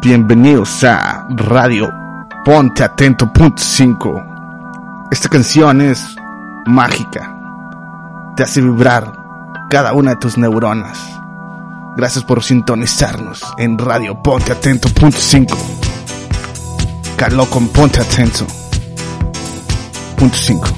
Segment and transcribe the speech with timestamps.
[0.00, 1.92] Bienvenidos a Radio
[2.44, 5.08] Ponte Atento punto 5.
[5.10, 6.14] Esta canción es
[6.66, 7.36] mágica.
[8.36, 9.12] Te hace vibrar
[9.68, 11.00] cada una de tus neuronas.
[11.96, 15.58] Gracias por sintonizarnos en Radio Ponte Atento punto 5.
[17.16, 18.46] Caló con Ponte Atento.
[20.16, 20.68] Punto 5.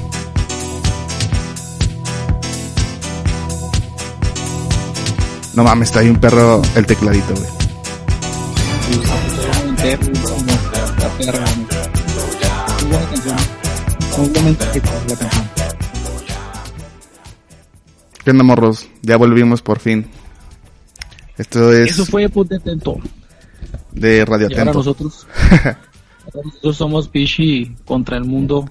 [5.53, 7.60] No mames, está ahí un perro, el tecladito, güey.
[18.25, 18.89] ¿Qué onda, morros?
[19.03, 20.07] Ya volvimos por fin.
[21.39, 22.99] Esto es Eso fue Ponte Atento.
[23.93, 24.79] de Radio Y ahora Atento.
[24.79, 25.27] nosotros,
[25.65, 25.79] ahora
[26.45, 28.69] nosotros somos Pichi contra el mundo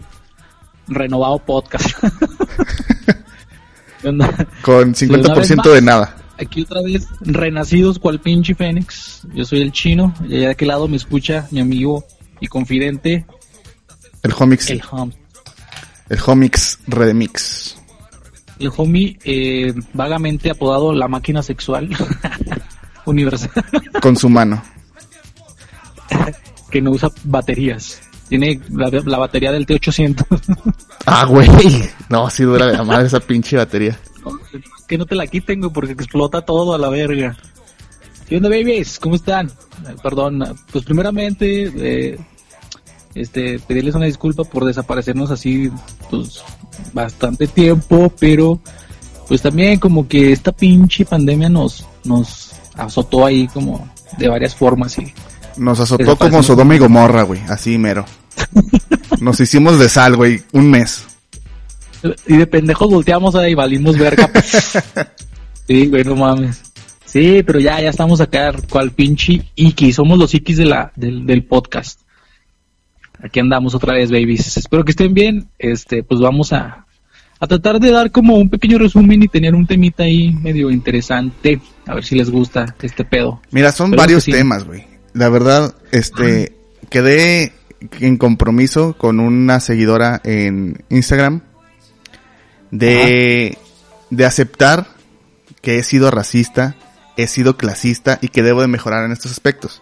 [0.87, 1.89] renovado podcast.
[4.01, 4.47] ¿Qué onda?
[4.61, 5.73] Con Sí, una vez 50% más.
[5.73, 6.15] de nada.
[6.39, 9.23] Aquí otra vez, renacidos cual pinche Fénix.
[9.33, 12.05] Yo soy el chino, y allá de aquel lado me escucha mi amigo
[12.39, 13.25] y confidente,
[14.23, 15.11] El Homix, el hom.
[16.07, 17.75] el Homix Redemix.
[18.59, 21.89] El homie, eh, vagamente apodado la máquina sexual
[23.05, 23.51] universal,
[24.01, 24.61] Con su mano.
[26.71, 28.01] que no usa baterías.
[28.29, 30.73] Tiene la, la batería del T800.
[31.05, 31.49] Ah, güey.
[32.09, 33.97] No, sí dura de la madre esa pinche batería.
[34.87, 37.37] Que no te la quiten, güey, porque explota todo a la verga.
[38.27, 38.99] ¿Qué onda, babies?
[38.99, 39.47] ¿Cómo están?
[39.47, 42.19] Eh, Perdón, pues primeramente, eh,
[43.15, 45.71] este, pedirles una disculpa por desaparecernos así,
[46.09, 46.43] pues,
[46.93, 48.59] bastante tiempo, pero,
[49.27, 54.97] pues también como que esta pinche pandemia nos, nos azotó ahí como de varias formas
[54.97, 55.13] y
[55.57, 57.41] Nos azotó como Sodoma y Gomorra, güey.
[57.47, 58.05] Así mero.
[59.19, 60.41] Nos hicimos de sal, güey.
[60.53, 61.05] Un mes.
[62.27, 64.29] Y de pendejos volteamos ahí, valimos verga.
[65.67, 66.61] sí, güey, no mames.
[67.05, 69.91] Sí, pero ya, ya estamos acá, cual pinche Iki.
[69.93, 72.01] Somos los Ikis de la, del, del podcast.
[73.21, 74.57] Aquí andamos otra vez, babies.
[74.57, 75.49] Espero que estén bien.
[75.57, 76.85] Este, pues vamos a,
[77.39, 81.59] a tratar de dar como un pequeño resumen y tener un temita ahí medio interesante.
[81.85, 83.41] A ver si les gusta este pedo.
[83.51, 84.31] Mira, son varios sí.
[84.31, 84.85] temas, güey.
[85.13, 86.53] La verdad, este,
[86.89, 87.53] quedé
[87.99, 91.41] en compromiso con una seguidora en Instagram
[92.71, 93.57] de,
[94.09, 94.87] de aceptar
[95.61, 96.75] que he sido racista,
[97.17, 99.81] he sido clasista y que debo de mejorar en estos aspectos.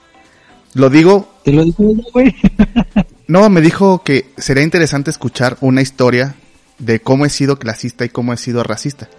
[0.74, 2.36] Lo digo, ¿Te lo digo, güey?
[3.28, 6.36] no, me dijo que sería interesante escuchar una historia
[6.80, 9.10] de cómo he sido clasista y cómo he sido racista.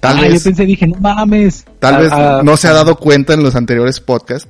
[0.00, 0.34] Tal Ah, vez...
[0.34, 1.64] yo pensé, dije, no mames.
[1.78, 4.48] Tal Ah, vez ah, no se ha dado cuenta en los anteriores podcasts,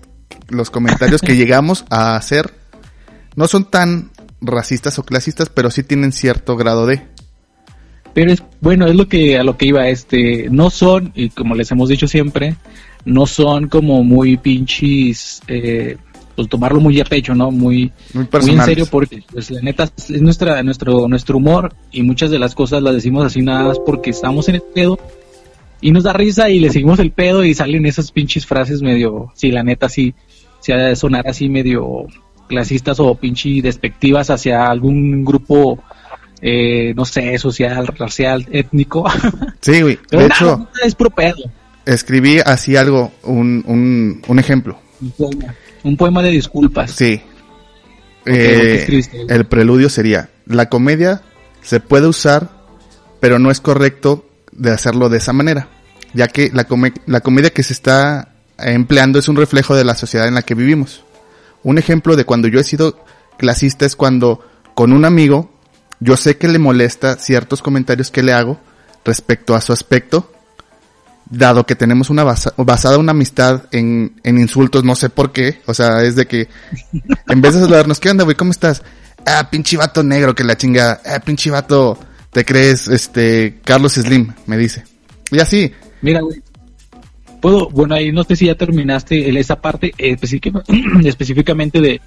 [0.49, 2.55] los comentarios que llegamos a hacer
[3.37, 4.11] no son tan
[4.41, 7.07] racistas o clasistas, pero sí tienen cierto grado de.
[8.19, 11.55] Pero es bueno, es lo que a lo que iba este, no son y como
[11.55, 12.57] les hemos dicho siempre,
[13.05, 15.97] no son como muy pinches eh,
[16.35, 17.53] pues tomarlo muy a pecho, ¿no?
[17.53, 22.03] Muy Muy muy en serio porque pues la neta es nuestra nuestro nuestro humor y
[22.03, 24.99] muchas de las cosas las decimos así nada más porque estamos en el pedo
[25.81, 29.31] y nos da risa y le seguimos el pedo y salen esas pinches frases medio,
[29.37, 30.13] sí, la neta sí
[30.59, 32.09] se ha de sonar así medio
[32.49, 35.79] clasistas o pinche despectivas hacia algún grupo
[36.41, 39.05] eh, no sé, social, racial, étnico.
[39.61, 39.99] Sí, güey.
[40.11, 41.37] De hecho, es pedo.
[41.85, 44.79] escribí así algo, un, un, un ejemplo.
[45.01, 45.55] Un poema,
[45.85, 46.91] un poema de disculpas.
[46.93, 47.21] Sí.
[48.25, 51.23] ¿por Eh, el preludio sería, la comedia
[51.63, 52.51] se puede usar,
[53.21, 55.69] pero no es correcto de hacerlo de esa manera,
[56.15, 59.95] ya que la, come- la comedia que se está empleando es un reflejo de la
[59.95, 61.05] sociedad en la que vivimos.
[61.63, 63.05] Un ejemplo de cuando yo he sido
[63.39, 64.45] clasista es cuando
[64.75, 65.51] con un amigo
[66.01, 68.59] yo sé que le molesta ciertos comentarios que le hago
[69.05, 70.33] respecto a su aspecto,
[71.31, 75.61] dado que tenemos una basa- basada una amistad en, en insultos, no sé por qué,
[75.67, 76.49] o sea, es de que
[77.29, 78.37] en vez de saludarnos, ¿qué onda, güey?
[78.37, 78.83] ¿Cómo estás?
[79.27, 81.99] Ah, pinche vato negro que la chinga, ah, pinche vato,
[82.33, 84.85] te crees, este, Carlos Slim, me dice.
[85.31, 86.41] Y así, Mira, güey.
[87.41, 90.63] Puedo, bueno, ahí no sé si ya terminaste esa parte eh, específica-
[91.05, 92.01] específicamente de,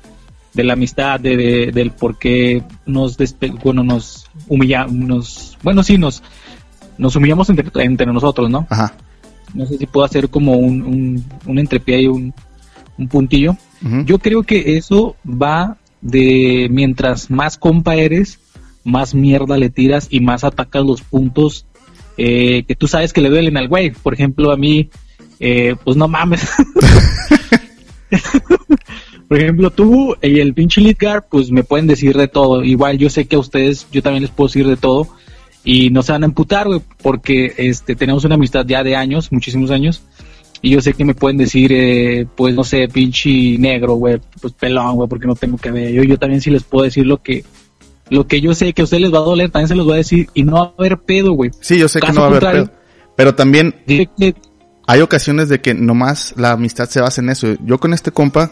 [0.53, 5.97] de la amistad, de, de- del por qué nos, despe- bueno, nos humillamos, bueno, sí,
[5.97, 6.21] nos,
[6.97, 8.67] nos humillamos entre, entre nosotros, ¿no?
[8.69, 8.93] ajá.
[9.53, 12.33] No sé si puedo hacer como un, un, un entrepié y un,
[12.97, 13.57] un puntillo.
[14.05, 18.39] Yo creo que eso va de mientras más compa eres,
[18.85, 21.65] más mierda le tiras y más atacas los puntos
[22.17, 23.89] eh, que tú sabes que le duelen al güey.
[23.91, 24.89] Por ejemplo, a mí,
[25.39, 26.47] eh, pues no mames.
[29.31, 32.65] Por ejemplo, tú y el pinche Lidgar, pues me pueden decir de todo.
[32.65, 35.07] Igual yo sé que a ustedes, yo también les puedo decir de todo.
[35.63, 39.31] Y no se van a emputar, güey, porque este, tenemos una amistad ya de años,
[39.31, 40.03] muchísimos años.
[40.61, 44.51] Y yo sé que me pueden decir, eh, pues no sé, pinche negro, güey, pues
[44.51, 46.03] pelón, güey, porque no tengo cabello.
[46.03, 47.45] Yo también sí les puedo decir lo que
[48.09, 49.93] lo que yo sé que a ustedes les va a doler, también se los voy
[49.93, 51.51] a decir y no va a haber pedo, güey.
[51.61, 52.71] Sí, yo sé que no va a haber pedo.
[53.15, 53.75] Pero también
[54.87, 57.55] hay ocasiones de que nomás la amistad se basa en eso.
[57.63, 58.51] Yo con este compa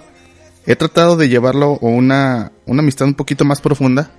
[0.69, 4.11] he tratado de llevarlo a una, una amistad un poquito más profunda.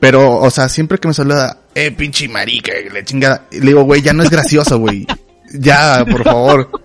[0.00, 3.46] Pero, o sea, siempre que me saluda, eh, pinche marica, le chingada.
[3.52, 5.06] Le digo, güey, ya no es gracioso, güey.
[5.52, 6.82] Ya, por favor.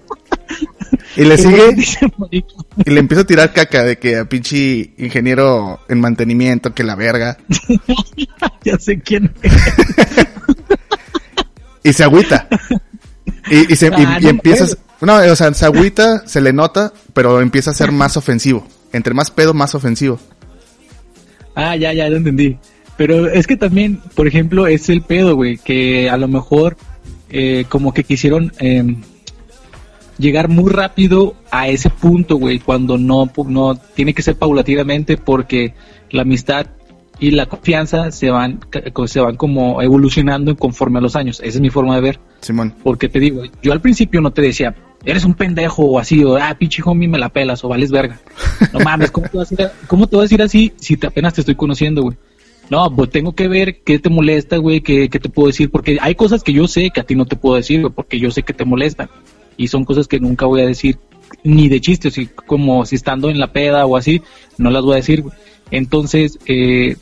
[1.15, 1.75] Y le sigue
[2.85, 6.95] y le empiezo a tirar caca de que a pinche ingeniero en mantenimiento, que la
[6.95, 7.35] verga.
[8.63, 9.33] ya sé quién
[11.83, 12.47] y se agüita.
[13.49, 17.71] Y, se, y, ah, empiezas, no, o sea, se agüita, se le nota, pero empieza
[17.71, 18.67] a ser más ofensivo.
[18.91, 20.19] Entre más pedo, más ofensivo.
[21.55, 22.57] Ah, ya, ya, lo entendí.
[22.97, 26.75] Pero es que también, por ejemplo, es el pedo, güey, que a lo mejor
[27.29, 28.95] eh, como que quisieron eh,
[30.17, 35.73] llegar muy rápido a ese punto, güey, cuando no, no tiene que ser paulatinamente porque
[36.11, 36.67] la amistad
[37.19, 38.59] y la confianza se van,
[39.07, 41.39] se van como evolucionando conforme a los años.
[41.39, 42.19] Esa es mi forma de ver.
[42.41, 42.73] Simón.
[42.83, 46.37] Porque te digo, yo al principio no te decía, eres un pendejo o así, o
[46.37, 48.19] ah, pinche homie, me la pelas o vales verga.
[48.73, 51.07] No mames, ¿cómo te vas a decir, cómo te vas a decir así si te,
[51.07, 52.17] apenas te estoy conociendo, güey?
[52.69, 55.97] No, pues tengo que ver qué te molesta, güey, qué, qué te puedo decir, porque
[56.01, 58.29] hay cosas que yo sé que a ti no te puedo decir, güey, porque yo
[58.29, 59.09] sé que te molestan
[59.57, 60.99] y son cosas que nunca voy a decir
[61.43, 64.21] ni de chiste, así como si estando en la peda o así,
[64.57, 65.23] no las voy a decir.
[65.71, 66.95] Entonces, eh,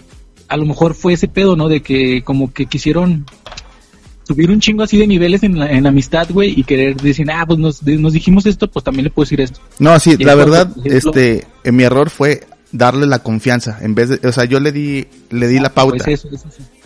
[0.48, 1.68] a lo mejor fue ese pedo, ¿no?
[1.70, 3.26] De que como que quisieron
[4.24, 7.46] subir un chingo así de niveles en, la, en amistad, güey, y querer decir, ah,
[7.46, 9.62] pues nos, nos, dijimos esto, pues también le puedo decir esto.
[9.80, 14.28] No, sí, la verdad, este, en mi error fue darle la confianza, en vez de,
[14.28, 16.06] o sea, yo le di, le di la pauta.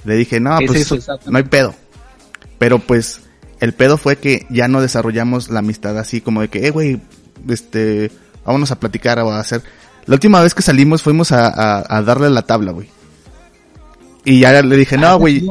[0.03, 0.91] Le dije, no, pues
[1.25, 1.73] no hay pedo.
[2.57, 3.21] Pero pues,
[3.59, 6.99] el pedo fue que ya no desarrollamos la amistad así como de que, eh, güey,
[7.49, 8.11] este,
[8.45, 9.63] vámonos a platicar o a hacer.
[10.05, 12.87] La última vez que salimos fuimos a, darle la tabla, güey.
[14.23, 15.43] Y ya le dije, no, ah, güey,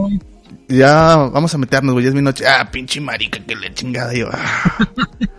[0.68, 2.46] ya vamos a meternos, güey, es mi noche.
[2.46, 4.28] Ah, pinche marica, que le chingada yo.
[4.32, 4.88] Ah.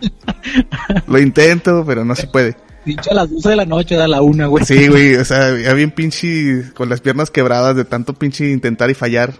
[1.07, 2.56] Lo intento, pero no se puede.
[2.86, 4.66] Dicho a las 12 de la noche, da la una, güey.
[4.66, 8.89] Sí, güey, o sea, ya bien pinche, con las piernas quebradas de tanto pinche intentar
[8.89, 9.34] y fallar.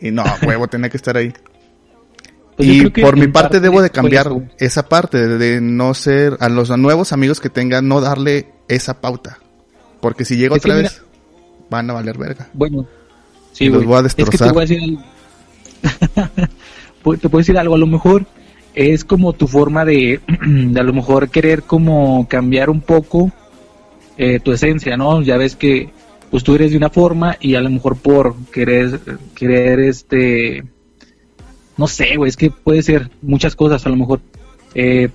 [0.00, 1.32] Y no, huevo, tenía que estar ahí.
[2.56, 6.70] Pues y por mi parte, debo de cambiar esa parte, de no ser, a los
[6.76, 9.38] nuevos amigos que tengan, no darle esa pauta.
[10.00, 11.02] Porque si llego otra vez,
[11.70, 12.48] van a valer verga.
[12.54, 12.86] Bueno,
[13.56, 14.52] sí, los voy a destrozar.
[14.52, 14.98] te, decir
[17.20, 18.26] te puedo decir algo, a lo mejor
[18.74, 23.32] es como tu forma de, de a lo mejor querer como cambiar un poco
[24.18, 25.22] eh, tu esencia, ¿no?
[25.22, 25.90] Ya ves que
[26.30, 29.00] pues tú eres de una forma y a lo mejor por querer,
[29.34, 30.64] querer este
[31.76, 34.20] no sé, güey, es que puede ser muchas cosas, a lo mejor.
[34.74, 35.08] Eh,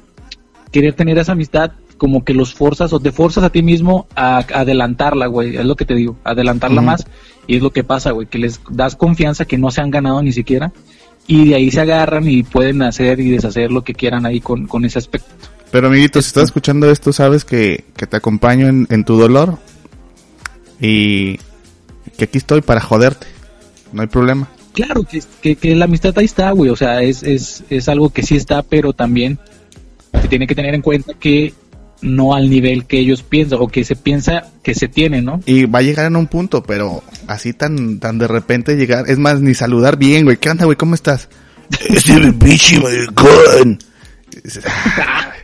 [0.71, 4.37] querer tener esa amistad como que los forzas o te forzas a ti mismo a,
[4.37, 7.05] adelantarla, güey, es lo que te digo, adelantarla más
[7.47, 10.21] y es lo que pasa, güey, que les das confianza que no se han ganado
[10.21, 10.71] ni siquiera
[11.27, 14.67] y de ahí se agarran y pueden hacer y deshacer lo que quieran ahí con,
[14.67, 15.29] con ese aspecto.
[15.71, 19.57] Pero amiguito, si estás escuchando esto, sabes que, que te acompaño en, en tu dolor
[20.79, 21.37] y
[22.17, 23.27] que aquí estoy para joderte,
[23.93, 24.49] no hay problema.
[24.73, 26.69] Claro, que, que, la amistad ahí está, güey.
[26.69, 29.37] O sea, es, es, es algo que sí está, pero también
[30.21, 31.53] se tiene que tener en cuenta que
[32.01, 35.41] no al nivel que ellos piensan o que se piensa que se tiene, ¿no?
[35.45, 39.17] Y va a llegar en un punto, pero así tan, tan de repente llegar, es
[39.17, 40.37] más, ni saludar bien, güey.
[40.37, 40.77] ¿Qué onda, güey?
[40.77, 41.29] ¿Cómo estás?
[41.89, 43.79] Ese bicho, maricón.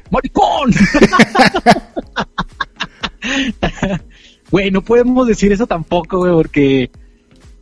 [0.09, 0.71] ¡Maricón!
[4.49, 6.89] Güey, no podemos decir eso tampoco, güey, porque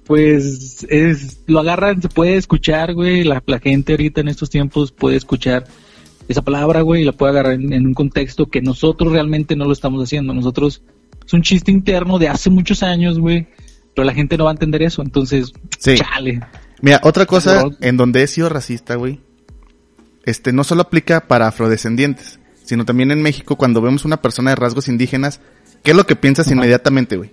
[0.05, 4.91] pues es, lo agarran, se puede escuchar, güey, la, la, gente ahorita en estos tiempos
[4.91, 5.65] puede escuchar
[6.27, 9.73] esa palabra, güey, y la puede agarrar en, un contexto que nosotros realmente no lo
[9.73, 10.33] estamos haciendo.
[10.33, 10.81] Nosotros,
[11.25, 13.47] es un chiste interno de hace muchos años, güey,
[13.93, 15.95] pero la gente no va a entender eso, entonces, sí.
[15.95, 16.41] chale.
[16.81, 19.21] Mira, otra cosa en donde he sido racista, güey,
[20.25, 24.55] este, no solo aplica para afrodescendientes, sino también en México cuando vemos una persona de
[24.55, 25.39] rasgos indígenas,
[25.83, 27.31] ¿qué es lo que piensas inmediatamente, güey?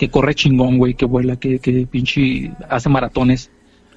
[0.00, 3.50] que corre chingón, güey, que vuela, que, que pinche hace maratones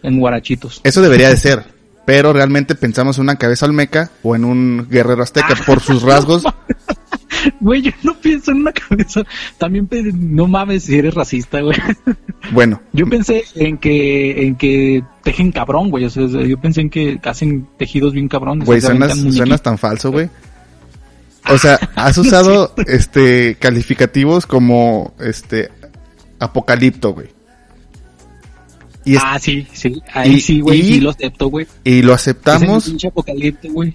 [0.04, 0.82] en guarachitos.
[0.84, 1.64] Eso debería de ser,
[2.06, 6.44] pero realmente pensamos en una cabeza olmeca o en un guerrero azteca por sus rasgos.
[7.60, 9.24] Güey, yo no pienso en una cabeza.
[9.58, 11.78] También no mames si eres racista, güey.
[12.52, 12.82] Bueno.
[12.94, 16.06] Yo pensé en que en que tejen cabrón, güey.
[16.06, 18.66] O sea, yo pensé en que hacen tejidos bien cabrones.
[18.66, 20.30] Güey, suenas, suenas tan falso, güey.
[21.50, 25.70] O sea, has usado este calificativos como este
[26.40, 27.28] Apocalipto, güey.
[29.06, 30.02] Y es- Ah, sí, sí.
[30.14, 30.80] Ahí Y- sí, güey.
[30.80, 31.68] y- Sí lo acepto, güey.
[31.84, 33.94] y lo es aceptamos, pinche apocalipto, güey.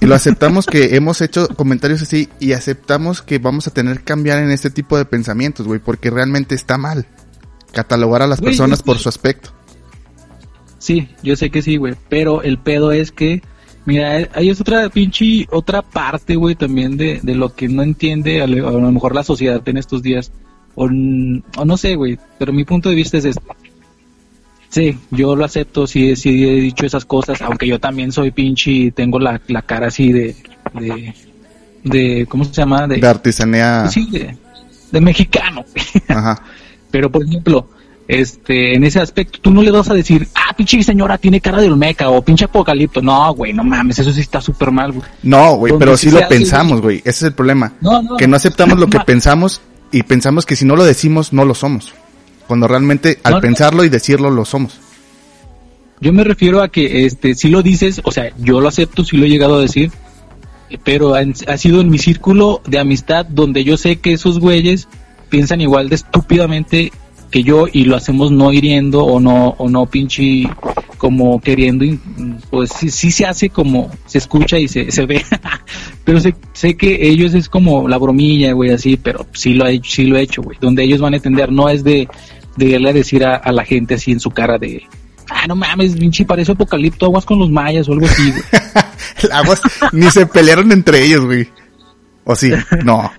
[0.00, 4.04] y lo aceptamos que hemos hecho comentarios así y aceptamos que vamos a tener que
[4.04, 7.06] cambiar en este tipo de pensamientos, güey, porque realmente está mal
[7.72, 9.50] catalogar a las personas es por su aspecto.
[10.78, 11.94] Sí, yo sé que sí, güey.
[12.08, 13.40] Pero el pedo es que,
[13.86, 17.82] mira, eh, ahí es otra pinche, otra parte, güey, también de, de lo que no
[17.82, 20.32] entiende a lo, a lo mejor la sociedad en estos días.
[20.74, 22.18] O, o no sé, güey.
[22.38, 23.40] Pero mi punto de vista es este.
[24.72, 28.70] Sí, yo lo acepto, sí, sí he dicho esas cosas, aunque yo también soy pinche
[28.70, 30.34] y tengo la, la cara así de,
[30.72, 31.14] de,
[31.84, 32.88] de, ¿cómo se llama?
[32.88, 33.86] De, De artesanía.
[33.90, 34.34] sí, de,
[34.90, 35.62] de mexicano.
[36.08, 36.42] Ajá.
[36.90, 37.68] Pero, por ejemplo,
[38.08, 41.60] este, en ese aspecto, tú no le vas a decir, ah, pinche señora tiene cara
[41.60, 43.02] de olmeca o pinche apocalipto.
[43.02, 45.04] No, güey, no mames, eso sí está súper mal, güey.
[45.22, 47.00] No, güey, pero sí lo pensamos, güey.
[47.00, 47.74] Ese es el problema.
[47.82, 48.16] No, no.
[48.16, 49.60] Que no aceptamos lo que pensamos
[49.90, 51.92] y pensamos que si no lo decimos, no lo somos.
[52.46, 54.78] Cuando realmente al No, pensarlo y decirlo, lo somos.
[56.00, 59.16] Yo me refiero a que, este, si lo dices, o sea, yo lo acepto, si
[59.16, 59.92] lo he llegado a decir,
[60.84, 64.88] pero ha, ha sido en mi círculo de amistad donde yo sé que esos güeyes
[65.28, 66.92] piensan igual de estúpidamente
[67.32, 70.44] que yo y lo hacemos no hiriendo o no, o no pinche
[70.98, 71.84] como queriendo,
[72.50, 75.24] pues sí, sí se hace como se escucha y se, se ve,
[76.04, 79.80] pero sé, sé que ellos es como la bromilla, güey, así, pero sí lo he
[79.84, 82.08] sí lo he hecho, güey, donde ellos van a entender, no es de,
[82.56, 84.82] de irle a decir a, a la gente así en su cara de,
[85.30, 88.42] ah, no mames, pinche parece apocalipto, aguas con los mayas o algo así, güey.
[89.32, 89.60] Aguas,
[89.92, 91.48] ni se pelearon entre ellos, güey.
[92.24, 92.50] O sí,
[92.84, 93.10] no.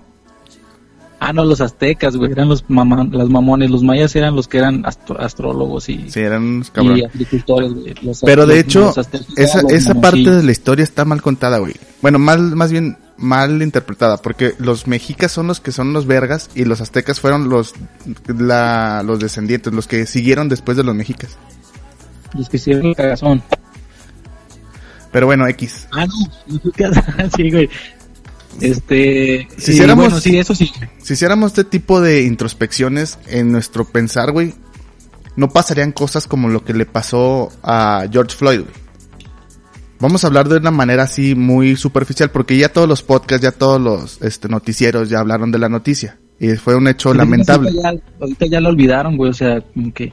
[1.26, 4.58] Ah, no, los aztecas, güey, eran los mamá, las mamones, los mayas eran los que
[4.58, 7.94] eran astro- astrólogos y, Sí, eran unos y agricultores, güey.
[8.02, 11.58] Los- Pero de los- hecho, los esa, esa parte de la historia está mal contada,
[11.58, 11.74] güey.
[12.02, 16.50] Bueno, mal, más bien mal interpretada, porque los mexicas son los que son los vergas
[16.54, 17.72] y los aztecas fueron los,
[18.26, 21.38] la, los descendientes, los que siguieron después de los mexicas.
[22.36, 23.42] Los que hicieron el cagazón.
[25.12, 25.86] Pero bueno, X.
[25.92, 27.70] Ah, no, sí, güey.
[28.60, 30.70] Este, Si y hiciéramos- bueno, sí, eso sí.
[31.02, 34.54] Si hiciéramos este tipo de introspecciones en nuestro pensar, güey,
[35.36, 38.84] no pasarían cosas como lo que le pasó a George Floyd, güey.
[40.00, 43.52] Vamos a hablar de una manera así muy superficial, porque ya todos los podcasts, ya
[43.52, 46.18] todos los este, noticieros ya hablaron de la noticia.
[46.38, 47.68] Y fue un hecho lamentable.
[47.70, 50.12] Ahorita ya, ahorita ya lo olvidaron, güey, o sea, como que,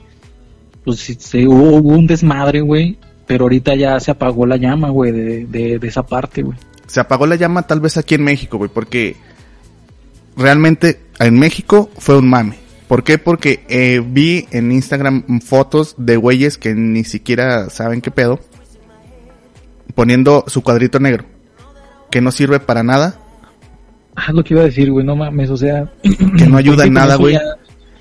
[0.86, 4.90] pues sí, se, hubo, hubo un desmadre, güey, pero ahorita ya se apagó la llama,
[4.92, 6.58] güey, de, de, de esa parte, güey.
[6.92, 9.16] Se apagó la llama tal vez aquí en México, güey, porque
[10.36, 12.56] realmente en México fue un mame.
[12.88, 13.18] ¿Por qué?
[13.18, 18.40] Porque eh, vi en Instagram fotos de güeyes que ni siquiera saben qué pedo,
[19.96, 21.26] poniendo su cuadrito negro,
[22.10, 23.18] que no sirve para nada,
[24.16, 25.92] Ah, lo que iba a decir, güey, no mames, o sea.
[26.38, 27.40] que no ayuda en nada, güey,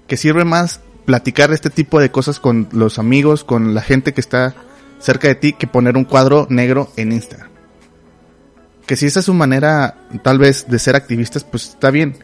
[0.06, 4.20] que sirve más platicar este tipo de cosas con los amigos, con la gente que
[4.20, 4.54] está
[4.98, 7.49] cerca de ti, que poner un cuadro negro en Instagram.
[8.90, 9.94] Que si esa es su manera,
[10.24, 12.16] tal vez, de ser activistas, pues está bien.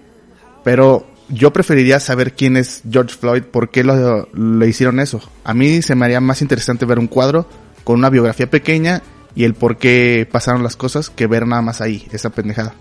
[0.65, 5.23] Pero yo preferiría saber quién es George Floyd, por qué lo, le hicieron eso.
[5.45, 7.49] A mí se me haría más interesante ver un cuadro
[7.85, 9.01] con una biografía pequeña
[9.37, 12.75] y el por qué pasaron las cosas que ver nada más ahí, esa pendejada.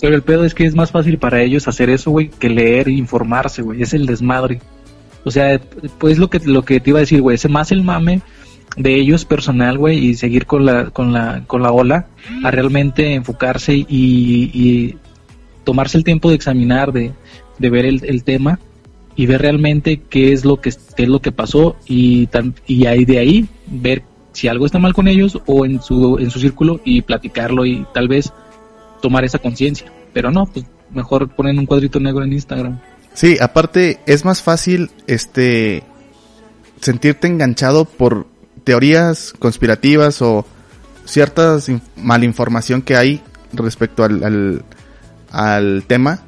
[0.00, 2.88] Pero el pedo es que es más fácil para ellos hacer eso, güey, que leer
[2.88, 3.80] e informarse, güey.
[3.80, 4.60] Es el desmadre.
[5.22, 5.60] O sea,
[5.98, 8.22] pues lo que, lo que te iba a decir, güey, es más el mame
[8.76, 12.06] de ellos personal, güey, y seguir con la, con la, con la ola,
[12.42, 14.96] a realmente enfocarse y, y
[15.64, 17.12] tomarse el tiempo de examinar, de,
[17.58, 18.58] de ver el, el tema
[19.14, 23.04] y ver realmente qué es lo que, es lo que pasó y tan, y ahí
[23.04, 24.02] de ahí ver
[24.32, 27.84] si algo está mal con ellos o en su, en su círculo y platicarlo y
[27.92, 28.32] tal vez
[29.02, 29.92] tomar esa conciencia.
[30.12, 32.80] Pero no, pues mejor ponen un cuadrito negro en Instagram.
[33.14, 35.82] Sí, aparte es más fácil este
[36.80, 38.26] sentirte enganchado por
[38.64, 40.46] teorías conspirativas o
[41.04, 44.64] ciertas in- malinformación que hay respecto al, al,
[45.30, 46.20] al tema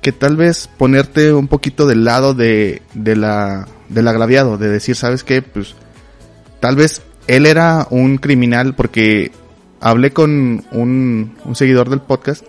[0.00, 4.94] que tal vez ponerte un poquito del lado de, de la del agraviado, de decir,
[4.96, 5.42] ¿sabes qué?
[5.42, 5.74] Pues
[6.60, 9.32] tal vez él era un criminal porque
[9.80, 12.44] hablé con un, un seguidor del podcast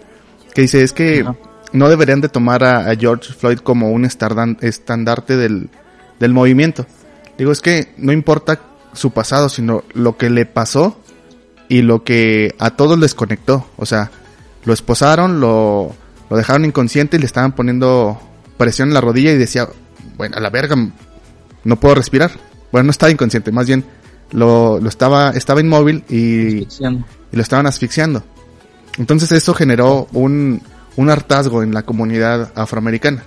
[0.53, 1.25] que dice, es que
[1.73, 5.69] no deberían de tomar a, a George Floyd como un estandarte del,
[6.19, 6.85] del movimiento.
[7.37, 8.59] Digo, es que no importa
[8.97, 10.99] su pasado, sino lo que le pasó
[11.69, 13.65] y lo que a todos les conectó.
[13.77, 14.11] O sea,
[14.65, 15.93] lo esposaron, lo,
[16.29, 18.19] lo dejaron inconsciente y le estaban poniendo
[18.57, 19.67] presión en la rodilla y decía,
[20.17, 20.75] bueno, a la verga,
[21.63, 22.31] no puedo respirar.
[22.71, 23.85] Bueno, no estaba inconsciente, más bien
[24.31, 26.67] lo, lo estaba, estaba inmóvil y, y
[27.31, 28.23] lo estaban asfixiando.
[28.97, 30.61] Entonces eso generó un,
[30.95, 33.23] un hartazgo en la comunidad afroamericana.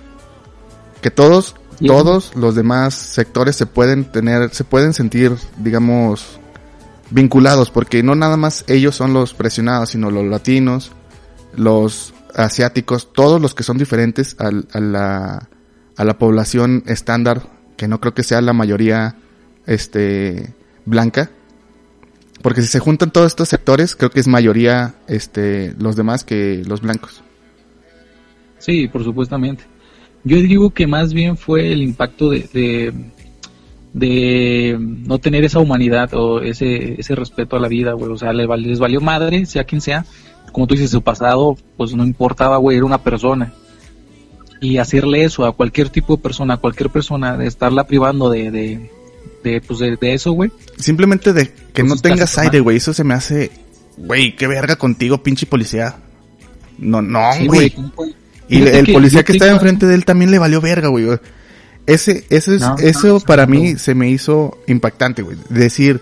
[1.01, 6.39] Que todos todos los demás sectores se pueden tener, se pueden sentir, digamos,
[7.09, 10.91] vinculados, porque no nada más ellos son los presionados, sino los latinos,
[11.55, 15.49] los asiáticos, todos los que son diferentes al, a, la,
[15.97, 17.43] a la población estándar,
[17.77, 19.15] que no creo que sea la mayoría
[19.65, 20.53] este
[20.85, 21.31] blanca.
[22.41, 26.63] Porque si se juntan todos estos sectores, creo que es mayoría este los demás que
[26.65, 27.23] los blancos.
[28.57, 29.63] Sí, por supuestamente.
[30.23, 32.93] Yo digo que más bien fue el impacto de,
[33.93, 38.11] de, no tener esa humanidad o ese, ese respeto a la vida, güey.
[38.11, 40.05] O sea, les, les valió madre, sea quien sea.
[40.51, 43.53] Como tú dices, su pasado, pues no importaba, güey, era una persona.
[44.59, 48.51] Y hacerle eso a cualquier tipo de persona, a cualquier persona, de estarla privando de,
[48.51, 48.91] de,
[49.43, 50.51] de, pues de, eso, güey.
[50.77, 52.77] Simplemente de que pues no tengas aire, güey.
[52.77, 53.49] Eso se me hace,
[53.97, 55.95] güey, qué verga contigo, pinche policía.
[56.77, 57.73] No, no, güey.
[58.51, 61.07] Y el policía que estaba enfrente de él también le valió verga, güey.
[61.87, 65.37] Ese, ese es, eso para mí se me hizo impactante, güey.
[65.49, 66.01] Decir,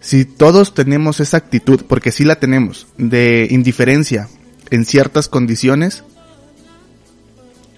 [0.00, 4.28] si todos tenemos esa actitud, porque sí la tenemos, de indiferencia
[4.70, 6.04] en ciertas condiciones,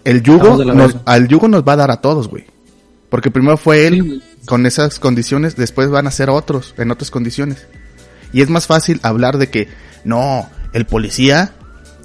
[0.05, 2.45] el yugo, nos, al yugo nos va a dar a todos, güey.
[3.09, 7.67] Porque primero fue él con esas condiciones, después van a ser otros en otras condiciones.
[8.35, 9.69] Y es más fácil hablar de que,
[10.05, 11.55] no, el policía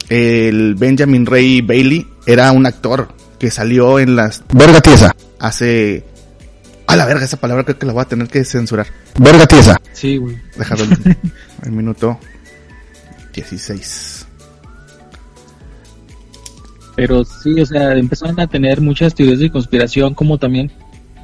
[0.09, 3.09] el Benjamin Ray Bailey era un actor
[3.39, 4.43] que salió en las...
[4.53, 5.15] Verga tiesa.
[5.39, 6.05] Hace...
[6.87, 8.87] A la verga, esa palabra creo que la voy a tener que censurar.
[9.19, 9.81] Verga tiesa.
[9.91, 10.37] Sí, güey.
[10.55, 10.83] Déjalo
[11.63, 12.19] el minuto
[13.33, 14.27] 16.
[16.95, 20.71] Pero sí, o sea, empezaron a tener muchas teorías de conspiración como también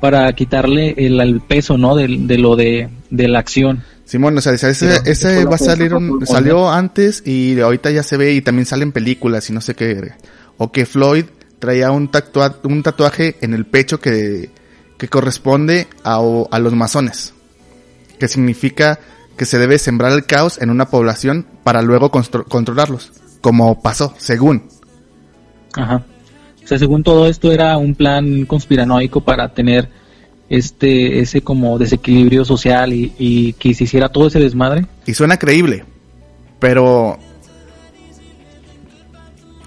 [0.01, 1.95] para quitarle el, peso, ¿no?
[1.95, 3.83] De, de lo de, de la acción.
[4.12, 4.70] Simón, o sea, ese,
[5.06, 8.91] ese va a salir, un, salió antes y ahorita ya se ve y también salen
[8.91, 10.12] películas y no sé qué.
[10.58, 11.24] O que Floyd
[11.60, 14.50] traía un, tatua, un tatuaje en el pecho que,
[14.98, 16.20] que corresponde a,
[16.51, 17.34] a los masones.
[18.20, 19.00] Que significa
[19.38, 23.13] que se debe sembrar el caos en una población para luego controlarlos.
[23.39, 24.67] Como pasó, según.
[25.78, 26.04] Ajá.
[26.62, 29.88] O sea, según todo esto era un plan conspiranoico para tener
[30.51, 34.85] este ese como desequilibrio social y, que se hiciera todo ese desmadre.
[35.05, 35.85] Y suena creíble,
[36.59, 37.17] pero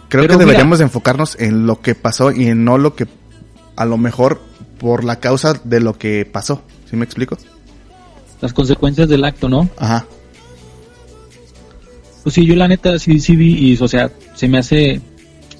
[0.08, 3.06] creo que deberíamos enfocarnos en lo que pasó y en no lo que
[3.76, 4.42] a lo mejor
[4.78, 6.62] por la causa de lo que pasó.
[6.88, 7.38] ¿Sí me explico?
[8.42, 9.68] Las consecuencias del acto, ¿no?
[9.78, 10.04] Ajá.
[12.22, 15.00] Pues sí, yo la neta sí, sí vi y, o sea, se me hace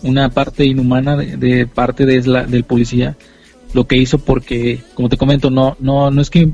[0.02, 3.16] una parte inhumana de, parte de la, del policía
[3.74, 6.52] lo que hizo porque, como te comento, no, no, no es que,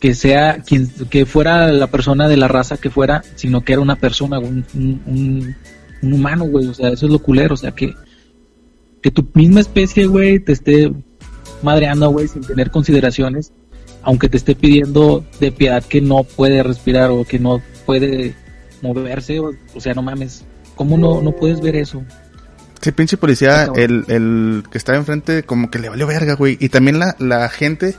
[0.00, 3.82] que sea quien, que fuera la persona de la raza que fuera, sino que era
[3.82, 5.56] una persona, un, un,
[6.02, 7.94] humano, güey, o sea, eso es lo culero, o sea, que,
[9.00, 10.92] que tu misma especie, güey, te esté
[11.62, 13.52] madreando, güey, sin tener consideraciones,
[14.02, 18.34] aunque te esté pidiendo de piedad que no puede respirar o que no puede
[18.82, 22.02] moverse, o, o sea, no mames, ¿cómo no, no puedes ver eso?
[22.82, 26.56] Sí, pinche policía, el, el que estaba enfrente como que le valió verga, güey.
[26.60, 27.96] Y también la, la gente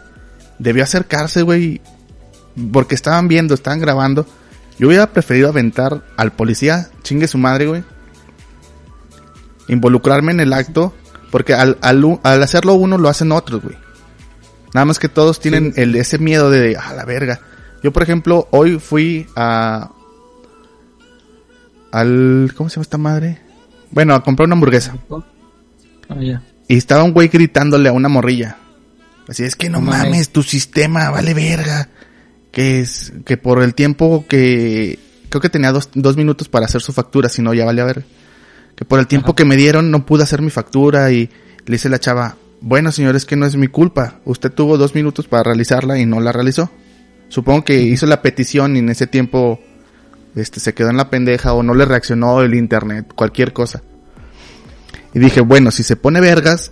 [0.60, 1.82] debió acercarse, güey.
[2.74, 4.28] Porque estaban viendo, estaban grabando.
[4.78, 7.84] Yo hubiera preferido aventar al policía, chingue su madre, güey.
[9.70, 10.94] Involucrarme en el acto.
[11.32, 13.78] Porque al, al, al hacerlo uno lo hacen otros, güey.
[14.74, 17.40] Nada más que todos tienen el, ese miedo de, a la verga.
[17.82, 19.92] Yo, por ejemplo, hoy fui a...
[21.92, 22.52] Al...
[22.58, 23.42] ¿Cómo se llama esta madre?
[23.94, 24.98] Bueno, a comprar una hamburguesa.
[26.10, 26.42] Ah.
[26.68, 28.58] Y estaba un güey gritándole a una morrilla.
[29.28, 31.90] Así es que no, mames, tu sistema vale verga.
[32.52, 36.82] Que es, que por el tiempo que, creo que tenía dos, dos minutos para hacer
[36.82, 38.06] su factura, si no ya vale a ver.
[38.76, 41.30] Que por el tiempo que me dieron no pude hacer mi factura y
[41.66, 44.20] le dice la chava, bueno señores, que no es mi culpa.
[44.26, 46.72] Usted tuvo dos minutos para realizarla y no la realizó.
[47.30, 49.60] Supongo que hizo la petición y en ese tiempo
[50.36, 53.82] este, se quedó en la pendeja o no le reaccionó el internet, cualquier cosa.
[55.14, 56.72] Y dije, bueno, si se pone vergas,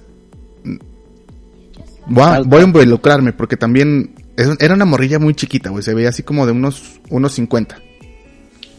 [2.07, 4.15] voy a, voy a involucrarme porque también
[4.59, 7.77] era una morrilla muy chiquita, güey, se veía así como de unos, unos 50.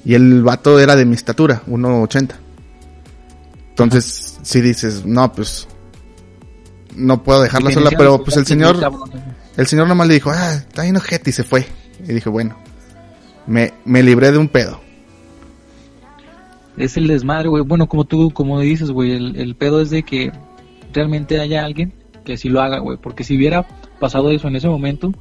[0.04, 2.32] Y el vato era de mi estatura, 1.80.
[3.70, 5.68] Entonces, si dices, no, pues,
[6.96, 8.78] no puedo dejarla sola, pero pues el señor,
[9.56, 11.66] el señor nomás le dijo, ah, está bien ojete y se fue.
[12.06, 12.56] Y dije, bueno,
[13.46, 14.80] me, me libré de un pedo.
[16.76, 17.62] Es el desmadre, güey.
[17.62, 20.32] Bueno, como tú, como dices, güey, el, pedo es de que
[20.92, 21.92] realmente haya alguien
[22.24, 22.96] que sí lo haga, güey.
[22.96, 23.66] Porque si hubiera
[24.00, 25.12] pasado eso en ese momento,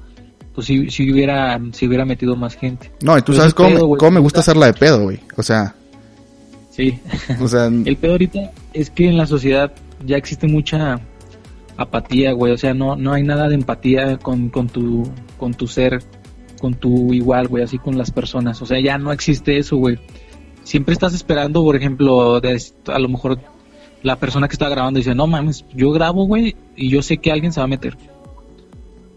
[0.56, 2.92] pues si, si hubiera, si hubiera metido más gente.
[3.02, 5.20] No, y tú sabes cómo, cómo me gusta hacerla de pedo, güey.
[5.36, 5.76] O sea.
[6.70, 7.00] Sí.
[7.42, 7.66] O sea.
[7.86, 9.74] el pedo ahorita es que en la sociedad
[10.06, 11.02] ya existe mucha
[11.76, 12.54] apatía, güey.
[12.54, 16.02] O sea, no, no hay nada de empatía con, con, tu, con tu ser,
[16.62, 18.62] con tu igual, güey, así con las personas.
[18.62, 20.00] O sea, ya no existe eso, güey.
[20.64, 23.40] Siempre estás esperando, por ejemplo, de, a lo mejor
[24.04, 27.32] la persona que está grabando dice, no mames, yo grabo, güey, y yo sé que
[27.32, 27.98] alguien se va a meter.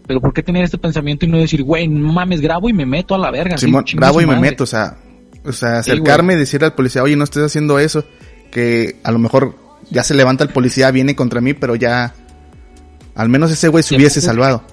[0.07, 2.85] Pero ¿por qué tener este pensamiento y no decir, güey, no mames, grabo y me
[2.85, 3.57] meto a la verga?
[3.57, 4.97] Simón, grabo y me meto, o sea,
[5.45, 8.03] o sea, acercarme y decirle al policía, oye, no estés haciendo eso,
[8.51, 9.55] que a lo mejor
[9.91, 12.13] ya se levanta el policía, viene contra mí, pero ya,
[13.13, 14.63] al menos ese güey se hubiese salvado.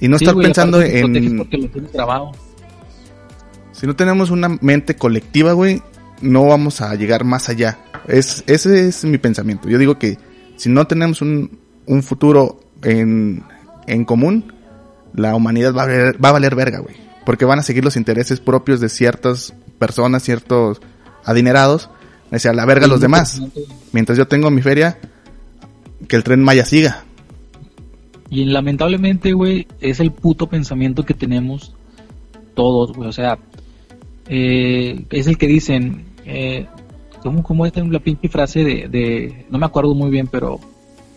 [0.00, 1.48] Y no estar pensando en...
[3.72, 5.82] Si no tenemos una mente colectiva, güey,
[6.20, 7.78] no vamos a llegar más allá.
[8.06, 9.68] Es, ese es mi pensamiento.
[9.68, 10.18] Yo digo que
[10.56, 13.44] si no tenemos un, un futuro en,
[13.86, 14.52] en común,
[15.14, 16.96] la humanidad va a, valer, va a valer verga, güey.
[17.24, 20.80] Porque van a seguir los intereses propios de ciertas personas, ciertos
[21.24, 21.90] adinerados.
[22.30, 23.40] Decía, la verga los demás.
[23.92, 24.98] Mientras yo tengo mi feria,
[26.08, 27.04] que el tren Maya siga.
[28.30, 31.74] Y lamentablemente, güey, es el puto pensamiento que tenemos
[32.54, 33.08] todos, güey.
[33.08, 33.38] O sea,
[34.28, 36.66] eh, es el que dicen, eh,
[37.22, 40.60] ¿cómo, cómo es la pinche frase de, de, no me acuerdo muy bien, pero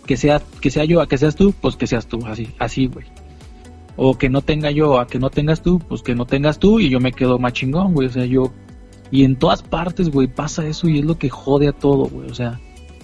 [0.06, 2.88] que sea, que sea yo a que seas tú, pues que seas tú, así, así,
[2.88, 3.06] güey.
[3.98, 6.80] O que no tenga yo a que no tengas tú, pues que no tengas tú
[6.80, 8.08] y yo me quedo más chingón, güey.
[8.08, 8.52] O sea, yo,
[9.12, 12.30] y en todas partes, güey, pasa eso y es lo que jode a todo, güey.
[12.30, 12.60] O sea,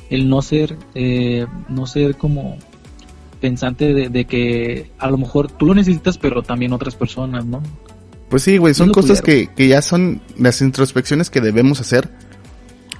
[0.09, 2.57] el no ser, eh, no ser como
[3.37, 7.61] pensante de, de, que a lo mejor tú lo necesitas, pero también otras personas, ¿no?
[8.29, 12.09] Pues sí, güey, son cosas que, que ya son las introspecciones que debemos hacer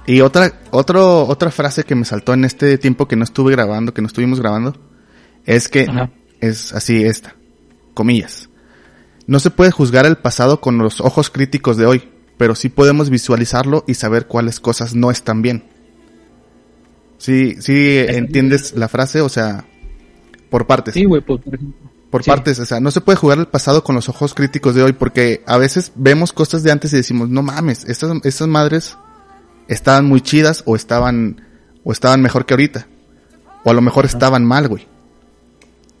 [0.08, 3.92] y otra, otro, otra frase que me saltó en este tiempo que no estuve grabando,
[3.92, 4.74] que no estuvimos grabando,
[5.44, 5.86] es que
[6.40, 7.36] es así esta,
[7.92, 8.48] comillas.
[9.26, 13.10] No se puede juzgar el pasado con los ojos críticos de hoy, pero sí podemos
[13.10, 15.64] visualizarlo y saber cuáles cosas no están bien.
[17.18, 19.66] Sí, sí entiendes la frase, o sea,
[20.50, 20.94] por partes.
[20.94, 21.40] Sí, güey, por,
[22.10, 24.82] por partes, o sea, no se puede jugar el pasado con los ojos críticos de
[24.82, 28.96] hoy porque a veces vemos cosas de antes y decimos, no mames, estas, estas madres
[29.68, 31.42] estaban muy chidas o estaban
[31.84, 32.86] o estaban mejor que ahorita.
[33.64, 34.86] O a lo mejor estaban mal, güey.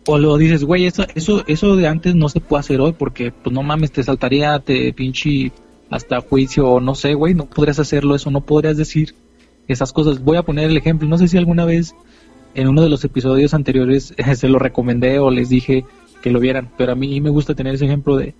[0.06, 3.30] O lo dices, güey, eso, eso, eso de antes no se puede hacer hoy porque,
[3.30, 5.52] pues no mames, te saltaría, te pinche
[5.90, 9.14] hasta juicio o no sé, güey, no podrías hacerlo eso, no podrías decir
[9.66, 10.22] esas cosas.
[10.22, 11.94] Voy a poner el ejemplo, no sé si alguna vez
[12.54, 15.84] en uno de los episodios anteriores se lo recomendé o les dije
[16.22, 18.34] que lo vieran, pero a mí me gusta tener ese ejemplo de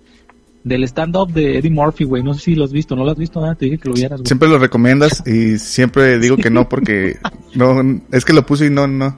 [0.63, 2.23] del stand-up de Eddie Murphy, güey.
[2.23, 3.39] No sé si lo has visto, ¿no lo has visto?
[3.39, 4.27] Nada, te dije que lo vieras, güey.
[4.27, 7.17] Siempre lo recomiendas y siempre digo que no porque
[7.55, 9.17] no, es que lo puse y no, no.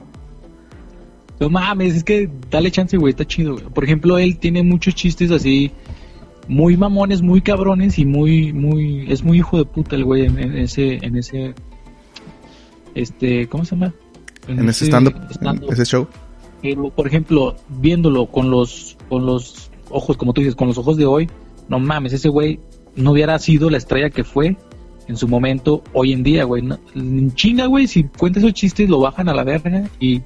[1.40, 3.64] No mames, es que dale chance, güey, está chido, güey.
[3.64, 5.72] Por ejemplo, él tiene muchos chistes así,
[6.46, 10.38] muy mamones, muy cabrones y muy, muy, es muy hijo de puta el güey en,
[10.56, 11.54] ese, en ese,
[12.94, 13.92] este, ¿cómo se llama?
[14.48, 15.14] En, ese, stand-up,
[15.70, 16.08] ese show.
[16.60, 20.96] Pero, por ejemplo, viéndolo con los, con los ojos, como tú dices, con los ojos
[20.96, 21.28] de hoy,
[21.68, 22.60] no mames, ese güey
[22.96, 24.56] no hubiera sido la estrella que fue
[25.08, 26.62] en su momento hoy en día, güey.
[27.34, 30.22] chinga, güey, si cuenta esos chistes lo bajan a la verga y,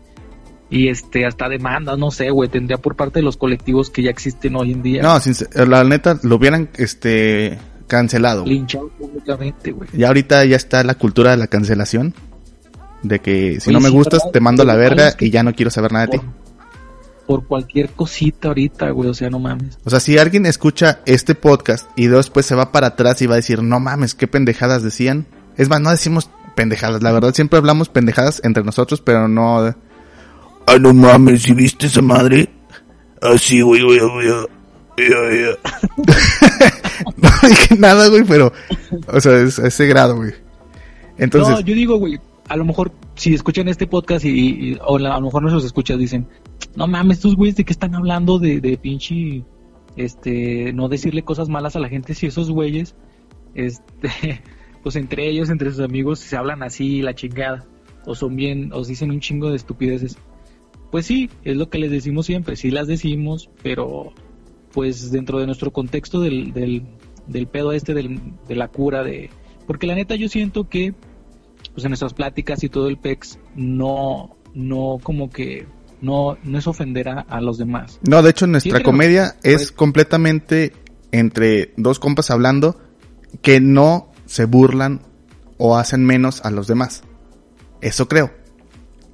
[0.70, 4.10] y este, hasta demanda, no sé, güey, tendría por parte de los colectivos que ya
[4.10, 5.02] existen hoy en día.
[5.02, 5.18] No,
[5.66, 8.44] la neta, lo hubieran, este, cancelado.
[8.44, 9.88] Linchado públicamente, güey.
[9.92, 12.14] Ya ahorita ya está la cultura de la cancelación.
[13.02, 15.70] De que si no me gustas, te mando a la verga y ya no quiero
[15.70, 16.24] saber nada de ti
[17.26, 19.78] por cualquier cosita ahorita, güey, o sea, no mames.
[19.84, 23.34] O sea, si alguien escucha este podcast y después se va para atrás y va
[23.34, 25.26] a decir, no mames, qué pendejadas decían.
[25.56, 29.74] Es más, no decimos pendejadas, la verdad siempre hablamos pendejadas entre nosotros, pero no...
[30.66, 32.48] Ay, no mames, si viste esa madre?
[33.20, 34.28] Así, güey, güey, güey.
[37.16, 38.52] no dije nada, güey, pero...
[39.08, 40.32] O sea, es ese grado, güey.
[41.18, 41.54] Entonces...
[41.54, 45.20] No, yo digo, güey, a lo mejor si escuchan este podcast y, o a lo
[45.20, 46.28] mejor nuestros escuchas dicen,
[46.76, 49.44] no mames, estos güeyes de qué están hablando de, de pinche,
[49.96, 52.94] este, no decirle cosas malas a la gente si esos güeyes,
[53.54, 54.42] este,
[54.82, 57.66] pues entre ellos, entre sus amigos, se hablan así, la chingada,
[58.04, 60.18] o son bien, os dicen un chingo de estupideces.
[60.92, 64.12] Pues sí, es lo que les decimos siempre, sí las decimos, pero
[64.72, 66.84] pues dentro de nuestro contexto del, del,
[67.26, 69.30] del pedo este del, de la cura, de...
[69.66, 70.94] Porque la neta yo siento que
[71.76, 75.66] pues en nuestras pláticas y todo el PEX no, no como que
[76.00, 78.00] no, no es ofender a, los demás.
[78.08, 80.72] No, de hecho nuestra comedia es pues completamente
[81.12, 82.80] entre dos compas hablando
[83.42, 85.02] que no se burlan
[85.58, 87.02] o hacen menos a los demás.
[87.82, 88.32] Eso creo.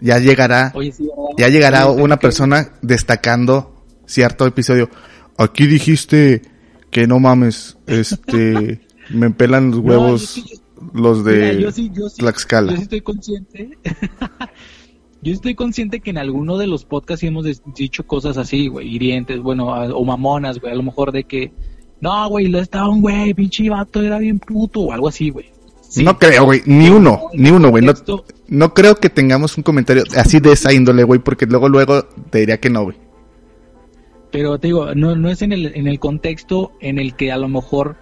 [0.00, 0.72] Ya llegará,
[1.36, 4.88] ya llegará una persona destacando cierto episodio.
[5.36, 6.42] Aquí dijiste
[6.92, 10.61] que no mames, este, me pelan los huevos
[10.92, 13.78] los de yo sí, yo sí, Yo sí estoy consciente.
[15.24, 19.38] Yo estoy consciente que en alguno de los podcasts hemos dicho cosas así, güey, hirientes,
[19.40, 21.52] bueno, o mamonas, güey, a lo mejor de que,
[22.00, 25.46] no, güey, lo estaba un güey, pinche vato, era bien puto, o algo así, güey.
[25.88, 26.02] Sí.
[26.02, 26.62] No creo, güey.
[26.66, 27.84] Ni uno, ni uno, güey.
[27.84, 27.92] No,
[28.48, 32.38] no creo que tengamos un comentario así de esa índole, güey, porque luego, luego te
[32.40, 32.96] diría que no, güey.
[34.32, 37.36] Pero te digo, no, no es en el, en el contexto en el que a
[37.36, 37.96] lo mejor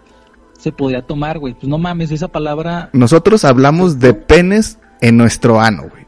[0.60, 1.54] se podría tomar, güey.
[1.54, 6.06] Pues no mames, esa palabra, Nosotros hablamos de penes en nuestro ano, güey.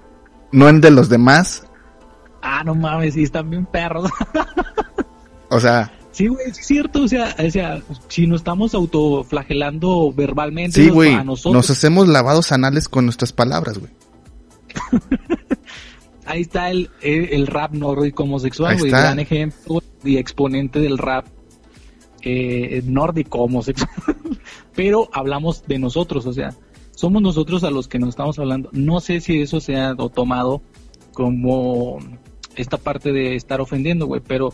[0.52, 1.64] No en de los demás.
[2.42, 4.10] ah, no mames, sí están bien perros.
[5.48, 10.82] O sea, sí, güey, es cierto, o sea, o sea, si nos estamos autoflagelando verbalmente
[10.82, 11.12] sí, güey.
[11.14, 13.92] a nosotros, Nos hacemos lavados anales con nuestras palabras, güey.
[16.26, 21.26] ahí está el, el, el rap nórdico homosexual, güey, gran ejemplo y exponente del rap
[22.22, 23.90] eh, nórdico homosexual.
[24.74, 26.54] Pero hablamos de nosotros, o sea,
[26.94, 28.70] somos nosotros a los que nos estamos hablando.
[28.72, 30.62] No sé si eso se ha tomado
[31.12, 31.98] como
[32.56, 34.52] esta parte de estar ofendiendo, güey, pero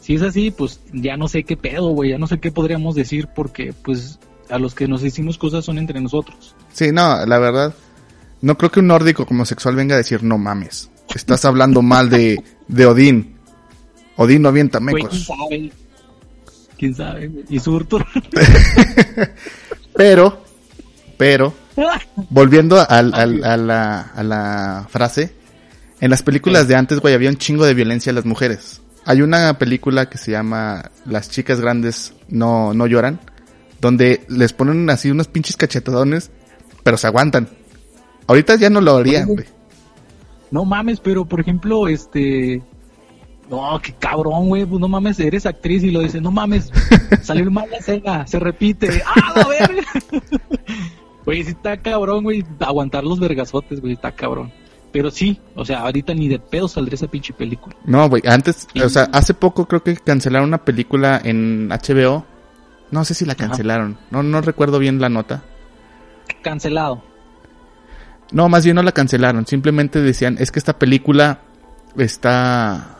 [0.00, 2.94] si es así, pues ya no sé qué pedo, güey, ya no sé qué podríamos
[2.94, 6.54] decir porque pues a los que nos decimos cosas son entre nosotros.
[6.72, 7.74] Sí, no, la verdad.
[8.40, 10.90] No creo que un nórdico homosexual venga a decir, no mames.
[11.14, 13.34] Estás hablando mal de, de Odín.
[14.16, 15.24] Odín no avienta Güey, mecos.
[15.26, 15.72] sabe.
[16.78, 17.30] ¿Quién sabe?
[17.48, 18.06] Y Surtur.
[19.96, 20.44] Pero,
[21.16, 21.52] pero,
[22.30, 25.32] volviendo al, al- a, la, a la frase,
[26.00, 28.80] en las películas de antes, güey, había un chingo de violencia a las mujeres.
[29.04, 33.18] Hay una película que se llama Las chicas grandes no, no lloran,
[33.80, 36.30] donde les ponen así unos pinches cachetadones,
[36.84, 37.48] pero se aguantan.
[38.28, 39.46] Ahorita ya no lo harían, güey.
[40.52, 42.62] No mames, pero por ejemplo, este.
[43.50, 44.64] No, qué cabrón, güey.
[44.66, 46.70] Pues no mames, eres actriz y lo dices, no mames,
[47.22, 49.02] salió mal la escena, se repite.
[49.06, 49.82] ¡Ah, la verga!
[51.24, 52.42] Güey, sí está cabrón, güey.
[52.58, 54.50] Aguantar los vergazotes, güey, está cabrón.
[54.92, 57.76] Pero sí, o sea, ahorita ni de pedo saldría esa pinche película.
[57.84, 62.24] No, güey, antes, o sea, hace poco creo que cancelaron una película en HBO.
[62.90, 63.98] No sé si la cancelaron.
[64.10, 65.42] No, no recuerdo bien la nota.
[66.42, 67.02] Cancelado.
[68.32, 69.46] No, más bien no la cancelaron.
[69.46, 71.40] Simplemente decían, es que esta película
[71.98, 72.97] está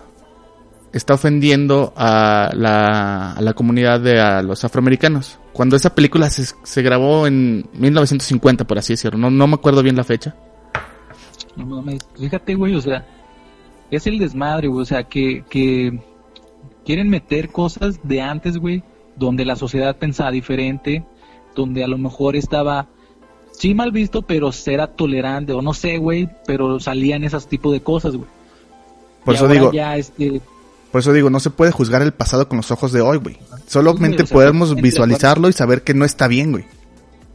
[0.92, 5.38] está ofendiendo a la, a la comunidad de a los afroamericanos.
[5.52, 9.18] Cuando esa película se, se grabó en 1950, por así decirlo.
[9.18, 10.34] No, no me acuerdo bien la fecha.
[11.56, 13.04] No mames, fíjate, güey, o sea,
[13.90, 15.98] es el desmadre, güey, o sea, que, que
[16.84, 18.84] quieren meter cosas de antes, güey,
[19.16, 21.04] donde la sociedad pensaba diferente,
[21.56, 22.86] donde a lo mejor estaba,
[23.50, 27.82] sí mal visto, pero era tolerante, o no sé, güey, pero salían esos tipos de
[27.82, 28.28] cosas, güey.
[29.24, 30.40] Por Y eso ahora digo, Ya, este,
[30.92, 33.36] por eso digo, no se puede juzgar el pasado con los ojos de hoy, güey.
[33.66, 36.64] Solamente podemos visualizarlo y saber que no está bien, güey.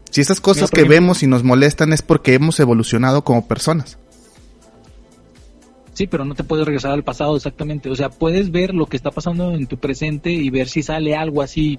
[0.10, 3.48] Si esas cosas Mira, que ejemplo- vemos y nos molestan es porque hemos evolucionado como
[3.48, 3.98] personas.
[5.94, 8.98] sí, pero no te puedes regresar al pasado exactamente, o sea, puedes ver lo que
[8.98, 11.78] está pasando en tu presente y ver si sale algo así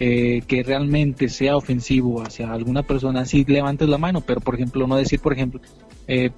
[0.00, 4.86] eh, que realmente sea ofensivo hacia alguna persona, si levantes la mano, pero por ejemplo,
[4.86, 5.60] no decir, por ejemplo,
[6.06, 6.30] eh,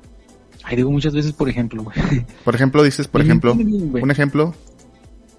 [0.64, 1.96] ay, digo muchas veces, por ejemplo, güey,
[2.44, 4.54] Por ejemplo, dices, por Memín ejemplo, Penguin, un ejemplo,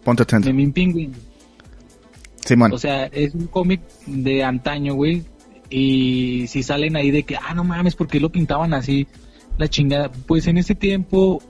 [0.04, 0.48] ponte atento.
[0.48, 1.14] Memín Penguin,
[2.46, 2.74] Simón.
[2.74, 5.24] o sea, es un cómic de antaño, güey,
[5.70, 9.08] y si salen ahí de que, ah, no mames, ¿por qué lo pintaban así?
[9.58, 11.42] La chingada, pues en ese tiempo,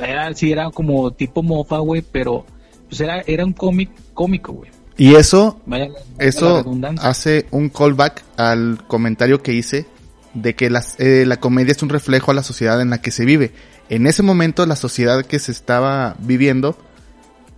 [0.00, 2.44] era, sí, era como tipo mofa, güey, pero
[2.88, 4.70] pues era, era un cómic cómico, güey.
[4.96, 5.88] Y eso, Vaya,
[6.18, 6.64] eso
[7.00, 9.86] hace un callback al comentario que hice
[10.34, 13.10] de que las, eh, la comedia es un reflejo a la sociedad en la que
[13.10, 13.52] se vive.
[13.88, 16.76] En ese momento la sociedad que se estaba viviendo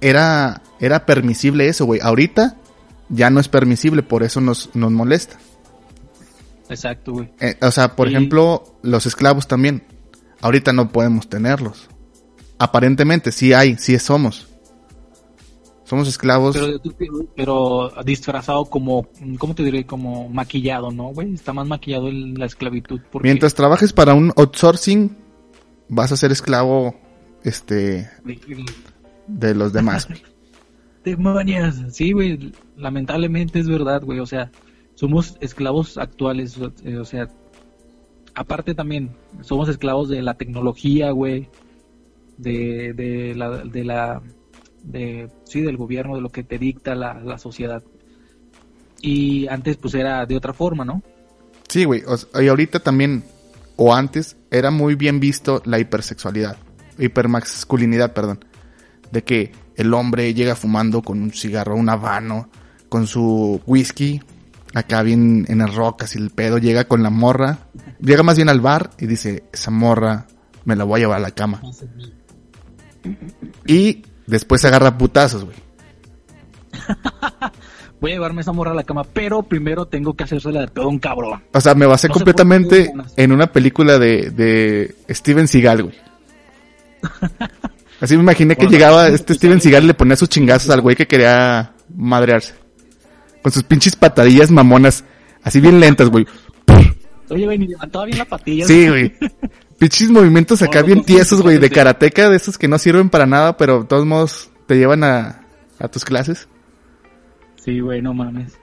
[0.01, 2.01] era, era permisible eso, güey.
[2.03, 2.57] Ahorita
[3.09, 5.37] ya no es permisible, por eso nos, nos molesta.
[6.69, 7.33] Exacto, güey.
[7.41, 9.85] Eh, o sea, por Y- ejemplo, los esclavos también.
[10.41, 11.89] Ahorita no podemos tenerlos.
[12.59, 14.49] Aparentemente, sí hay, sí somos.
[15.87, 16.57] Somos esclavos.
[16.57, 16.81] Pero,
[17.37, 19.07] pero disfrazado como,
[19.39, 19.87] ¿cómo te diré?
[19.87, 21.33] Como maquillado, ¿no, güey?
[21.33, 23.01] Está más maquillado el- la esclavitud.
[23.13, 25.17] Porque Mientras trabajes para un outsourcing,
[25.89, 26.97] vas a ser esclavo,
[27.45, 28.11] este,
[29.29, 30.07] de los demás.
[30.09, 30.21] güey.
[31.05, 31.77] Demonios.
[31.93, 32.53] Sí, güey.
[32.77, 34.19] Lamentablemente es verdad, güey.
[34.19, 34.51] O sea,
[34.97, 36.59] somos esclavos actuales.
[36.59, 37.29] o- eh, O sea,
[38.35, 39.11] aparte también,
[39.43, 41.49] somos esclavos de la tecnología, güey.
[42.39, 44.21] De, de la, de la,
[44.87, 47.83] de, sí, del gobierno, de lo que te dicta la, la sociedad.
[49.03, 51.03] Y antes, pues era de otra forma, ¿no?
[51.69, 52.03] Sí, güey.
[52.41, 53.25] y ahorita también,
[53.77, 56.57] o antes, era muy bien visto la hipersexualidad.
[56.99, 58.45] Hipermasculinidad, perdón.
[59.11, 62.49] De que el hombre llega fumando con un cigarro, un habano,
[62.89, 64.21] con su whisky,
[64.75, 67.59] acá bien en las rocas y el pedo, llega con la morra,
[68.01, 70.27] llega más bien al bar y dice, esa morra
[70.65, 71.63] me la voy a llevar a la cama.
[73.67, 75.57] Y después se agarra putazos, güey.
[78.01, 80.89] Voy a llevarme esa morra a la cama, pero primero tengo que hacérsela de todo
[80.89, 81.43] un cabrón.
[81.53, 85.95] O sea, me basé No completamente en una película de, de Steven Seagal, güey.
[88.01, 89.61] Así me imaginé que Bueno, llegaba este Steven.
[89.61, 92.55] Seagal y le ponía sus chingazos al güey que quería madrearse.
[93.43, 95.05] Con sus pinches patadillas mamonas,
[95.43, 96.27] así bien lentas, güey.
[97.31, 98.67] Oye, güey, ni levantaba bien la patilla.
[98.67, 99.15] Sí, güey.
[99.79, 103.57] Pinches movimientos acá bien tiesos, güey, de karateca, de esos que no sirven para nada,
[103.57, 105.47] pero de todos modos te llevan a,
[105.79, 106.49] a tus clases.
[107.57, 108.59] Sí, güey, no mames.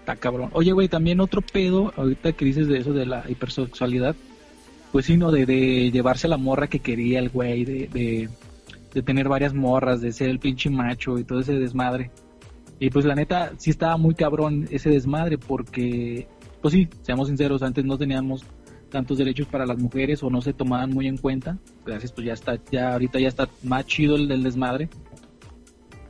[0.00, 0.50] Está cabrón.
[0.52, 4.16] Oye, güey, también otro pedo, ahorita que dices de eso de la hipersexualidad,
[4.92, 5.30] pues sí, ¿no?
[5.30, 8.28] De, de llevarse a la morra que quería el güey, de, de,
[8.92, 12.10] de tener varias morras, de ser el pinche macho y todo ese desmadre.
[12.78, 16.26] Y pues la neta, sí estaba muy cabrón ese desmadre porque,
[16.62, 18.44] pues sí, seamos sinceros, antes no teníamos
[18.94, 21.58] tantos derechos para las mujeres o no se tomaban muy en cuenta.
[21.84, 24.88] Gracias, pues ya está, ya ahorita ya está más chido el del desmadre.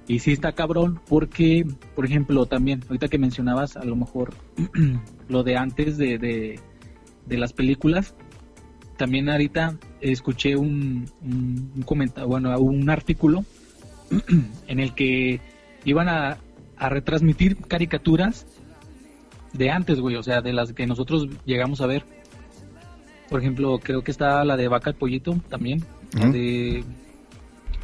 [0.07, 1.67] Y sí está cabrón porque,
[1.97, 4.35] por ejemplo, también, ahorita que mencionabas a lo mejor
[5.29, 8.15] lo de antes de, de, las películas,
[8.99, 13.47] también ahorita escuché un, un, un comentario, bueno, un artículo
[14.69, 15.41] en el que
[15.87, 16.37] iban a,
[16.77, 18.47] a retransmitir caricaturas
[19.55, 22.14] de antes, güey, o sea, de las que nosotros llegamos a ver.
[23.35, 25.83] Por ejemplo, creo que está la de Vaca el Pollito también,
[26.17, 26.85] la de...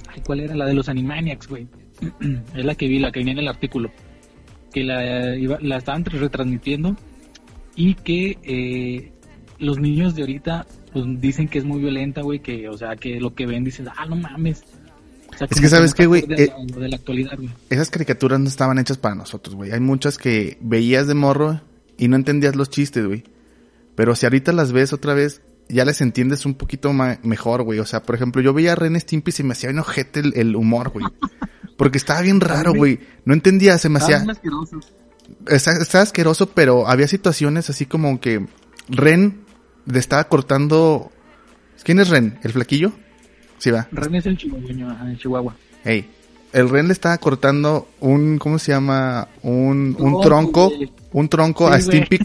[0.06, 0.54] Ay, ¿cuál era?
[0.54, 1.66] La de los Animaniacs, güey.
[2.54, 3.90] es la que vi, la que venía en el artículo.
[4.72, 6.94] Que la, iba- la estaban retransmitiendo
[7.74, 9.10] y que eh,
[9.58, 13.18] los niños de ahorita pues dicen que es muy violenta, güey, que, o sea, que
[13.18, 14.62] lo que ven dicen, ah, no mames.
[15.34, 16.24] O sea, Es que, ¿sabes qué, güey?
[16.28, 17.50] Eh, de la actualidad, güey.
[17.70, 19.72] Esas caricaturas no estaban hechas para nosotros, güey.
[19.72, 21.60] Hay muchas que veías de morro
[21.98, 23.24] y no entendías los chistes, güey.
[23.94, 27.78] Pero si ahorita las ves otra vez, ya les entiendes un poquito mejor, güey.
[27.78, 30.20] O sea, por ejemplo, yo veía a Ren Stimpy y se me hacía bien ojete
[30.20, 31.06] el, el humor, güey.
[31.76, 33.00] Porque estaba bien raro, güey.
[33.24, 34.24] No entendía, se me hacía...
[35.46, 38.46] Estaba asqueroso, pero había situaciones así como que
[38.88, 39.44] Ren
[39.86, 41.10] le estaba cortando...
[41.82, 42.38] ¿Quién es Ren?
[42.42, 42.92] ¿El flaquillo?
[43.58, 43.88] Sí, va.
[43.92, 45.56] Ren es el chihuahueño, ajá, el chihuahua.
[45.84, 46.10] Ey.
[46.52, 49.28] El Ren le estaba cortando un, ¿cómo se llama?
[49.42, 50.92] Un, un Tronco, tronco, güey.
[51.12, 51.80] un tronco Sí, a.
[51.80, 52.18] Stimpy,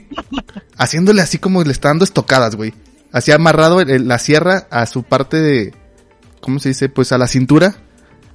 [0.77, 2.73] haciéndole así como le está dando estocadas, güey.
[3.11, 5.73] Así amarrado el- el- la sierra a su parte de,
[6.41, 6.89] ¿cómo se dice?
[6.89, 7.75] Pues a la cintura,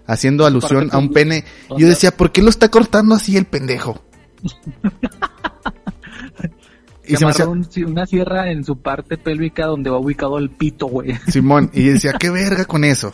[0.07, 1.45] haciendo alusión a un pene.
[1.69, 4.03] o Yo decía, ¿por qué lo está cortando así el pendejo?
[7.05, 9.99] y Se se me hacía, amarró un- una sierra en su parte pélvica donde va
[9.99, 11.19] ubicado el pito, güey.
[11.29, 13.13] Simón, y decía, ¿qué verga con eso?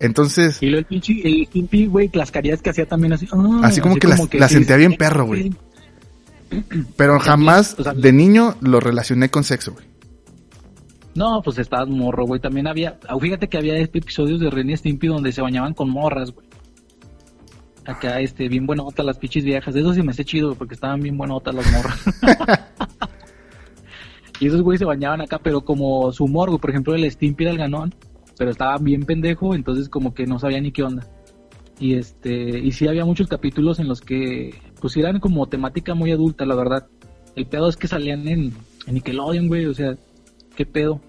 [0.00, 3.26] Entonces, Y el pinche, el Stimpy, güey, las carillas que hacía también así.
[3.32, 5.54] ah, Así como que las- las sí, sentía bien perro, güey.
[6.96, 9.86] pero jamás o sea, de niño lo relacioné con sexo, güey.
[11.14, 12.40] No, pues estabas morro, güey.
[12.40, 15.88] También había, ah, fíjate que había episodios de Ren y Stimpy donde se bañaban con
[15.88, 16.46] morras, güey.
[17.86, 19.76] Acá, este, bien buenotas las pinches viejas.
[19.76, 22.00] Eso sí me hace chido, porque estaban bien buenotas las morras.
[24.40, 26.60] y esos güey se bañaban acá, pero como su humor, güey.
[26.60, 27.94] Por ejemplo, el Stimpy era el ganón,
[28.36, 31.06] pero estaba bien pendejo, entonces como que no sabía ni qué onda.
[31.78, 36.12] Y este, y sí había muchos capítulos en los que, pues eran como temática muy
[36.12, 36.86] adulta, la verdad.
[37.34, 38.52] El pedo es que salían en,
[38.86, 39.96] en Nickelodeon, güey, o sea,
[40.56, 41.00] qué pedo.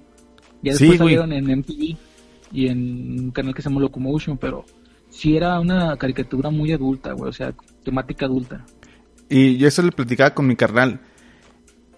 [0.64, 1.98] Ya después salieron en MTV
[2.52, 4.66] y en un canal que se llama Locomotion, pero
[5.10, 8.66] sí era una caricatura muy adulta, güey, o sea, temática adulta.
[9.30, 11.00] Y yo eso le platicaba con mi carnal.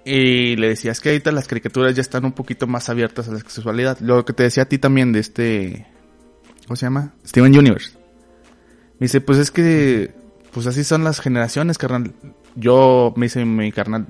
[0.10, 3.34] Y le decía, es que ahorita las caricaturas ya están un poquito más abiertas a
[3.34, 4.00] la sexualidad.
[4.00, 5.86] Lo que te decía a ti también de este...
[6.66, 7.14] ¿Cómo se llama?
[7.26, 7.92] Steven Universe.
[9.00, 10.14] Me dice, pues es que...
[10.54, 12.14] Pues así son las generaciones, carnal.
[12.56, 14.08] Yo, me dice mi carnal,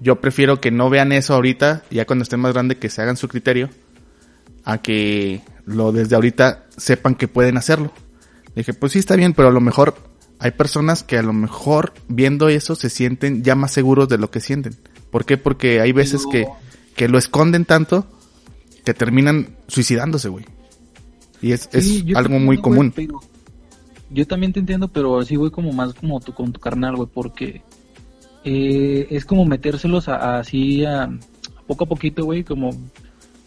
[0.00, 3.16] yo prefiero que no vean eso ahorita, ya cuando estén más grandes que se hagan
[3.16, 3.70] su criterio,
[4.64, 7.92] a que lo desde ahorita sepan que pueden hacerlo.
[8.48, 9.94] Le dije, pues sí está bien, pero a lo mejor
[10.40, 14.28] hay personas que a lo mejor viendo eso se sienten ya más seguros de lo
[14.32, 14.74] que sienten.
[15.16, 15.38] ¿Por qué?
[15.38, 16.30] Porque hay veces No.
[16.30, 16.46] que,
[16.94, 18.04] que lo esconden tanto
[18.84, 20.44] que terminan suicidándose, güey.
[21.40, 22.92] Y es, Sí, es algo muy común.
[22.94, 23.22] pero-
[24.10, 27.08] yo también te entiendo, pero sí, güey, como más como tu, con tu carnal, güey,
[27.10, 27.62] porque
[28.44, 31.08] eh, es como metérselos a- a- así a,
[31.66, 32.68] poco a poquito, güey, como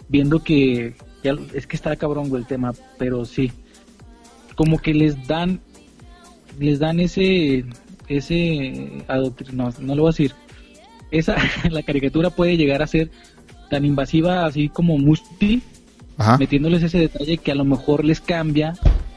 [0.07, 3.51] viendo que ya, es que está cabrón, güey, el tema, pero sí,
[4.55, 5.61] como que les dan,
[6.59, 7.63] les dan ese,
[8.07, 10.33] ese adoctrin- no, no lo voy a decir,
[11.11, 11.35] esa,
[11.71, 13.11] la caricatura puede llegar a ser
[13.69, 15.61] tan invasiva así como Musti,
[16.17, 16.37] Ajá.
[16.37, 18.73] metiéndoles ese detalle que a lo mejor les cambia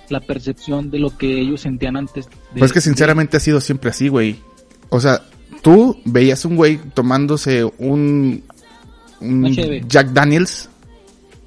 [0.09, 2.27] la percepción de lo que ellos sentían antes.
[2.55, 4.37] de- Pues que sinceramente ha sido siempre así, güey.
[4.91, 5.23] O sea,
[5.63, 8.43] tú veías un güey tomándose un,
[9.21, 9.89] un.
[9.89, 10.69] Jack Daniels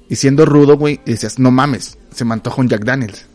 [0.08, 3.26] Y siendo rudo, güey, decías, no mames, se me antoja un Jack Daniels.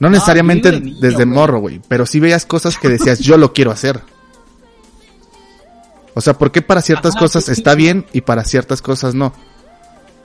[0.00, 3.70] No necesariamente niño, desde morro, güey, pero sí veías cosas que decías, yo lo quiero
[3.70, 4.00] hacer.
[6.18, 9.32] O sea, ¿por qué para ciertas Ajá, cosas está bien y para ciertas cosas no?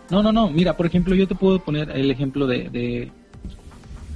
[0.09, 0.49] No, no, no.
[0.49, 2.67] Mira, por ejemplo, yo te puedo poner el ejemplo de.
[2.71, 3.11] de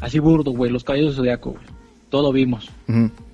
[0.02, 0.72] así burdo, güey.
[0.72, 1.64] Los caballeros del zodiaco, güey.
[2.10, 2.72] Todo lo vimos.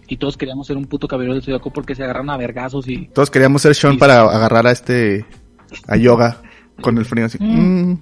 [0.10, 3.08] Y todos queríamos ser un puto caballero del zodiaco porque se agarran a vergazos y.
[3.14, 5.26] Todos queríamos ser Sean para agarrar a este,
[5.88, 6.42] a yoga
[6.82, 7.38] con el frío así.
[7.42, 7.92] Mm.
[7.92, 8.02] Mm.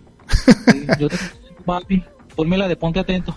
[0.71, 1.17] Sí, yo te
[1.63, 2.03] papi,
[2.35, 3.35] ponmela de ponte atento.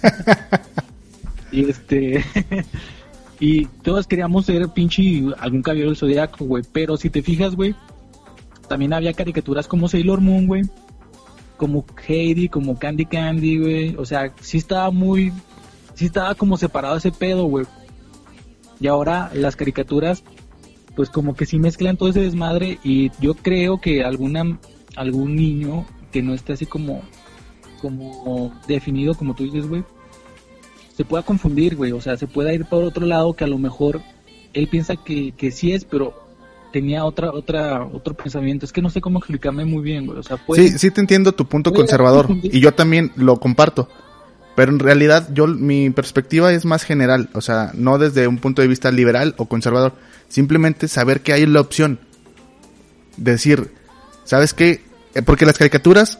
[1.52, 2.24] y este
[3.40, 7.74] y todos queríamos ser pinche algún caballero del zodiaco, güey, pero si te fijas, güey,
[8.68, 10.62] también había caricaturas como Sailor Moon, güey,
[11.56, 15.32] como Heidi, como Candy Candy, güey, o sea, sí estaba muy
[15.94, 17.66] sí estaba como separado ese pedo, güey.
[18.80, 20.22] Y ahora las caricaturas
[20.98, 24.58] pues como que sí mezclan todo ese desmadre y yo creo que alguna
[24.96, 27.02] algún niño que no esté así como
[27.80, 29.84] como definido como tú dices güey
[30.98, 33.56] se pueda confundir güey o sea se pueda ir por otro lado que a lo
[33.56, 34.02] mejor
[34.52, 36.12] él piensa que, que sí es pero
[36.72, 40.24] tenía otra otra otro pensamiento es que no sé cómo explicarme muy bien güey o
[40.24, 43.88] sea puede, Sí, sí te entiendo tu punto conservador y yo también lo comparto.
[44.56, 48.60] Pero en realidad yo mi perspectiva es más general, o sea, no desde un punto
[48.60, 49.92] de vista liberal o conservador,
[50.28, 52.00] simplemente saber que hay la opción.
[53.16, 53.70] Decir,
[54.24, 54.82] ¿sabes qué?
[55.14, 56.18] Eh, Porque las caricaturas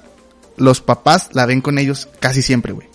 [0.56, 2.87] los papás la ven con ellos casi siempre, güey.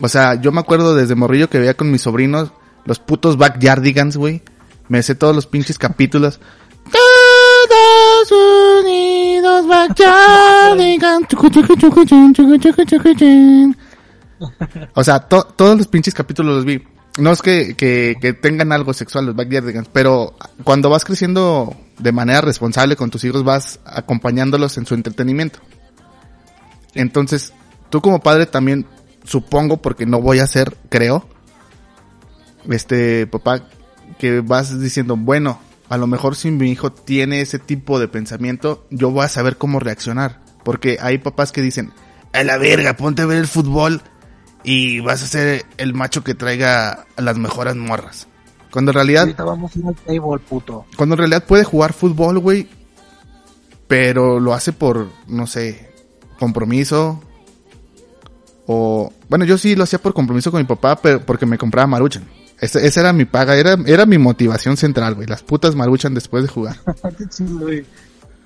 [0.00, 2.52] O sea, yo me acuerdo desde morrillo que veía con mis sobrinos
[2.84, 4.42] los putos backyardigans, güey.
[4.88, 6.40] Me sé todos los pinches capítulos.
[6.90, 8.32] Todos
[8.82, 11.28] unidos backyardigans.
[14.94, 16.82] O sea, to- todos los pinches capítulos los vi.
[17.18, 20.34] No es que, que tengan algo sexual los backyardigans, pero
[20.64, 25.58] cuando vas creciendo de manera responsable con tus hijos vas acompañándolos en su entretenimiento.
[26.94, 27.52] Entonces,
[27.90, 28.86] tú como padre también,
[29.24, 31.26] supongo, porque no voy a ser, creo,
[32.68, 33.68] este, papá,
[34.18, 35.58] que vas diciendo, bueno,
[35.88, 39.56] a lo mejor si mi hijo tiene ese tipo de pensamiento, yo voy a saber
[39.56, 40.40] cómo reaccionar.
[40.64, 41.92] Porque hay papás que dicen,
[42.32, 44.00] a la verga, ponte a ver el fútbol
[44.64, 48.28] y vas a ser el macho que traiga las mejores morras.
[48.70, 51.92] Cuando en realidad, ahorita vamos a ir al table puto cuando en realidad puede jugar
[51.92, 52.68] fútbol, güey,
[53.86, 55.92] pero lo hace por, no sé,
[56.38, 57.22] compromiso.
[58.74, 61.86] O, bueno, yo sí lo hacía por compromiso con mi papá, pero porque me compraba
[61.86, 62.24] maruchan.
[62.58, 65.26] Esa, esa era mi paga, era, era mi motivación central, güey.
[65.26, 66.76] Las putas maruchan después de jugar.
[67.18, 67.84] Qué chido, güey.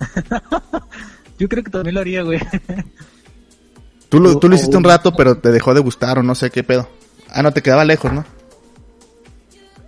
[1.39, 2.39] yo creo que también lo haría güey
[4.09, 6.51] Tú lo, tú lo hiciste un rato, pero te dejó de gustar o no sé
[6.51, 6.89] qué pedo.
[7.31, 8.25] Ah, no, te quedaba lejos, ¿no?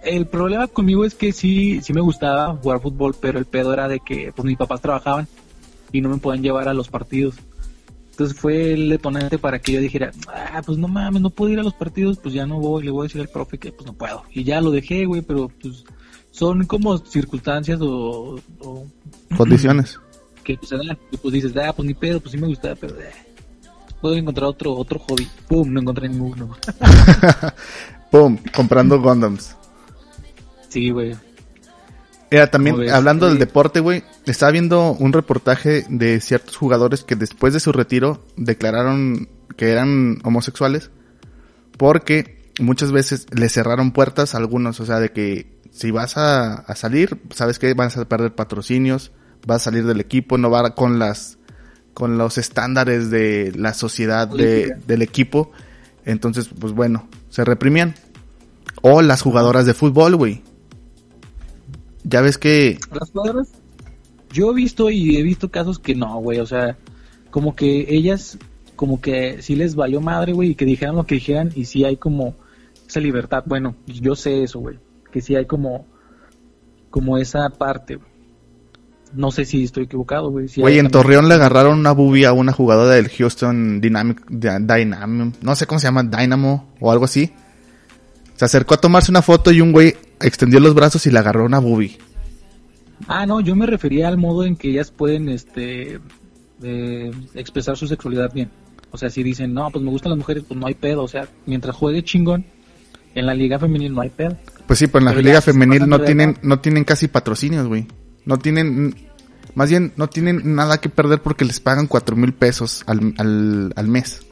[0.03, 3.89] El problema conmigo es que sí, sí me gustaba jugar fútbol, pero el pedo era
[3.89, 5.29] de que pues mis papás trabajaban
[5.93, 7.37] y no me podían llevar a los partidos.
[8.19, 11.61] Entonces fue el detonante para que yo dijera, ah, pues no mames, no puedo ir
[11.61, 13.87] a los partidos, pues ya no voy, le voy a decir al profe que pues
[13.87, 14.25] no puedo.
[14.33, 15.85] Y ya lo dejé, güey, pero pues
[16.33, 18.87] son como circunstancias o, o
[19.37, 20.01] Condiciones.
[20.43, 20.73] que pues,
[21.13, 23.13] y, pues dices, ah, pues ni pedo, pues sí me gustaba, pero eh,
[24.01, 25.29] puedo encontrar otro otro hobby.
[25.47, 26.57] Pum, no encontré ninguno.
[28.11, 29.55] Pum, comprando Gundams.
[30.69, 31.15] sí, güey.
[32.31, 37.55] Era también, hablando del deporte, güey, estaba viendo un reportaje de ciertos jugadores que después
[37.55, 40.91] de su retiro declararon que eran homosexuales
[41.77, 46.55] porque muchas veces le cerraron puertas a algunos, o sea, de que si vas a,
[46.55, 49.13] a salir, sabes que vas a perder patrocinios,
[49.47, 51.39] vas a salir del equipo, no va con las
[51.95, 55.51] con los estándares de la sociedad de- del equipo,
[56.05, 57.95] entonces, pues bueno, se reprimían.
[58.83, 60.43] O las jugadoras de fútbol, güey.
[62.05, 63.49] Ya ves que Las jugadoras,
[64.33, 66.77] yo he visto y he visto casos que no, güey, o sea,
[67.31, 68.39] como que ellas,
[68.77, 71.85] como que sí les valió madre, güey, y que dijeran lo que dijeran, y sí
[71.85, 72.35] hay como
[72.87, 74.79] esa libertad, bueno, yo sé eso, güey,
[75.13, 75.87] que sí hay como,
[76.91, 78.09] como esa parte, güey.
[79.15, 80.49] No sé si estoy equivocado, güey.
[80.49, 84.23] sí Güey, en Torreón le agarraron una boobie a una jugadora del Houston Dynamic,
[85.41, 87.33] no sé cómo se llama, Dynamo o algo así.
[88.37, 91.45] Se acercó a tomarse una foto y un güey extendió los brazos y le agarró
[91.45, 91.99] una boobie.
[93.07, 96.01] Ah, no, yo me refería al modo en que ellas pueden, este,
[96.63, 98.51] eh, expresar su sexualidad bien.
[98.91, 101.03] O sea, si dicen, no, pues me gustan las mujeres, pues no hay pedo.
[101.03, 102.45] O sea, mientras juegue chingón,
[103.15, 104.37] en la liga femenil no hay pedo.
[104.67, 107.87] Pues sí, pero en la Pero liga femenil no tienen, no tienen casi patrocinios, güey.
[108.25, 108.95] No tienen,
[109.55, 113.73] más bien, no tienen nada que perder porque les pagan cuatro mil pesos al, al,
[113.77, 114.27] al mes.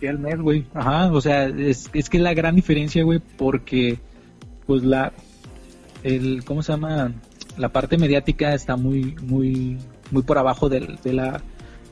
[0.00, 0.66] Sí, al mes, güey.
[0.74, 3.98] Ajá, o sea, es, es que la gran diferencia, güey, porque,
[4.66, 5.12] pues la,
[6.02, 7.12] el, ¿cómo se llama?
[7.56, 9.78] La parte mediática está muy, muy,
[10.10, 11.42] muy por abajo del, de la,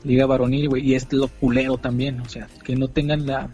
[0.03, 3.49] liga varonil, güey, y es lo culero también, o sea, que no tengan la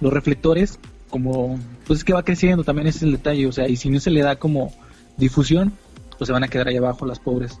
[0.00, 3.68] los reflectores como pues es que va creciendo, también ese es el detalle, o sea,
[3.68, 4.72] y si no se le da como
[5.16, 5.72] difusión,
[6.18, 7.60] pues se van a quedar ahí abajo las pobres.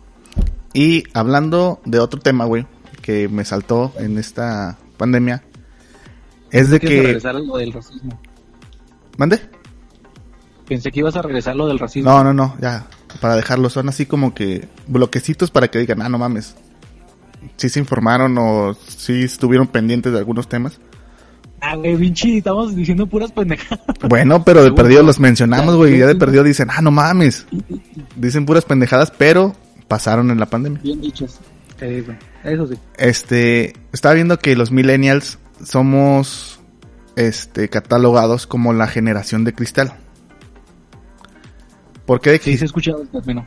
[0.72, 2.66] Y hablando de otro tema, güey,
[3.02, 5.44] que me saltó en esta pandemia,
[6.50, 7.06] es de ¿Quieres que...
[7.06, 8.18] regresar a lo del racismo?
[9.18, 9.40] ¿Mande?
[10.68, 12.10] Pensé que ibas a regresar lo del racismo.
[12.10, 12.86] No, no, no, ya,
[13.20, 16.54] para dejarlo, son así como que bloquecitos para que digan, ah, no mames,
[17.56, 20.78] si se informaron o si estuvieron pendientes de algunos temas.
[21.60, 23.84] Ah, güey, pinche, estamos diciendo puras pendejadas.
[24.08, 26.18] Bueno, pero de perdido los mencionamos, güey, ya de Sí.
[26.18, 27.46] perdido dicen, ah, no mames,
[28.16, 29.54] dicen puras pendejadas, pero
[29.88, 30.80] pasaron en la pandemia.
[30.82, 31.38] Bien dichos.
[31.78, 32.04] Sí,
[32.44, 32.74] eso sí.
[32.96, 36.60] Este, estaba viendo que los millennials somos,
[37.16, 39.94] este, catalogados como la generación de cristal.
[42.06, 43.46] ¿Por qué de, Sí, cris- se ha escuchado el término.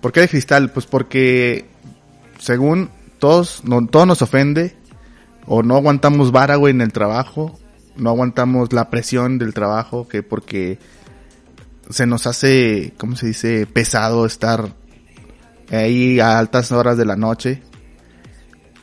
[0.00, 0.70] ¿Por qué de cristal?
[0.70, 1.66] Pues porque,
[2.38, 4.76] según todos, no, todo nos ofende,
[5.46, 7.58] o no aguantamos vara, güey, en el trabajo,
[7.96, 10.78] no aguantamos la presión del trabajo, que porque
[11.90, 14.74] se nos hace, ¿cómo se dice?, pesado estar
[15.70, 17.62] ahí a altas horas de la noche.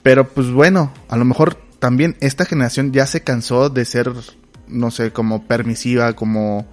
[0.04, 4.12] Pero pues bueno, a lo mejor también esta generación ya se cansó de ser,
[4.68, 6.68] no sé, como permisiva, como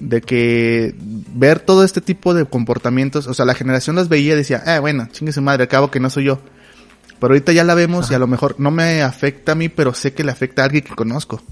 [0.00, 0.94] de que
[1.34, 4.78] ver todo este tipo de comportamientos, o sea, la generación las veía y decía, eh,
[4.78, 6.38] bueno, chingue su madre, acabo que no soy yo.
[7.20, 9.92] Pero ahorita ya la vemos y a lo mejor no me afecta a mí, pero
[9.92, 11.42] sé que le afecta a alguien que conozco.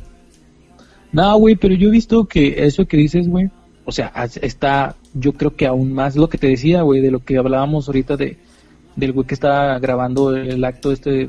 [1.12, 3.50] No, güey, pero yo he visto que eso que dices, güey,
[3.84, 7.24] o sea, está, yo creo que aún más lo que te decía, güey, de lo
[7.24, 8.36] que hablábamos ahorita de
[8.96, 11.28] del güey que estaba grabando el acto este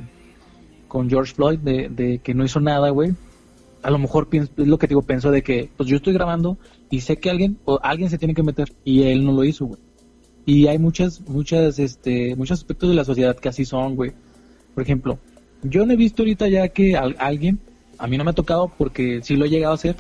[0.88, 3.13] con George Floyd, de, de que no hizo nada, güey.
[3.84, 6.57] A lo mejor pienso, es lo que digo, pienso de que, pues yo estoy grabando
[6.89, 9.65] y sé que alguien, o alguien se tiene que meter y él no lo hizo,
[9.65, 9.79] güey.
[10.45, 14.13] Y hay muchas, muchas, este, muchos aspectos de la sociedad que así son, güey.
[14.73, 15.19] Por ejemplo,
[15.63, 17.59] yo no he visto ahorita ya que al- alguien,
[17.97, 19.95] a mí no me ha tocado porque sí lo he llegado a hacer,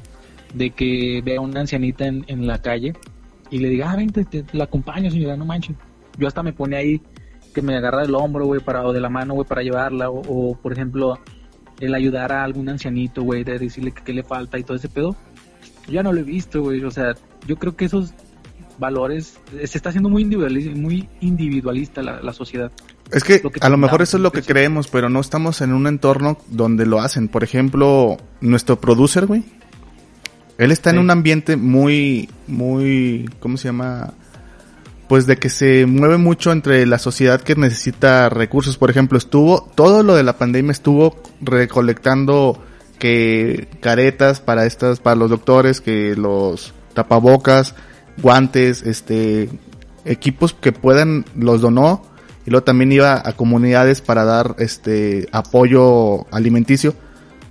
[0.53, 2.93] de que vea a una ancianita en, en la calle
[3.51, 5.75] y le diga, ah, vente, te, la acompaño, señora, no manches.
[6.17, 7.01] Yo hasta me pone ahí
[7.53, 10.55] que me agarra del hombro, güey, para, o de la mano, güey, para llevarla, o,
[10.61, 11.19] por ejemplo,
[11.81, 14.87] el ayudar a algún ancianito, güey, de decirle que qué le falta y todo ese
[14.89, 15.15] pedo.
[15.87, 17.15] Yo ya no lo he visto, güey, o sea,
[17.47, 18.13] yo creo que esos
[18.77, 22.71] valores, eh, se está haciendo muy individualista, muy individualista la, la sociedad.
[23.11, 24.47] Es que, Lo que a lo mejor eso es lo que eso.
[24.47, 27.29] creemos, pero no estamos en un entorno donde lo hacen.
[27.29, 29.43] Por ejemplo, nuestro producer, güey.
[30.57, 34.13] Él está en un ambiente muy, muy, ¿cómo se llama?
[35.07, 38.77] Pues de que se mueve mucho entre la sociedad que necesita recursos.
[38.77, 42.61] Por ejemplo, estuvo, todo lo de la pandemia estuvo recolectando
[42.99, 47.75] que caretas para estas, para los doctores, que los tapabocas,
[48.21, 49.49] guantes, este,
[50.05, 52.03] equipos que puedan, los donó.
[52.45, 56.95] Y luego también iba a comunidades para dar este apoyo alimenticio.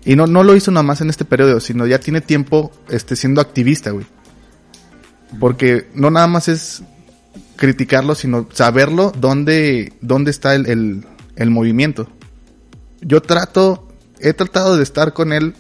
[0.07, 3.17] Y no no lo hizo nada más en este periodo sino ya tiene tiempo este
[3.17, 4.07] siendo activista güey.
[5.41, 6.85] Porque no nada más es
[7.57, 12.09] criticarlo sino saberlo dónde dónde está el, el, el movimiento.
[13.01, 13.86] Yo trato
[14.21, 15.55] he tratado de estar con él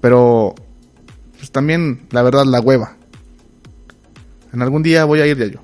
[0.00, 0.54] pero
[1.38, 2.96] pues también la verdad la hueva
[4.52, 5.60] en algún día voy a ir ya yo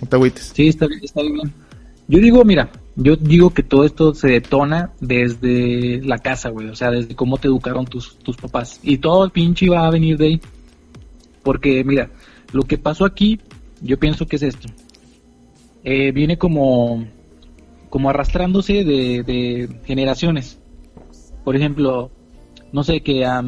[0.00, 1.52] no te agüites Sí, está, bien, está bien.
[2.06, 6.68] Yo digo, mira, yo digo que todo esto se detona desde la casa, güey.
[6.68, 8.78] O sea, desde cómo te educaron tus, tus papás.
[8.82, 10.40] Y todo el pinche va a venir de ahí.
[11.42, 12.10] Porque, mira,
[12.52, 13.40] lo que pasó aquí,
[13.80, 14.68] yo pienso que es esto.
[15.82, 17.06] Eh, viene como,
[17.88, 20.58] como arrastrándose de, de generaciones.
[21.44, 22.10] Por ejemplo,
[22.72, 23.42] no sé, que a,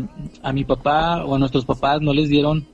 [0.53, 2.66] mi papá o a nuestros papás no les dieron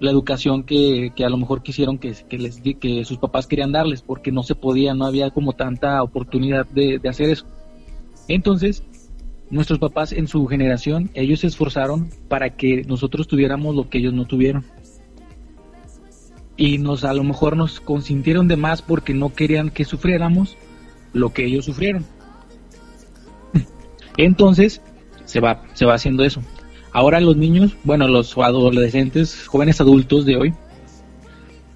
[0.00, 3.72] la educación que, que a lo mejor quisieron que, que les que sus papás querían
[3.72, 7.46] darles porque no se podía, no había como tanta oportunidad de, de hacer eso.
[8.28, 8.82] Entonces,
[9.50, 14.12] nuestros papás en su generación, ellos se esforzaron para que nosotros tuviéramos lo que ellos
[14.12, 14.64] no tuvieron.
[16.56, 20.56] Y nos a lo mejor nos consintieron de más porque no querían que sufriéramos
[21.12, 22.04] lo que ellos sufrieron.
[24.16, 24.80] Entonces,
[25.24, 26.42] se va, se va haciendo eso.
[26.92, 30.54] Ahora los niños, bueno, los adolescentes, jóvenes adultos de hoy,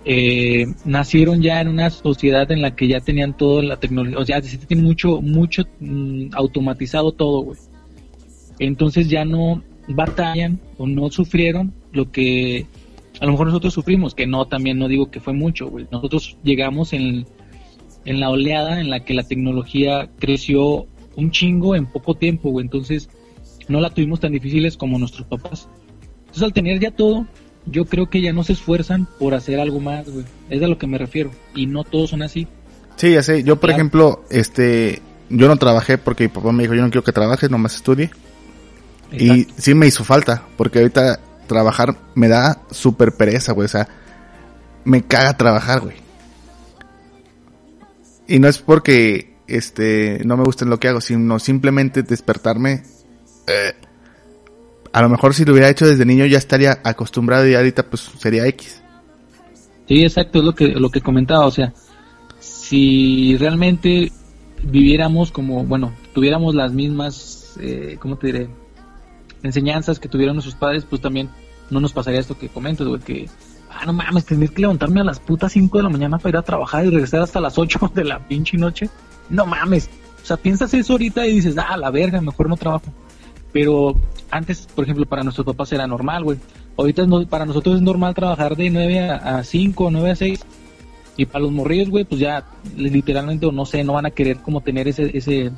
[0.05, 4.25] eh, nacieron ya en una sociedad en la que ya tenían toda la tecnología, o
[4.25, 7.59] sea, se tiene mucho, mucho mm, automatizado todo, güey.
[8.61, 12.67] Entonces ya no batallan o no sufrieron lo que
[13.21, 15.87] a lo mejor nosotros sufrimos, que no, también no digo que fue mucho, güey.
[15.91, 17.27] Nosotros llegamos en,
[18.05, 20.87] en la oleada en la que la tecnología creció
[21.19, 22.65] un chingo en poco tiempo, güey.
[22.65, 23.09] Entonces
[23.69, 25.69] no la tuvimos tan difíciles como nuestros papás.
[26.21, 27.27] Entonces al tener ya todo,
[27.67, 30.25] yo creo que ya no se esfuerzan por hacer algo más, güey.
[30.49, 31.31] Es a lo que me refiero.
[31.55, 32.47] Y no todos son así.
[32.97, 33.43] Sí, ya sé.
[33.43, 33.77] Yo, por Claro.
[33.77, 37.51] ejemplo, este, yo no trabajé porque mi papá me dijo, yo no quiero que trabajes,
[37.51, 38.11] nomás estudie.
[39.13, 43.65] Y sí me hizo falta, porque ahorita trabajar me da súper pereza, güey.
[43.67, 43.89] O sea,
[44.85, 45.97] me caga trabajar, güey.
[48.27, 52.83] Y no es porque este no me guste lo que hago, sino simplemente despertarme.
[53.47, 53.75] eh,
[54.93, 58.11] a lo mejor si lo hubiera hecho desde niño ya estaría acostumbrado y ahorita pues
[58.19, 58.83] sería X.
[59.87, 61.73] Sí, exacto, es lo que, lo que comentaba, o sea,
[62.41, 64.13] si realmente
[64.63, 68.51] viviéramos como, bueno, tuviéramos las mismas, eh, ¿cómo te diré?
[69.43, 71.31] Enseñanzas que tuvieron nuestros padres, pues también
[71.71, 73.29] no nos pasaría esto que comentas, güey, que,
[73.71, 76.37] ah, no mames, tener que levantarme a las putas 5 de la mañana para ir
[76.37, 78.91] a trabajar y regresar hasta las 8 de la pinche noche.
[79.31, 79.89] No mames.
[80.23, 82.87] O sea, piensas eso ahorita y dices, ah, la verga, mejor no trabajo.
[83.53, 83.97] Pero
[84.31, 86.39] antes, por ejemplo, para nuestros papás era normal, güey.
[86.77, 90.41] Ahorita no- para nosotros es normal trabajar de 9 a, a 5, 9 a 6.
[91.17, 92.45] Y para los morrillos, güey, pues ya
[92.77, 95.51] literalmente, o no sé, no van a querer como tener ese, ese,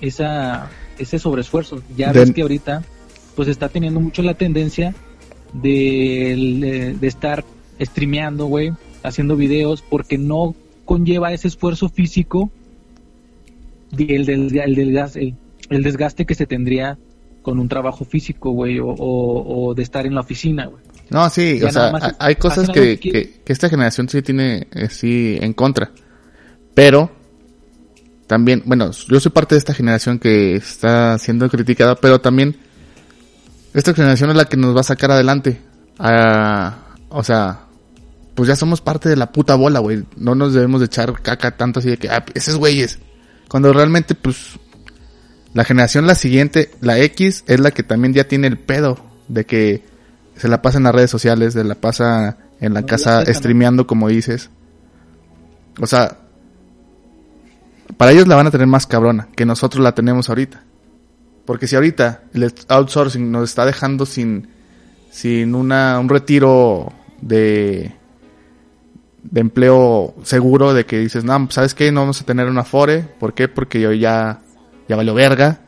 [0.00, 1.82] esa, ese sobreesfuerzo.
[1.96, 2.82] Ya De- ves que ahorita,
[3.36, 4.94] pues está teniendo mucho la tendencia
[5.52, 7.44] de, de estar
[7.80, 8.72] streameando, güey,
[9.02, 10.54] haciendo videos, porque no
[10.84, 12.50] conlleva ese esfuerzo físico
[13.98, 15.34] el, del, el, desgaste, el,
[15.70, 16.98] el desgaste que se tendría
[17.42, 20.82] con un trabajo físico, güey, o, o, o de estar en la oficina, güey.
[21.10, 24.66] No, sí, Ya o sea, hay- es- hay cosas que, que esta generación sí tiene,
[24.72, 25.90] eh, sí, en contra.
[26.74, 27.10] Pero,
[28.26, 32.56] también, bueno, yo soy parte de esta generación que está siendo criticada, pero también,
[33.74, 35.60] esta generación es la que nos va a sacar adelante.
[35.98, 36.78] Ah,
[37.10, 37.66] o sea,
[38.34, 40.04] pues ya somos parte de la puta bola, güey.
[40.16, 42.98] No nos debemos de echar caca tanto así de que, ah, esos güeyes.
[43.52, 44.58] Cuando realmente, pues,
[45.52, 48.96] la generación la siguiente, la X, es la que también ya tiene el pedo
[49.28, 49.84] de que
[50.38, 53.86] se la pasa en las redes sociales, se la pasa en la No, casa streameando
[53.86, 54.48] como dices.
[55.78, 56.16] O sea,
[57.98, 60.62] para ellos la van a tener más cabrona que nosotros la tenemos ahorita.
[61.44, 64.48] Porque si ahorita el outsourcing nos está dejando sin,
[65.10, 66.90] sin una, un retiro
[67.20, 67.92] de,
[69.22, 71.92] de empleo seguro, de que dices, no, ¿sabes qué?
[71.92, 73.00] No vamos a tener una FORE.
[73.20, 73.48] ¿Por qué?
[73.48, 74.40] Porque yo ya,
[74.88, 75.60] ya valió verga.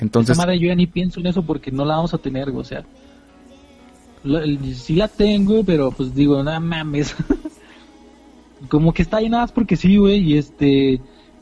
[0.00, 2.62] Entonces, madre yo ya ni pienso en eso porque no la vamos a tener, o
[2.64, 2.84] sea.
[4.22, 4.40] lo-
[4.74, 7.16] sí la tengo, pero pues digo, nada mames.
[8.68, 11.00] Como que está ahí nada más porque sí, güey, y este,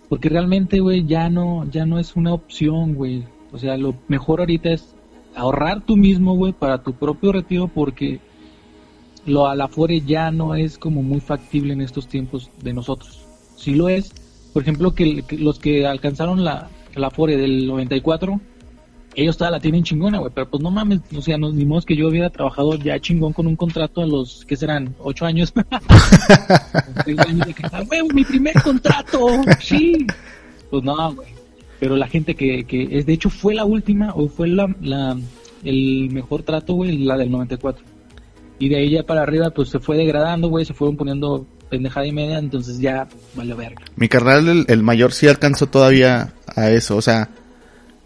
[0.09, 3.24] porque realmente, güey, ya no, ya no es una opción, güey.
[3.53, 4.95] O sea, lo mejor ahorita es
[5.34, 8.20] ahorrar tú mismo, güey, para tu propio retiro porque
[9.26, 13.20] lo a la Afore ya no es como muy factible en estos tiempos de nosotros.
[13.56, 14.12] Si lo es,
[14.52, 18.40] por ejemplo, que, los que alcanzaron la, la Afore del 94,
[19.16, 21.82] ellos toda la tienen chingona, güey, pero pues no mames, o sea, no, ni modo
[21.82, 24.94] que yo hubiera trabajado ya chingón con un contrato a los, ¿qué serán?
[24.98, 25.52] ¿Ocho años?
[27.18, 29.26] Años de que, "Ah, mi primer contrato,
[29.60, 30.06] sí.
[30.70, 31.28] Pues no, güey.
[31.80, 35.16] Pero la gente que, que es, de hecho, fue la última, o fue la, la,
[35.64, 37.84] el mejor trato, güey, la del 94.
[38.59, 42.07] Y de ahí ya para arriba, pues se fue degradando, güey, se fueron poniendo pendejada
[42.07, 43.82] y media, entonces ya valió verga.
[43.96, 46.96] Mi carnal, el, el mayor, sí alcanzó todavía a eso.
[46.96, 47.28] O sea,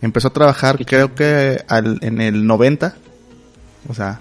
[0.00, 2.96] empezó a trabajar Qué creo que al, en el 90.
[3.88, 4.20] O sea,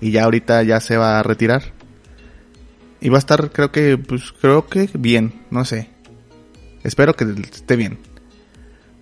[0.00, 1.62] y ya ahorita ya se va a retirar.
[3.00, 5.90] Y va a estar, creo que, pues creo que bien, no sé.
[6.82, 7.98] Espero que esté bien.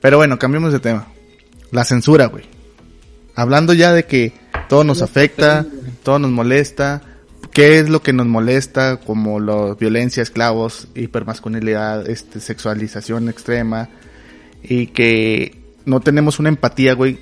[0.00, 1.08] Pero bueno, cambiemos de tema.
[1.70, 2.44] La censura, güey.
[3.34, 4.32] Hablando ya de que
[4.68, 5.66] todo nos afecta,
[6.02, 7.02] todo nos molesta.
[7.52, 8.98] ¿Qué es lo que nos molesta?
[8.98, 13.88] Como la violencia, esclavos, hipermasculinidad, este, sexualización extrema.
[14.62, 17.18] Y que no tenemos una empatía, güey.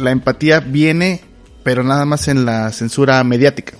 [0.00, 1.20] La empatía viene,
[1.62, 3.74] pero nada más en la censura mediática.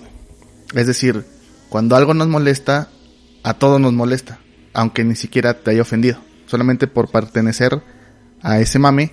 [0.74, 1.24] Es decir,
[1.68, 2.88] cuando algo nos molesta,
[3.42, 4.38] a todos nos molesta.
[4.74, 6.18] Aunque ni siquiera te haya ofendido.
[6.46, 7.82] Solamente por pertenecer
[8.42, 9.12] a ese mame,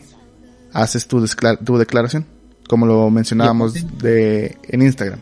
[0.74, 1.26] haces tu,
[1.64, 2.26] tu declaración.
[2.70, 5.20] Como lo mencionábamos de, en Instagram.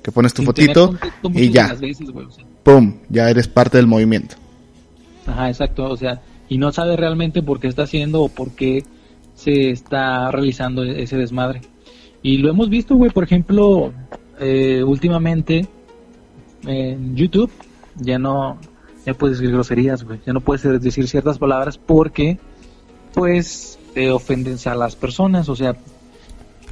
[0.00, 0.94] Que pones tu Sin fotito
[1.34, 2.44] y ya, veces, güey, o sea.
[2.62, 2.98] ¡pum!
[3.08, 4.36] Ya eres parte del movimiento.
[5.26, 8.84] Ajá, exacto, o sea, y no sabe realmente por qué está haciendo o por qué
[9.34, 11.62] se está realizando e- ese desmadre.
[12.22, 13.92] Y lo hemos visto, güey, por ejemplo,
[14.38, 15.66] eh, últimamente
[16.64, 17.50] en YouTube
[17.96, 18.56] ya no,
[19.04, 22.38] ya puedes decir groserías, güey, ya no puedes decir ciertas palabras porque,
[23.14, 25.76] pues, te ofenden a las personas, o sea,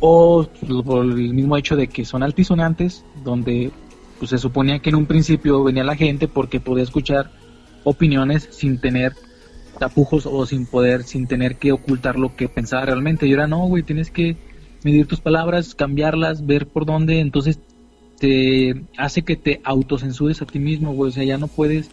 [0.00, 0.46] o
[0.84, 3.70] por el mismo hecho de que son altisonantes, donde
[4.18, 7.30] pues se suponía que en un principio venía la gente porque podía escuchar
[7.84, 9.12] opiniones sin tener
[9.78, 13.26] tapujos o sin poder, sin tener que ocultar lo que pensaba realmente.
[13.26, 14.36] Y ahora no, güey, tienes que
[14.84, 17.58] medir tus palabras, cambiarlas, ver por dónde, entonces
[18.18, 21.90] te hace que te autocensures a ti mismo, güey, o sea, ya no puedes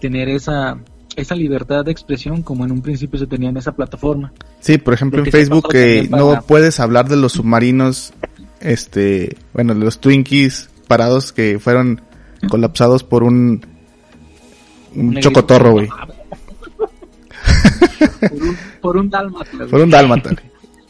[0.00, 0.80] tener esa
[1.16, 4.32] esa libertad de expresión como en un principio se tenía en esa plataforma.
[4.60, 8.12] Sí, por ejemplo en Facebook que para- no puedes hablar de los submarinos,
[8.60, 12.00] este, bueno, de los Twinkies parados que fueron
[12.48, 13.64] colapsados por un,
[14.94, 15.88] un chocotorro, güey.
[18.20, 19.50] por, un, por un dálmata.
[19.70, 20.30] Por un dálmata.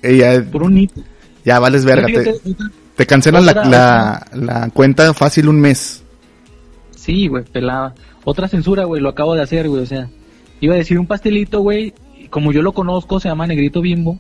[0.03, 1.01] ya, Por un hito.
[1.45, 2.07] ya vales verga.
[2.07, 2.55] Fíjate, Te,
[2.97, 6.03] te cancelan la, la, la cuenta fácil un mes.
[6.97, 7.95] Sí, güey, pelada.
[8.25, 10.09] Otra censura, güey, lo acabo de hacer, güey, o sea,
[10.61, 11.93] iba a decir un pastelito, güey,
[12.31, 14.19] como yo lo conozco, se llama Negrito Bimbo,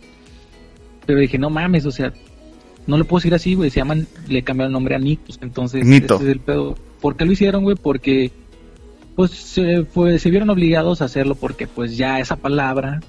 [1.07, 2.13] pero dije, no mames, o sea,
[2.87, 5.87] no le puedo decir así, güey, se llaman, le cambiaron el nombre a Nitos, entonces,
[5.87, 6.17] Nito.
[6.17, 6.77] ese es el pedo.
[7.01, 7.77] ¿Por qué lo hicieron, güey?
[7.81, 8.33] Porque,
[9.17, 13.01] pues, se, fue, se vieron obligados a hacerlo porque, pues, ya esa palabra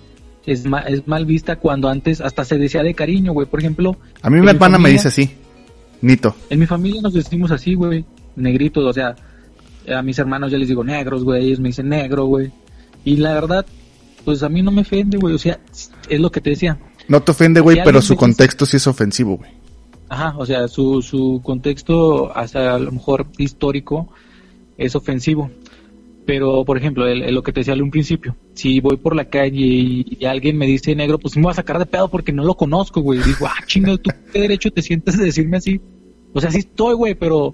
[0.46, 3.98] es, ma- es mal vista cuando antes hasta se decía de cariño, güey, por ejemplo,
[4.22, 5.32] A mí mi hermana me dice así.
[6.02, 6.36] Nito.
[6.50, 8.04] en mi familia nos decimos así, güey,
[8.36, 9.16] negritos, o sea,
[9.88, 12.52] a mis hermanos ya les digo negros, güey, ellos me dicen negro, güey.
[13.06, 13.66] Y la verdad,
[14.26, 15.60] pues a mí no me ofende, güey, o sea,
[16.10, 16.78] es lo que te decía.
[17.08, 19.52] No te ofende, güey, pero su contexto sí es ofensivo, güey.
[20.10, 24.10] Ajá, o sea, su, su contexto, hasta a lo mejor histórico,
[24.78, 25.50] es ofensivo.
[26.26, 29.14] Pero, por ejemplo, el- el- lo que te decía en un principio, si voy por
[29.14, 32.08] la calle y, y alguien me dice negro, pues me voy a sacar de pedo
[32.10, 33.20] porque no lo conozco, güey.
[33.20, 35.82] Digo, ah, chingo, ¿tú qué derecho te sientes de decirme así?
[36.32, 37.54] O sea, sí estoy, güey, pero,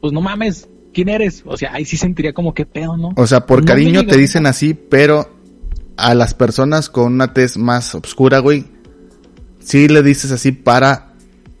[0.00, 1.42] pues no mames, ¿quién eres?
[1.46, 3.12] O sea, ahí sí sentiría como que pedo, ¿no?
[3.16, 5.36] O sea, por No cariño te dicen así, pero
[5.96, 8.64] a las personas con una tez más oscura, güey,
[9.60, 11.14] sí le dices así para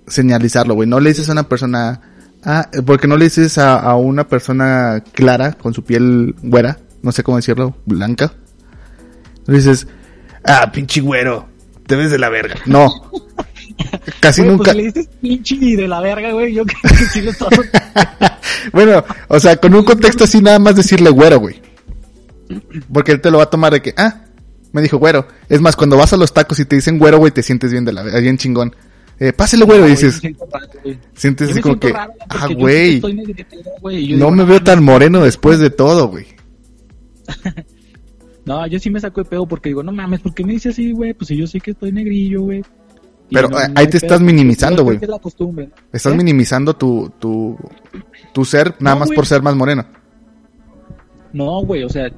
[0.06, 0.88] señalizarlo, güey.
[0.88, 2.00] No le dices a una persona,
[2.44, 7.12] ah, porque no le dices a, a una persona clara, con su piel güera, no
[7.12, 8.32] sé cómo decirlo, blanca.
[9.46, 9.86] Le dices,
[10.44, 11.48] ah, pinche güero,
[11.86, 12.56] te ves de la verga.
[12.66, 13.10] No.
[14.20, 14.72] Casi Güey, nunca.
[14.72, 16.54] Pues le dices pinche y de la verga, güey.
[16.54, 17.32] Yo creo que sí lo.
[18.72, 21.60] Bueno, o sea, con un contexto así nada más decirle güero, güey.
[22.92, 24.22] Porque él te lo va a tomar de que, ah,
[24.72, 25.26] me dijo güero.
[25.48, 27.84] Es más, cuando vas a los tacos y te dicen güero, güey, te sientes bien
[27.84, 28.74] de la bien chingón.
[29.18, 30.20] Eh, pásale güero, y dices,
[31.14, 33.22] sientes Yo así como que, raro, ah, güey, estoy no
[33.82, 36.26] digo, me veo tan moreno después de todo, güey.
[38.46, 40.70] No, yo sí me saco de pedo porque digo, no mames, ¿por qué me dice
[40.70, 41.14] así, güey?
[41.14, 42.64] Pues si yo sé que estoy negrillo, güey.
[43.32, 44.98] Pero, no- eh, no ahí te estás minimizando, güey.
[45.00, 45.66] Es la costumbre.
[45.68, 45.74] ¿no?
[45.92, 46.16] Estás ¿Eh?
[46.16, 47.56] minimizando tu, tu,
[48.32, 49.16] tu ser nada más güey.
[49.16, 49.84] por ser más moreno.
[51.32, 52.10] No, güey, o sea,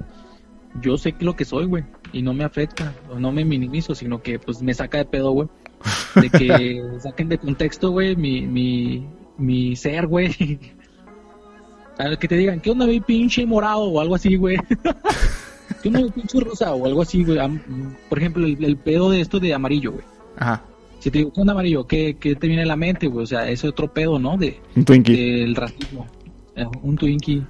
[0.80, 3.94] yo sé que lo que soy, güey, y no me afecta, o no me minimizo,
[3.94, 5.48] sino que pues me saca de pedo, güey.
[6.14, 9.06] De que saquen de contexto, güey, mi, mi,
[9.36, 10.58] mi ser, güey.
[11.98, 13.82] A que te digan, ¿qué onda, mi pinche morado?
[13.84, 14.56] O algo así, güey.
[15.82, 16.72] ¿Qué onda, pinche rosa?
[16.72, 17.38] O algo así, güey.
[18.08, 20.04] Por ejemplo, el, el pedo de esto de amarillo, güey.
[20.38, 20.62] Ajá.
[21.02, 21.84] Si te digo, ¿qué onda, amarillo?
[21.84, 23.24] ¿Qué, qué te viene a la mente, güey?
[23.24, 24.36] O sea, ese otro pedo, ¿no?
[24.36, 25.40] De, Un Twinkie.
[25.40, 26.06] del racismo.
[26.54, 27.42] Eh, Un Twinkie.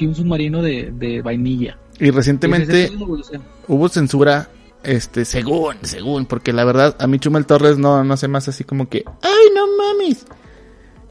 [0.00, 1.78] Un submarino de, de vainilla.
[2.00, 4.48] Y recientemente Ese pedo, güey, o sea, hubo censura,
[4.82, 8.64] este, según, según, porque la verdad, a mí Chumel Torres no, no hace más así
[8.64, 10.24] como que, ay, no mames.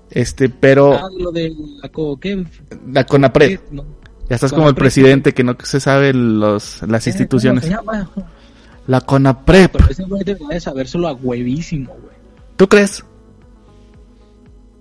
[0.09, 2.43] Este, pero ah, lo de la co- ¿qué?
[2.91, 3.59] la CONAPRED, ¿Qué?
[3.69, 3.85] No.
[4.27, 7.63] ya estás como el presidente que no se sabe los, las Eh, instituciones.
[7.65, 8.11] ¿cómo se llama?
[8.87, 12.15] La CONAPRED, Pero ese güey debería de sabérselo a huevísimo, güey.
[12.55, 13.03] ¿tú crees?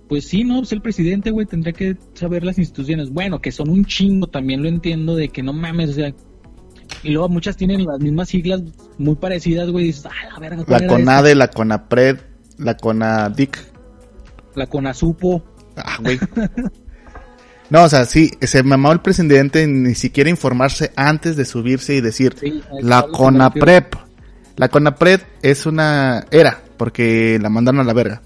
[0.07, 3.09] Pues sí, no, pues el presidente, güey, tendría que saber las instituciones.
[3.09, 6.13] Bueno, que son un chingo, también lo entiendo, de que no mames, o sea.
[7.03, 8.61] Y luego muchas tienen las mismas siglas
[8.97, 9.85] muy parecidas, güey.
[9.87, 12.19] Dices, ah, la verga, La ¿cuál era CONADE, la CONAPRED,
[12.57, 13.57] la CONADIC.
[14.55, 15.43] La CONASUPO.
[15.75, 16.17] Ah, güey.
[17.69, 22.01] No, o sea, sí, se mamó el presidente ni siquiera informarse antes de subirse y
[22.01, 23.95] decir, Sí, la CONAPREP.
[24.55, 28.21] La CONAPRED es una, era, porque la mandaron a la verga.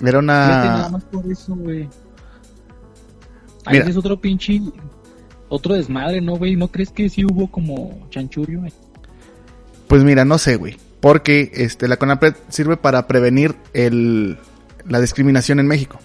[0.00, 1.88] Era Fíjate, nada una, más por eso, güey.
[3.64, 3.88] Ahí Mira.
[3.88, 4.60] es otro pinche.
[5.50, 6.56] Otro desmadre, ¿no, güey?
[6.56, 8.60] ¿No crees que sí hubo como chanchullo?
[8.60, 8.72] güey?
[9.88, 10.76] pues mira, no sé, güey.
[11.00, 14.38] Porque este, la CONAPRED sirve para prevenir el,
[14.86, 15.98] la discriminación en México.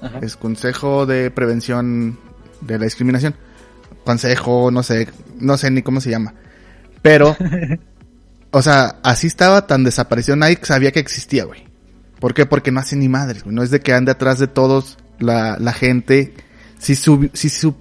[0.00, 0.18] Ajá.
[0.22, 2.18] Es Consejo de Prevención
[2.60, 3.34] de la Discriminación.
[4.04, 6.34] Consejo, no sé, no sé ni cómo se llama.
[7.02, 7.36] Pero,
[8.50, 11.66] o sea, así estaba tan desaparecido, nadie sabía que existía, güey.
[12.20, 12.46] ¿Por qué?
[12.46, 13.54] Porque no hace ni madres, güey.
[13.54, 16.34] No es de que ande atrás de todos la, la gente.
[16.78, 17.74] Si su, si su,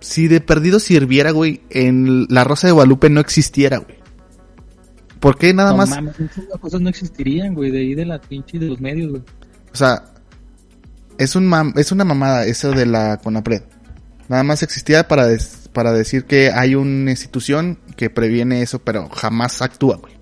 [0.00, 3.98] si de perdido sirviera, güey, en la Rosa de Guadalupe no existiera, güey.
[5.20, 5.90] ¿Por qué nada no más?
[5.90, 9.22] mames, muchas cosas no existirían, güey, de ahí de la pinche de los medios, güey.
[9.72, 10.04] O sea,
[11.20, 13.62] es un mam- es una mamada eso de la CONAPRED.
[14.28, 19.08] Nada más existía para des- para decir que hay una institución que previene eso, pero
[19.08, 20.14] jamás actúa, güey.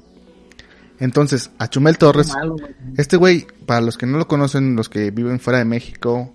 [1.01, 2.75] Entonces, a Chumel Torres, Qué malo, güey.
[2.97, 6.35] este güey, para los que no lo conocen, los que viven fuera de México,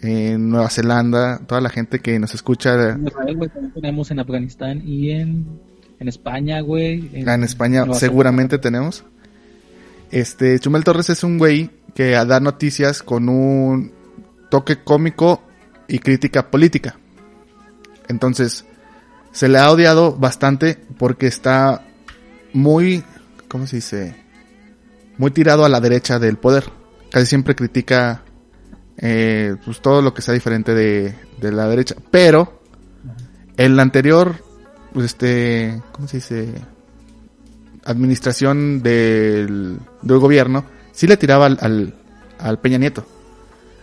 [0.00, 4.20] en Nueva Zelanda, toda la gente que nos escucha En Israel, güey, también tenemos en
[4.20, 5.46] Afganistán y en,
[5.98, 7.10] en España, güey.
[7.26, 9.04] Ah, en España Nueva seguramente tenemos.
[10.10, 13.90] Este, Chumel Torres es un güey que da noticias con un
[14.50, 15.42] toque cómico
[15.88, 16.96] y crítica política.
[18.06, 18.66] Entonces,
[19.32, 21.84] se le ha odiado bastante porque está
[22.52, 23.02] muy,
[23.48, 24.14] ¿cómo se dice?
[25.16, 26.70] Muy tirado a la derecha del poder.
[27.10, 28.22] Casi siempre critica
[28.96, 31.96] eh, pues todo lo que sea diferente de, de la derecha.
[32.12, 32.62] Pero,
[33.56, 34.36] el anterior,
[34.92, 36.54] pues este, ¿cómo se dice?
[37.84, 41.94] Administración del, del gobierno, sí le tiraba al, al,
[42.40, 43.04] al Peña Nieto.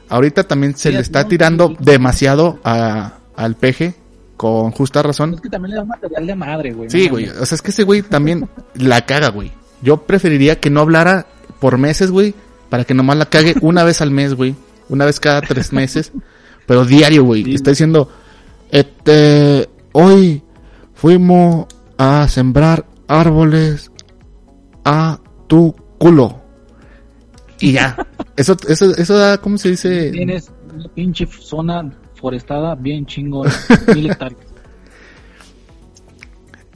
[0.10, 1.78] Ahorita también se Sí, le está no, tirando sí.
[1.80, 3.96] demasiado a, al peje,
[4.36, 5.36] con justa razón.
[5.36, 6.90] Es que también le da material de madre, güey.
[6.90, 7.30] Sí, güey.
[7.30, 9.54] O sea, es que ese güey también la caga, güey.
[9.82, 11.26] Yo preferiría que no hablara
[11.62, 12.36] por meses, güey,
[12.70, 14.56] para que nomás la cague una vez al mes, güey.
[14.90, 16.12] Una vez cada tres meses.
[16.66, 17.46] Pero diario, güey.
[17.46, 17.56] Sí.
[17.56, 18.10] Está diciendo,
[18.72, 20.44] este, hoy
[20.94, 23.90] fuimos a sembrar árboles
[24.84, 26.42] a tu culo.
[27.60, 27.96] Y ya.
[28.36, 30.12] Eso, eso, eso da, ¿cómo se dice?
[30.12, 33.54] Tienes una pinche zona forestada bien chingona.
[33.96, 34.42] mil hectáreas.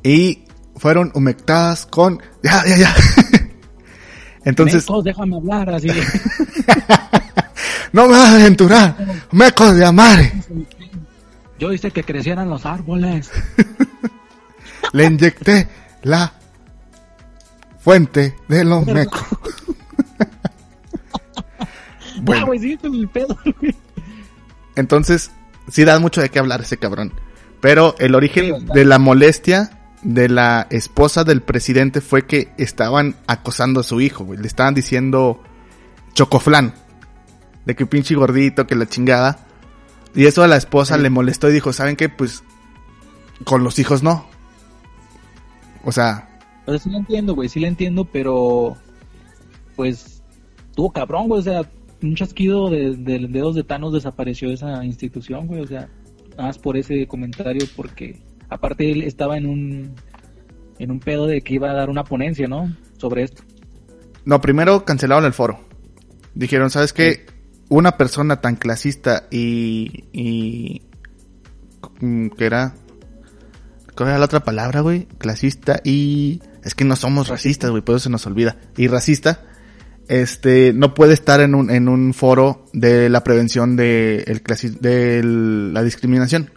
[0.04, 0.46] Y
[0.78, 2.96] fueron humectadas con, ya, ya, ya.
[4.46, 5.88] Entonces, Mecos, déjame hablar así.
[7.92, 8.96] no me vas a aventurar,
[9.32, 10.32] mecos de amare.
[11.60, 13.30] Yo hice que crecieran los árboles.
[14.94, 15.68] Le inyecté
[16.04, 16.32] la
[17.80, 19.26] fuente de los mecos.
[22.24, 23.38] Bueno, güey, sí, con el pedo.
[23.62, 23.76] güey.
[24.76, 25.32] entonces,
[25.70, 27.14] sí da mucho de qué hablar ese cabrón.
[27.62, 33.82] Pero el origen de la molestia de la esposa del presidente fue que estaban acosando
[33.82, 34.40] a su hijo, güey.
[34.40, 35.42] Le estaban diciendo
[36.14, 36.74] chocoflán.
[37.66, 39.40] De que pinche gordito, que la chingada.
[40.16, 41.02] Y eso a la esposa Sí.
[41.02, 42.08] le molestó y dijo, ¿saben qué?
[42.10, 42.44] Pues
[43.44, 44.26] con los hijos no.
[45.84, 46.30] O sea,
[46.66, 48.78] O sea, sí la entiendo, güey, sí la entiendo, pero
[49.76, 50.22] pues
[50.76, 51.70] tuvo cabrón, güey, o sea,
[52.02, 55.90] un chasquido de, de dedos de Thanos desapareció esa institución, güey, o sea,
[56.32, 59.96] nada más por ese comentario, porque aparte él estaba en un
[60.80, 62.74] en un pedo de que iba a dar una ponencia, ¿no?
[62.98, 63.44] Sobre esto.
[64.26, 65.60] No, primero cancelaron el foro.
[66.34, 67.26] Dijeron, ¿sabes qué?
[67.68, 70.06] Una persona tan clasista y...
[70.14, 70.82] y
[72.38, 72.76] ¿Qué era?
[73.96, 75.06] ¿Cuál era la otra palabra, güey?
[75.18, 76.42] Clasista y...
[76.64, 78.58] Es que no somos racistas, güey, por eso se nos olvida.
[78.78, 79.44] Y racista,
[80.10, 84.78] este, no puede estar en un, en un foro de la prevención de, el clasi-
[84.80, 86.52] de el- la discriminación.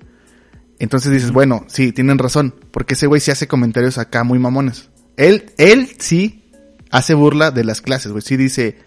[0.79, 4.91] Entonces dices, bueno, sí, tienen razón, porque ese güey sí hace comentarios acá muy mamones.
[5.17, 6.51] Él, él sí
[6.91, 8.23] hace burla de las clases, güey.
[8.23, 8.79] Sí dice,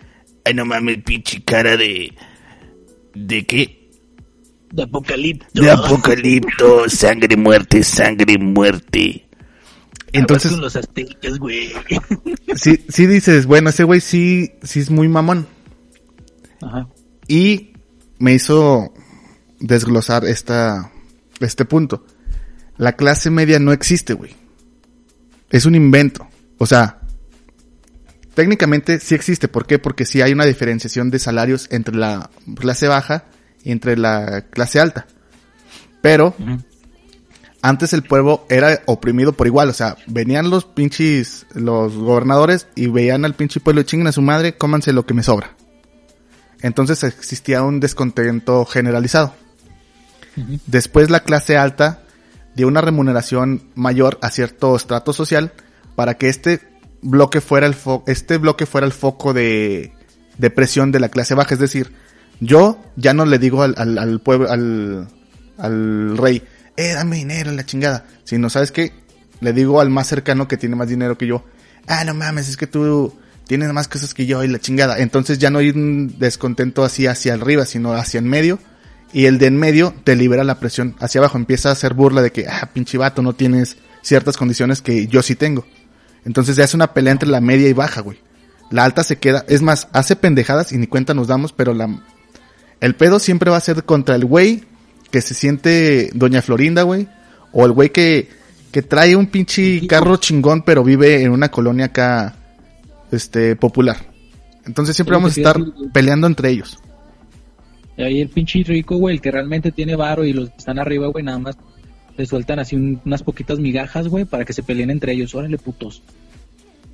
[0.44, 2.14] Ay, no mames, pinche cara de...
[3.14, 3.90] ¿De qué?
[4.72, 5.62] De apocalipto.
[5.62, 9.25] De apocalipto, sangre, muerte, sangre, muerte.
[10.20, 11.72] Entonces, con los aztecas, güey.
[12.56, 15.48] sí, sí dices, bueno, ese güey sí, sí es muy mamón.
[16.62, 16.88] Ajá.
[17.28, 17.74] Y
[18.20, 18.94] me hizo
[19.60, 20.92] desglosar esta,
[21.40, 22.06] este punto.
[22.78, 24.36] La clase media no existe, güey.
[25.50, 26.28] Es un invento.
[26.58, 27.02] O sea,
[28.34, 29.48] técnicamente sí existe.
[29.48, 29.80] ¿Por qué?
[29.80, 33.26] Porque sí hay una diferenciación de salarios entre la clase baja
[33.64, 35.08] y entre la clase alta.
[36.02, 36.36] Pero.
[37.68, 42.88] Antes el pueblo era oprimido por igual, o sea, venían los pinches, los gobernadores y
[42.88, 45.56] veían al pinche pueblo, chinguen a su madre, cómanse lo que me sobra.
[46.62, 49.34] Entonces existía un descontento generalizado.
[50.68, 52.04] Después la clase alta
[52.56, 55.52] dio una remuneración mayor a cierto estrato social
[55.96, 56.62] para que este
[57.02, 59.94] bloque fuera el fo- este bloque fuera el foco de,
[60.38, 61.54] de presión de la clase baja.
[61.54, 61.94] Es decir,
[62.40, 65.08] yo ya no le digo al, al, al pueblo, al,
[65.58, 66.44] al rey,
[66.78, 68.06] eh, dame dinero, la chingada.
[68.24, 68.94] Sino, ¿sabes qué?
[69.42, 71.44] Le digo al más cercano que tiene más dinero que yo,
[71.88, 73.14] ah, no mames, es que tú
[73.48, 75.00] tienes más cosas que yo y la chingada.
[75.00, 78.60] Entonces ya no hay un descontento así hacia arriba, sino hacia en medio.
[79.14, 81.38] Y el de en medio te libera la presión hacia abajo.
[81.38, 85.22] Empieza a hacer burla de que, ah, pinche vato, no tienes ciertas condiciones que yo
[85.22, 85.66] sí tengo.
[86.26, 88.20] Entonces ya es una pelea entre la media y baja, güey.
[88.72, 92.02] La alta se queda, es más, hace pendejadas y ni cuenta nos damos, pero la,
[92.82, 94.64] el pedo siempre va a ser contra el güey
[95.16, 97.08] que se siente Doña Florinda, güey.
[97.54, 98.28] O el güey que,
[98.70, 102.36] que trae un pinche carro chingón, pero vive en una colonia acá,
[103.14, 103.96] este, popular.
[104.66, 105.58] Entonces siempre vamos a estar
[105.94, 106.78] peleando entre ellos.
[107.96, 110.80] Y ahí el pinche rico, güey, el que realmente tiene varo y los que están
[110.80, 111.58] arriba, güey, nada más
[112.18, 115.34] le sueltan así un- unas poquitas migajas, güey, para que se peleen entre ellos.
[115.34, 116.02] Órale, putos.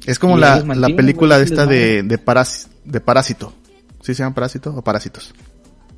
[0.05, 3.51] Es como la, la película de esta de, de, Parás- de Parásito.
[4.01, 5.33] ¿Sí se llama Parásito o Parásitos?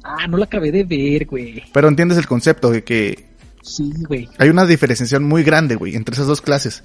[0.04, 1.64] Ah, no la acabé de ver, güey.
[1.74, 3.26] Pero entiendes el concepto de que
[3.62, 4.28] Sí, güey.
[4.38, 6.84] hay una diferenciación muy grande, güey, entre esas dos clases.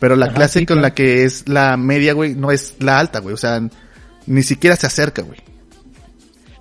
[0.00, 0.88] Pero la Ajá, clase sí, con claro.
[0.88, 3.34] la que es la media, güey, no es la alta, güey.
[3.34, 3.60] O sea,
[4.26, 5.38] ni siquiera se acerca, güey.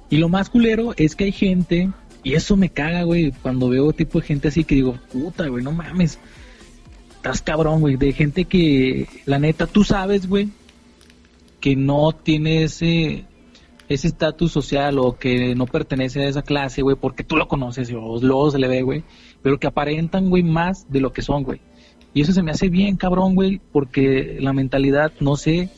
[0.10, 1.90] Y lo más culero es que hay gente,
[2.24, 5.64] y eso me caga, güey, cuando veo tipo de gente así que digo, puta, güey,
[5.64, 6.18] no mames.
[7.16, 10.50] Estás cabrón, güey, de gente que, la neta, tú sabes, güey,
[11.60, 13.26] que no tiene ese
[13.90, 17.92] ese estatus social o que no pertenece a esa clase, güey, porque tú lo conoces
[17.94, 19.04] o luego se le ve, güey,
[19.42, 21.62] pero que aparentan, güey, más de lo que son, güey.
[22.14, 25.70] Y eso se me hace bien, cabrón, güey, porque la mentalidad, no sé,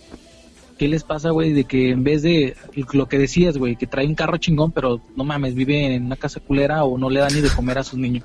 [0.80, 1.52] ¿Qué les pasa, güey?
[1.52, 2.56] De que en vez de
[2.94, 6.16] lo que decías, güey, que trae un carro chingón, pero no mames, vive en una
[6.16, 8.24] casa culera o no le da ni de comer a sus niños.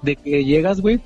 [0.00, 1.02] De que llegas, güey,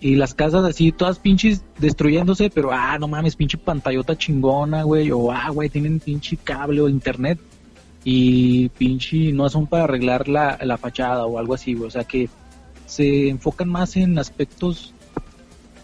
[0.00, 5.10] y las casas así, todas pinches destruyéndose, pero ah, no mames, pinche pantallota chingona, güey,
[5.10, 7.38] o ah, güey, tienen pinche cable o internet
[8.04, 11.88] y pinche no son para arreglar la, la fachada o algo así, güey.
[11.88, 12.28] O sea que
[12.86, 14.94] se enfocan más en aspectos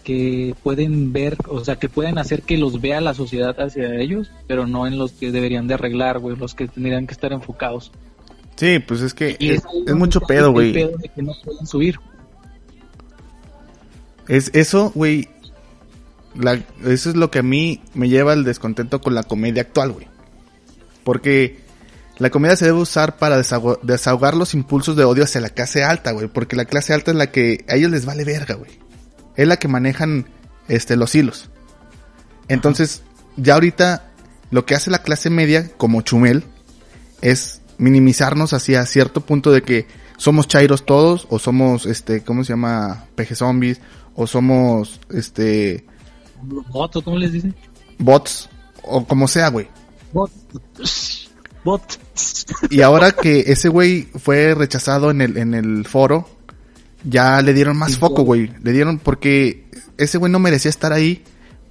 [0.03, 4.31] que pueden ver, o sea, que pueden hacer que los vea la sociedad hacia ellos,
[4.47, 7.91] pero no en los que deberían de arreglar, güey, los que tendrían que estar enfocados.
[8.55, 10.71] Sí, pues es que Y es, es donde mucho pedo, güey.
[10.73, 11.99] que no pueden subir.
[14.27, 15.29] Es eso, güey.
[16.83, 20.07] Eso es lo que a mí me lleva al descontento con la comedia actual, güey.
[21.03, 21.59] Porque
[22.17, 25.83] la comedia se debe usar para desahogar, desahogar los impulsos de odio hacia la clase
[25.83, 26.27] alta, güey.
[26.27, 28.71] Porque la clase alta es la que a ellos les vale verga, güey.
[29.35, 30.27] Es la que manejan
[30.67, 31.49] este, los hilos.
[32.47, 33.03] Entonces,
[33.37, 34.11] ya ahorita
[34.51, 36.43] lo que hace la clase media, como Chumel,
[37.21, 42.53] es minimizarnos hacia cierto punto de que somos chairos todos, o somos, este, ¿cómo se
[42.53, 43.05] llama?
[43.15, 43.81] Peje zombies,
[44.15, 45.85] o somos, este,
[46.41, 47.55] bots, ¿cómo les dicen?
[47.97, 48.49] bots,
[48.83, 49.67] o como sea, güey.
[50.13, 51.29] Bots.
[51.63, 51.99] Bots.
[52.69, 56.29] Y ahora que ese güey fue rechazado en el, en el foro,
[57.03, 58.51] ya le dieron más foco, güey.
[58.63, 59.65] Le dieron, porque
[59.97, 61.23] ese güey no merecía estar ahí,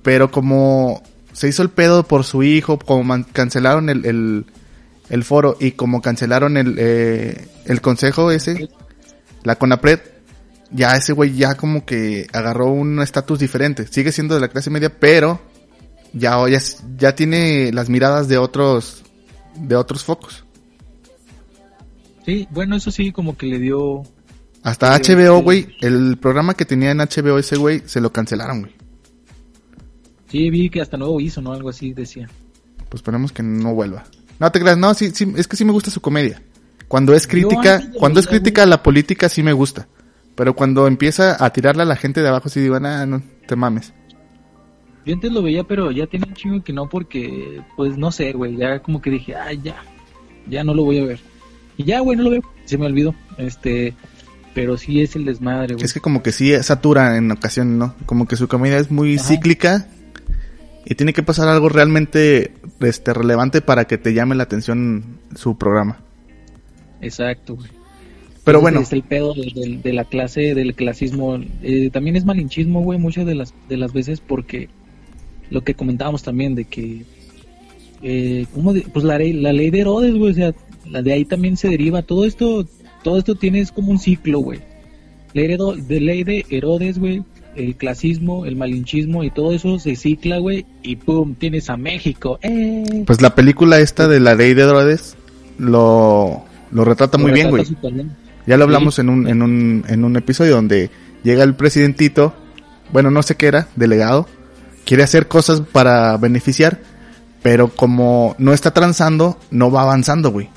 [0.02, 4.46] pero como se hizo el pedo por su hijo, como cancelaron el, el,
[5.10, 8.68] el foro y como cancelaron el, eh, el consejo ese,
[9.42, 10.00] la CONAPRED,
[10.74, 13.86] ya ese güey ya como que agarró un estatus diferente.
[13.86, 15.40] Sigue siendo de la clase media, pero
[16.12, 16.58] ya, ya,
[16.98, 19.04] ya tiene las miradas de otros,
[19.56, 20.44] de otros focos.
[22.26, 24.02] Sí, bueno, eso sí, como que le dio.
[24.62, 25.44] Hasta HBO, sí.
[25.44, 28.74] güey, el programa que tenía en HBO ese güey, se lo cancelaron, güey.
[30.28, 31.52] Sí, vi que hasta nuevo hizo, ¿no?
[31.52, 32.28] Algo así decía.
[32.88, 34.04] Pues esperemos que no vuelva.
[34.40, 36.42] No te creas, no, sí, sí, es que sí me gusta su comedia.
[36.88, 39.86] Cuando es crítica, cuando es crítica a la política sí me gusta.
[40.34, 43.56] Pero cuando empieza a tirarle a la gente de abajo sí digo, ah, no, te
[43.56, 43.92] mames.
[45.04, 48.32] Yo antes lo veía, pero ya tiene un chingo que no, porque, pues no sé,
[48.32, 48.56] güey.
[48.56, 49.76] Ya como que dije, ay, ya.
[50.48, 51.20] Ya no lo voy a ver.
[51.76, 52.42] Y ya, güey, no lo veo.
[52.64, 53.14] Se me olvidó.
[53.36, 53.94] Este.
[54.54, 55.84] Pero sí es el desmadre, güey.
[55.84, 57.94] Es que como que sí satura en ocasiones, ¿no?
[58.06, 59.24] Como que su comedia es muy Ajá.
[59.24, 59.88] cíclica
[60.86, 65.58] y tiene que pasar algo realmente este relevante para que te llame la atención su
[65.58, 65.98] programa.
[67.00, 67.68] Exacto, güey.
[68.44, 71.38] Pero bueno, Es el pedo de, de- de la clase, del clasismo.
[71.62, 74.68] Eh, también es malinchismo, güey, muchas de las, de las veces porque
[75.50, 77.04] lo que comentábamos también de que,
[78.02, 80.54] eh, ¿cómo de- pues la ley, la ley de Herodes, güey, o sea,
[80.90, 82.02] la de ahí también se deriva.
[82.02, 82.66] Todo esto,
[83.02, 84.60] todo esto tiene es como un ciclo, güey.
[85.32, 85.56] Ley de,
[85.88, 87.22] de ley de Herodes, güey,
[87.56, 92.38] el clasismo, el malinchismo y todo eso se cicla, güey, y pum, tienes a México.
[92.42, 93.04] ¡Eh!
[93.06, 95.16] pues la película esta de la ley de Herodes
[95.58, 96.42] lo,
[96.72, 98.06] lo retrata muy Lo bien, retrata güey.
[98.46, 100.90] Ya lo hablamos en un, en un, en un episodio donde
[101.22, 102.34] llega el presidentito,
[102.92, 104.28] bueno, no sé qué era, delegado,
[104.84, 106.80] quiere hacer cosas para beneficiar,
[107.42, 110.50] pero como no está transando, no va avanzando, güey.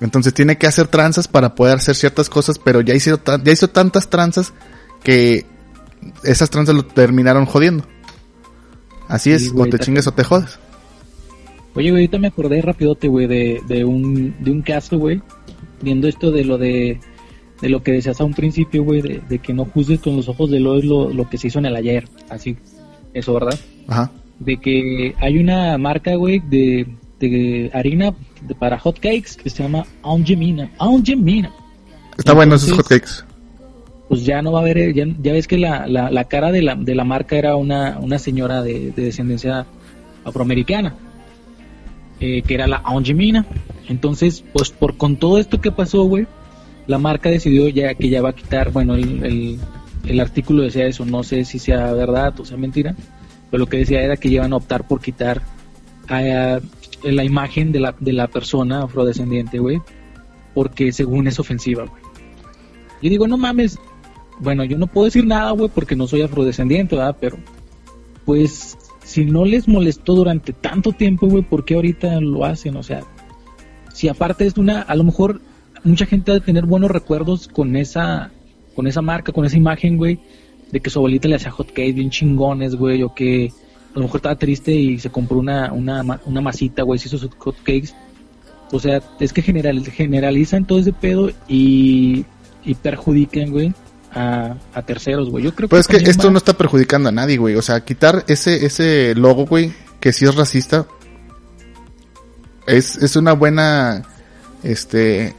[0.00, 3.68] Entonces tiene que hacer tranzas para poder hacer ciertas cosas, pero ya hizo, ya hizo
[3.68, 4.52] tantas tranzas
[5.04, 5.46] que
[6.24, 7.84] esas tranzas lo terminaron jodiendo.
[9.08, 10.58] Así Sí, es, o güey, te ta- chingues o te jodes.
[11.74, 15.22] Oye, güey, ahorita me acordé rapidote, güey, de, de un, de un caso, güey,
[15.82, 17.00] viendo esto de lo de,
[17.60, 20.28] de lo que decías a un principio, güey, de, de que no juzgues con los
[20.28, 22.56] ojos del hoy lo, lo que se hizo en el ayer, así,
[23.14, 23.58] eso, ¿verdad?
[23.88, 24.10] Ajá.
[24.38, 26.86] De que hay una marca, güey, de,
[27.18, 28.14] de harina
[28.46, 31.52] de- para hot cakes que se llama Angemina, Angemina.
[32.16, 33.24] Está bueno esos hotcakes.
[34.08, 36.62] Pues ya no va a haber, ya, ya ves que la, la, la cara de
[36.62, 39.66] la, de la marca era una, una señora de, de descendencia
[40.24, 40.94] afroamericana,
[42.20, 43.46] eh, que era la Angemina.
[43.88, 46.26] Entonces, pues por con todo esto que pasó, güey,
[46.86, 49.58] la marca decidió ya que ya va a quitar, bueno, el, el,
[50.06, 52.94] el artículo decía eso, no sé si sea verdad o sea mentira,
[53.50, 55.42] pero lo que decía era que iban a optar por quitar
[56.08, 56.60] a-
[57.02, 59.80] la imagen de la, de la persona afrodescendiente, güey,
[60.54, 62.02] porque según es ofensiva, güey.
[63.02, 63.78] Yo digo, no mames,
[64.38, 67.16] bueno, yo no puedo decir nada, güey, porque no soy afrodescendiente, ¿verdad?
[67.18, 67.38] Pero,
[68.26, 72.76] pues, si no les molestó durante tanto tiempo, güey, ¿por qué ahorita lo hacen?
[72.76, 73.02] O sea,
[73.92, 75.40] si aparte es una, a lo mejor
[75.84, 78.30] mucha gente ha de tener buenos recuerdos con esa,
[78.74, 80.20] con esa marca, con esa imagen, güey,
[80.70, 83.52] de que su abuelita le hacía hotcakes bien chingones, güey, o que
[83.94, 87.18] a lo mejor estaba triste y se compró una, una, una masita, güey, se hizo
[87.18, 87.94] sus hotcakes.
[88.72, 92.24] O sea, es que general, generalizan todo ese pedo y,
[92.64, 93.74] y perjudican, güey,
[94.12, 95.44] a, a terceros, güey.
[95.44, 97.54] Yo creo Pues es que esto va- no está perjudicando a nadie, güey.
[97.56, 100.86] O sea, quitar ese, ese logo, güey, que sí es racista,
[102.66, 104.02] es, es una buena,
[104.62, 105.34] este,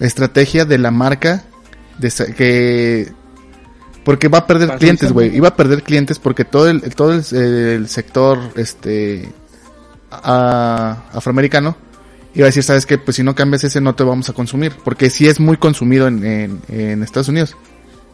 [0.00, 1.44] estrategia de la marca
[1.98, 3.12] de que,
[4.04, 5.34] porque va a perder clientes, güey.
[5.36, 9.28] Iba a perder clientes porque todo el, todo el, el sector, este,
[10.10, 11.76] a- afroamericano,
[12.34, 14.72] iba a decir, sabes que, pues si no cambias ese no te vamos a consumir,
[14.84, 17.56] porque sí es muy consumido en, en, en Estados Unidos.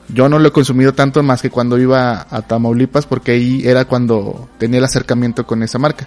[0.09, 3.87] Yo no lo he consumido tanto más que cuando iba a Tamaulipas porque ahí era
[3.87, 6.07] cuando tenía el acercamiento con esa marca.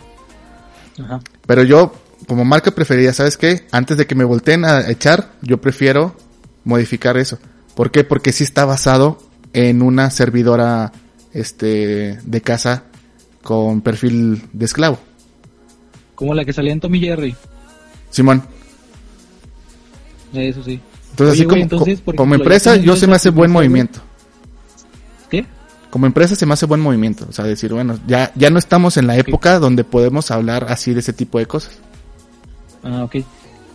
[1.00, 1.20] Ajá.
[1.46, 1.94] Pero yo
[2.28, 3.68] como marca preferida, ¿sabes qué?
[3.72, 6.16] Antes de que me volteen a echar, yo prefiero
[6.64, 7.40] modificar eso.
[7.76, 8.04] ¿Por qué?
[8.04, 9.20] Porque sí está basado
[9.54, 10.92] en una servidora
[11.34, 12.84] este de casa
[13.44, 15.00] con perfil de esclavo.
[16.16, 17.36] Como la que salía en Tommy Jerry.
[18.10, 18.44] Simón.
[20.34, 20.82] Eso sí.
[21.18, 24.00] Entonces, Oye, así como, entonces, como ejemplo, empresa, yo se me hace buen movimiento.
[25.32, 25.48] ¿Qué?
[25.90, 27.26] Como empresa se me hace buen movimiento.
[27.28, 30.94] O sea, decir, bueno, ya, ya no estamos en la época donde podemos hablar así
[30.94, 31.80] de ese tipo de cosas.
[32.84, 33.16] Ah, ok.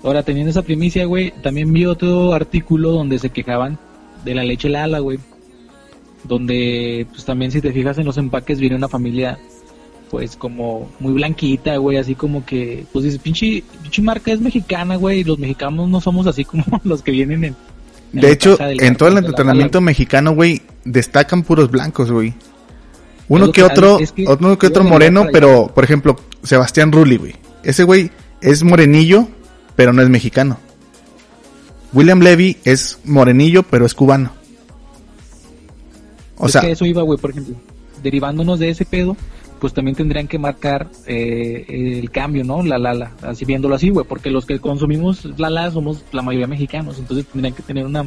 [0.05, 3.77] Ahora, teniendo esa primicia, güey, también vi otro artículo donde se quejaban
[4.25, 5.19] de la leche Lala, güey.
[6.23, 9.37] Donde, pues también si te fijas en los empaques, viene una familia,
[10.13, 14.97] pues como muy blanquita, güey, así como que, pues dices, pinche, pinche marca es mexicana,
[14.97, 17.57] güey, y los mexicanos no somos así como los que vienen en...
[18.13, 22.35] en De hecho, en todo el la Lala, mexicano, güey, destacan puros blancos, güey.
[23.29, 25.31] Uno que que- otro, es que uno que otro moreno, allá.
[25.33, 27.35] pero, por ejemplo, Sebastián Rulli, güey.
[27.63, 28.11] Ese güey
[28.43, 29.29] es morenillo,
[29.77, 30.59] pero no es mexicano.
[31.95, 34.31] William Levy es morenillo, pero es cubano.
[36.37, 37.57] O es sea, que eso iba, güey, por ejemplo,
[38.03, 39.17] derivándonos de ese pedo,
[39.63, 41.65] pues también tendrían que marcar eh,
[42.01, 42.65] el cambio, ¿no?
[42.65, 46.99] La Lala, así viéndolo así, güey, porque los que consumimos Lala somos la mayoría mexicanos,
[46.99, 48.05] entonces tendrían que tener una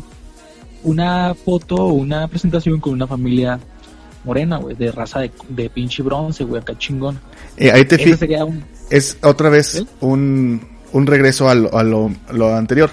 [0.83, 3.57] una foto o una presentación con una familia
[4.25, 7.21] morena, güey, de raza de, de pinche bronce, güey, acá chingón.
[7.55, 8.41] eh, ahí te fijas.
[8.41, 8.65] un...
[8.89, 10.59] es otra vez un,
[10.91, 12.91] un regreso a, lo, a lo, lo anterior.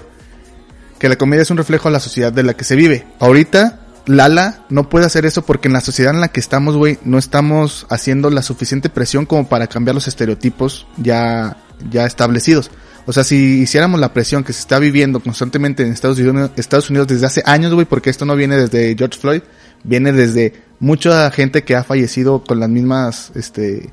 [0.99, 3.03] Que la comedia es un reflejo a la sociedad de la que se vive.
[3.19, 6.99] Ahorita, Lala no puede hacer eso porque en la sociedad en la que estamos, güey,
[7.05, 11.57] no estamos haciendo la suficiente presión como para cambiar los estereotipos ya,
[11.89, 12.69] ya establecidos.
[13.05, 16.89] O sea, si hiciéramos la presión que se está viviendo constantemente en Estados Unidos, Estados
[16.89, 19.41] Unidos desde hace años, güey, porque esto no viene desde George Floyd,
[19.83, 23.91] viene desde mucha gente que ha fallecido con las mismas, este,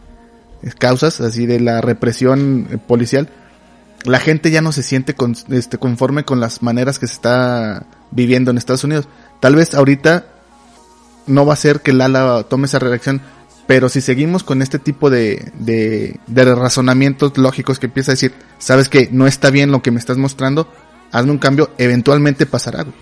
[0.78, 3.28] causas, así de la represión eh, policial,
[4.04, 7.86] la gente ya no se siente con- este, conforme con las maneras que se está
[8.10, 9.08] viviendo en Estados Unidos.
[9.40, 10.26] Tal vez ahorita
[11.26, 13.20] no va a ser que Lala tome esa reacción,
[13.66, 18.32] pero si seguimos con este tipo de, de, de razonamientos lógicos que empieza a decir,
[18.58, 20.66] sabes que no está bien lo que me estás mostrando,
[21.12, 22.96] hazme un cambio, eventualmente pasará, güey.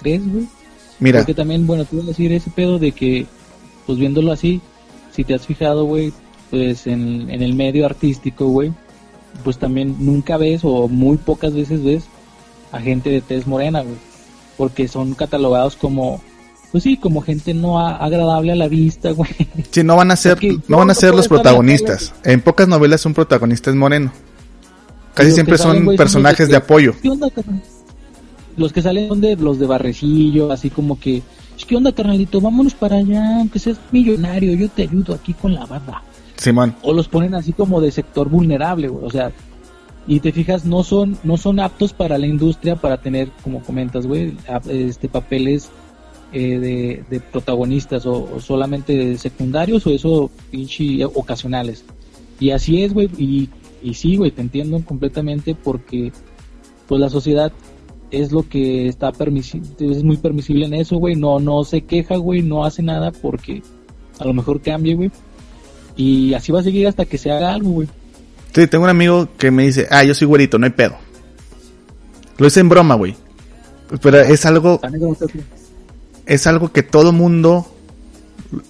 [0.00, 0.48] ¿Crees, güey?
[0.98, 3.26] Mira, Porque también, bueno, te iba a decir ese pedo de que,
[3.86, 4.60] pues viéndolo así,
[5.14, 6.12] si te has fijado, güey,
[6.50, 8.72] pues en, en el medio artístico, güey,
[9.44, 12.04] pues también nunca ves o muy pocas veces ves
[12.70, 13.96] a gente de tez morena, güey,
[14.56, 16.20] porque son catalogados como,
[16.70, 19.30] pues sí, como gente no agradable a la vista, güey.
[19.70, 22.14] si no van a ser, Porque no van a ser los protagonistas.
[22.24, 24.12] En pocas novelas un protagonista es moreno.
[25.14, 26.94] Casi Los siempre salen, son personajes de apoyo.
[27.02, 27.62] ¿Qué onda, carnal?
[28.56, 31.22] Los que salen son de los de barrecillo, así como que,
[31.66, 32.40] ¿qué onda, carnalito?
[32.40, 36.02] Vámonos para allá, aunque seas millonario, yo te ayudo aquí con la barba.
[36.82, 39.04] O los ponen así como de sector vulnerable, güey.
[39.04, 39.32] O sea,
[40.06, 44.06] y te fijas, no son, no son aptos para la industria para tener, como comentas,
[44.06, 44.36] güey,
[44.68, 45.70] este papeles
[46.32, 51.84] eh, de, de protagonistas o, o solamente secundarios o eso pinche ocasionales.
[52.40, 53.48] Y así es, güey, y,
[53.82, 56.12] y sí, güey, te entiendo completamente porque
[56.88, 57.52] pues la sociedad
[58.10, 62.16] es lo que está permisible, es muy permisible en eso, güey, no, no se queja,
[62.16, 63.62] güey, no hace nada porque
[64.18, 65.10] a lo mejor cambie, güey.
[65.96, 67.88] Y así va a seguir hasta que se haga algo, güey.
[68.54, 70.96] Sí, tengo un amigo que me dice, ah, yo soy güerito, no hay pedo.
[72.38, 73.14] Lo hice en broma, güey.
[74.00, 74.80] Pero es algo,
[76.26, 77.66] es algo que todo mundo,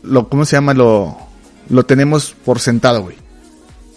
[0.02, 0.74] lo, ¿cómo se llama?
[0.74, 1.16] Lo,
[1.68, 3.16] lo tenemos por sentado, güey.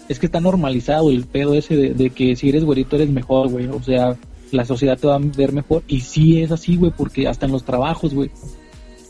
[0.08, 3.48] es que está normalizado el pedo ese de, de que si eres güerito eres mejor,
[3.48, 3.66] güey.
[3.66, 4.16] O sea,
[4.52, 5.82] la sociedad te va a ver mejor.
[5.88, 8.30] Y sí es así, güey, porque hasta en los trabajos, güey.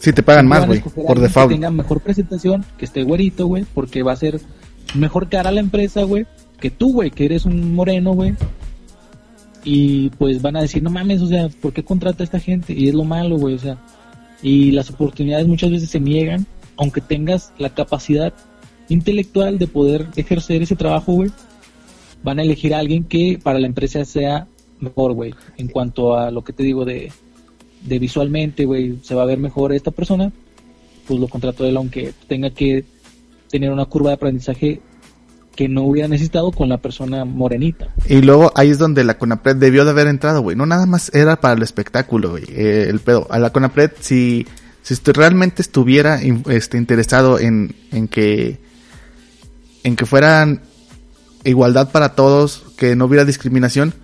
[0.06, 1.48] Sí te pagan más, güey, por default.
[1.48, 4.40] Que tenga mejor presentación, que esté güerito, güey, porque va a ser
[4.94, 6.28] mejor cara a la empresa, güey,
[6.60, 8.34] que tú, güey, que eres un moreno, güey.
[9.64, 12.72] Y pues van a decir, no mames, o sea, ¿por qué contrata a esta gente?
[12.72, 13.78] Y es lo malo, güey, o sea.
[14.42, 16.46] Y las oportunidades muchas veces se niegan,
[16.76, 18.32] aunque tengas la capacidad
[18.88, 21.32] intelectual de poder ejercer ese trabajo, güey.
[22.22, 24.46] Van a elegir a alguien que para la empresa sea
[24.78, 27.10] mejor, güey, en cuanto a lo que te digo de,
[27.86, 30.32] de visualmente, güey, se va a ver mejor esta persona,
[31.06, 32.84] pues lo contrató él, aunque tenga que
[33.50, 34.80] tener una curva de aprendizaje
[35.54, 37.88] que no hubiera necesitado con la persona morenita.
[38.08, 40.54] Y luego ahí es donde la CONAPRED debió de haber entrado, güey.
[40.54, 42.44] No nada más era para el espectáculo, güey.
[42.48, 43.26] eh, el pedo.
[43.30, 44.46] A la CONAPRED, si,
[44.82, 48.60] si realmente estuviera este, interesado en, en que
[49.82, 50.62] en que fueran
[51.44, 53.94] igualdad para todos, que no hubiera discriminación,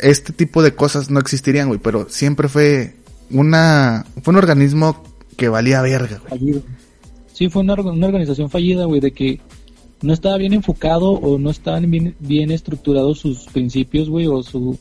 [0.00, 1.80] este tipo de cosas no existirían, güey.
[1.80, 2.94] Pero siempre fue
[3.30, 5.02] una fue un organismo
[5.36, 6.30] que valía verga, güey.
[6.30, 6.62] fallido.
[7.32, 9.40] Sí, fue una, una organización fallida, güey, de que
[10.02, 14.76] no estaba bien enfocado o no estaban bien, bien estructurados sus principios, güey, o su,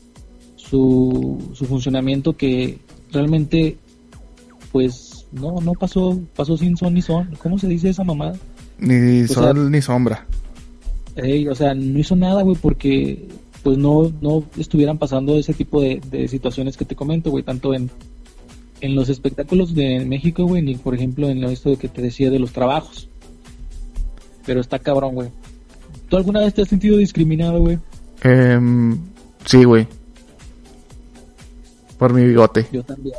[0.56, 2.80] su, su funcionamiento que
[3.12, 3.78] realmente,
[4.72, 7.30] pues, no, no pasó, pasó sin son ni son.
[7.42, 8.36] ¿Cómo se dice esa mamada?
[8.80, 10.26] Ni O sea, sol ni sombra.
[11.16, 13.28] Ey, o sea, no hizo nada, güey, porque
[13.68, 17.74] pues no, no estuvieran pasando ese tipo de, de situaciones que te comento, güey, tanto
[17.74, 17.90] en,
[18.80, 22.02] en los espectáculos de México, güey, ni por ejemplo en lo esto de que te
[22.02, 23.10] decía de los trabajos.
[24.46, 25.28] Pero está cabrón, güey.
[26.08, 27.78] ¿Tú alguna vez te has sentido discriminado, güey?
[28.24, 28.98] Em,
[29.44, 29.86] sí, güey.
[31.98, 32.66] Por mi bigote.
[32.72, 33.16] Yo también.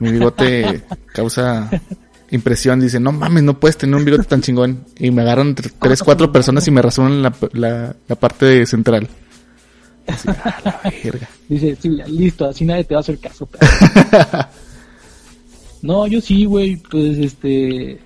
[0.00, 0.82] Mi bigote
[1.14, 1.70] causa
[2.32, 2.80] impresión.
[2.80, 4.84] Dice, no mames, no puedes tener un bigote tan chingón.
[4.98, 9.06] Y me agarran tr- tres, cuatro personas y me rasuran la, la, la parte central.
[10.12, 11.28] Así, a la verga.
[11.48, 13.48] Dice, sí, listo, así nadie te va a hacer caso.
[15.82, 17.98] no, yo sí, güey, pues este,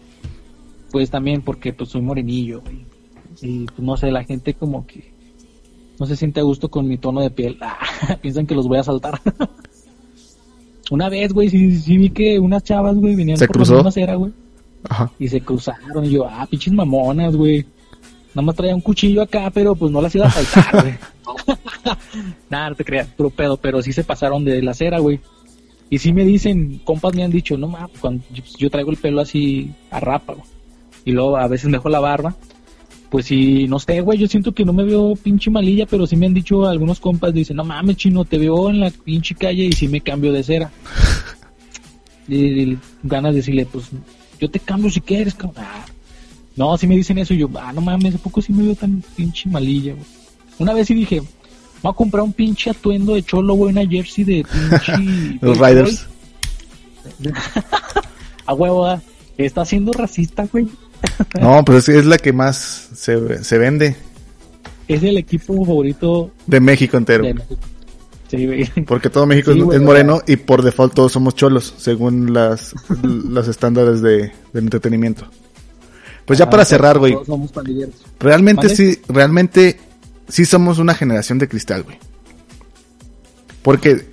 [0.91, 2.85] pues también porque pues soy morenillo, güey.
[3.43, 5.13] Y pues no sé, la gente como que
[5.99, 7.59] no se siente a gusto con mi tono de piel.
[7.61, 7.79] Ah,
[8.23, 9.21] piensan que los voy a saltar.
[10.91, 13.73] Una vez, güey, sí, sí vi que unas chavas, güey, venían ¿Se por cruzó?
[13.73, 14.33] la misma acera, güey,
[14.89, 15.11] Ajá.
[15.19, 16.05] y se cruzaron.
[16.05, 17.65] Y yo, ah, pinches mamonas, güey.
[18.35, 20.95] Nada más traía un cuchillo acá, pero pues no las iba a saltar, güey.
[22.51, 25.21] Nada, no te creas, puro pedo, pero sí se pasaron de la acera, güey.
[25.89, 28.97] Y sí me dicen, compas me han dicho, no mames, cuando yo, yo traigo el
[28.97, 30.47] pelo así a rapa, güey.
[31.05, 32.35] Y luego a veces me dejo la barba.
[33.11, 36.17] Pues sí, no sé, güey, yo siento que no me veo pinche malilla, pero sí
[36.17, 39.67] me han dicho algunos compas, dicen, no mames, chino, te veo en la pinche calle
[39.67, 40.73] y sí me cambio de cera.
[42.29, 43.91] y, y ganas de decirle, pues,
[44.41, 45.65] yo te cambio si quieres, cabrón.
[46.57, 48.75] No, sí me dicen eso y yo, ah, no mames, ¿a poco sí me veo
[48.75, 50.05] tan pinche malilla, güey?
[50.59, 51.21] Una vez sí dije,
[51.83, 55.39] voy a comprar un pinche atuendo de cholo, güey, una jersey de pinche...
[55.41, 55.67] Los béisbol".
[55.87, 56.07] Riders.
[58.47, 59.01] A huevo,
[59.37, 60.69] está siendo racista, güey.
[61.41, 63.95] No, pero es, es la que más se, se vende
[64.89, 67.25] Es el equipo favorito de México entero.
[67.25, 67.57] de México.
[68.31, 68.65] Sí, güey.
[68.87, 72.33] Porque todo México Sí, es, güey, es moreno y por default todos somos cholos, según
[72.33, 75.27] las los estándares de, del entretenimiento.
[76.27, 77.13] Pues ya Ah, para cerrar, güey.
[77.13, 77.95] Todos somos pandilleros.
[78.19, 79.79] Realmente sí, realmente
[80.29, 81.99] sí somos una generación de cristal, güey.
[83.63, 84.09] Porque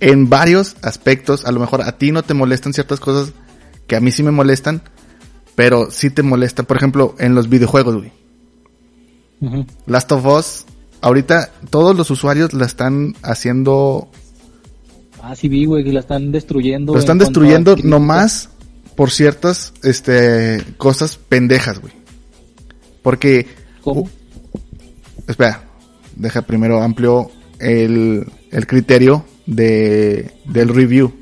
[0.00, 3.32] en varios aspectos, a lo mejor a ti no te molestan ciertas cosas
[3.86, 4.82] que a mí sí me molestan,
[5.54, 8.12] pero sí te molestan, por ejemplo, en los videojuegos, güey.
[9.86, 10.64] Last of Us,
[11.00, 14.08] ahorita todos los usuarios la están haciendo,
[15.20, 16.94] Ah, sí vi, güey, que la están destruyendo.
[16.94, 18.48] lo están destruyendo nomás
[18.96, 21.92] por ciertas este cosas pendejas, güey.
[23.02, 23.46] Porque
[23.82, 24.08] ¿Cómo?
[25.26, 25.64] espera,
[26.16, 31.12] deja primero amplio el, el criterio de, del review.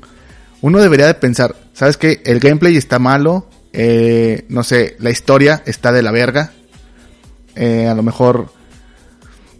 [0.61, 2.21] Uno debería de pensar, ¿sabes qué?
[2.25, 6.51] El gameplay está malo, eh, no sé, la historia está de la verga,
[7.55, 8.53] eh, a lo mejor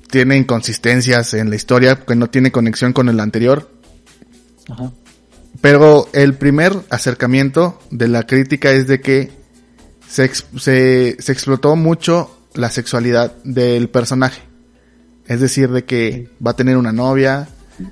[0.09, 3.71] tiene inconsistencias en la historia que no tiene conexión con el anterior,
[4.69, 4.91] Ajá.
[5.59, 9.31] Pero el primer acercamiento de la crítica es de que
[10.07, 14.41] se, se explotó mucho la sexualidad del personaje.
[15.25, 17.47] Es decir, de que va a tener una novia,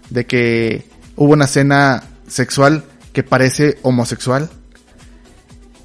[0.10, 2.84] de que hubo una escena sexual
[3.14, 4.49] que parece homosexual.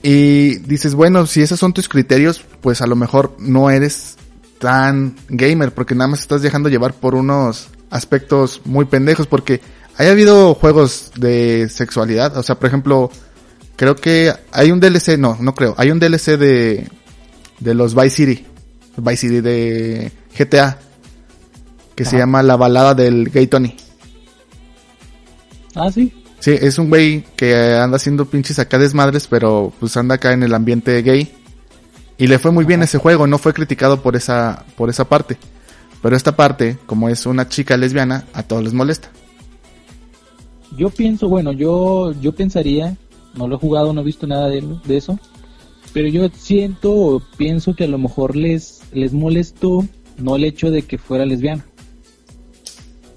[0.02, 4.16] Y dices, bueno, si esos son tus criterios, pues a lo mejor no eres
[4.58, 9.60] tan gamer, porque nada más estás dejando llevar por unos aspectos muy pendejos, porque
[9.96, 13.10] haya habido juegos de sexualidad, o sea, por ejemplo,
[13.76, 16.88] creo que hay un DLC, no, no creo, hay un DLC de,
[17.60, 18.46] de los Vice City,
[18.96, 20.78] Vice City de GTA,
[21.94, 23.76] que se llama La balada del gay Tony.
[25.74, 26.12] Ah, sí.
[26.40, 30.42] Sí, es un güey que anda haciendo pinches acá desmadres, pero pues anda acá en
[30.42, 31.34] el ambiente gay.
[32.18, 35.38] Y le fue muy bien ese juego, no fue criticado por esa, por esa parte.
[36.02, 39.08] Pero esta parte, como es una chica lesbiana, a todos les molesta.
[40.76, 42.96] Yo pienso, bueno, yo, yo pensaría,
[43.34, 45.18] no lo he jugado, no he visto nada de, de eso,
[45.92, 49.86] pero yo siento o pienso que a lo mejor les, les molestó
[50.18, 51.64] no el hecho de que fuera lesbiana,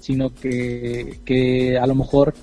[0.00, 2.34] sino que, que a lo mejor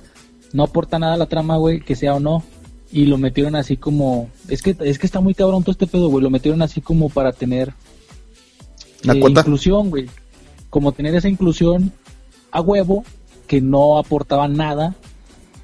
[0.53, 2.43] no aporta nada a la trama, güey, que sea o no,
[2.91, 6.09] y lo metieron así como, es que, es que está muy cabrón todo este pedo,
[6.09, 7.73] güey, lo metieron así como para tener
[9.03, 10.07] ¿La eh, inclusión, güey,
[10.69, 11.91] como tener esa inclusión
[12.51, 13.03] a huevo
[13.47, 14.95] que no aportaba nada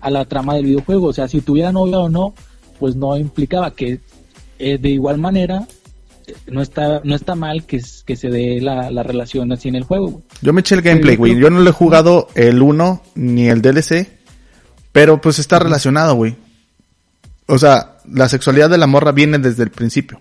[0.01, 1.07] a la trama del videojuego.
[1.07, 2.33] O sea, si tuviera novia o no,
[2.79, 3.99] pues no implicaba que
[4.59, 5.67] eh, de igual manera
[6.27, 9.75] eh, no está no está mal que, que se dé la, la relación así en
[9.75, 10.09] el juego.
[10.09, 10.23] güey.
[10.41, 11.39] Yo me eché el gameplay, güey.
[11.39, 14.21] Yo no lo he jugado el 1 ni el DLC.
[14.91, 16.35] Pero pues está relacionado, güey.
[17.47, 20.19] O sea, la sexualidad de la morra viene desde el principio.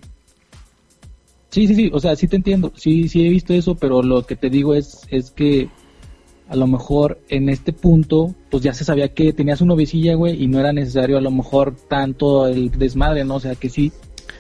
[1.51, 4.25] Sí, sí, sí, o sea, sí te entiendo, sí, sí he visto eso, pero lo
[4.25, 5.69] que te digo es, es que
[6.51, 10.43] a lo mejor en este punto, pues ya se sabía que tenías una novicilla, güey,
[10.43, 13.37] y no era necesario a lo mejor tanto el desmadre, ¿no?
[13.37, 13.93] O sea, que sí,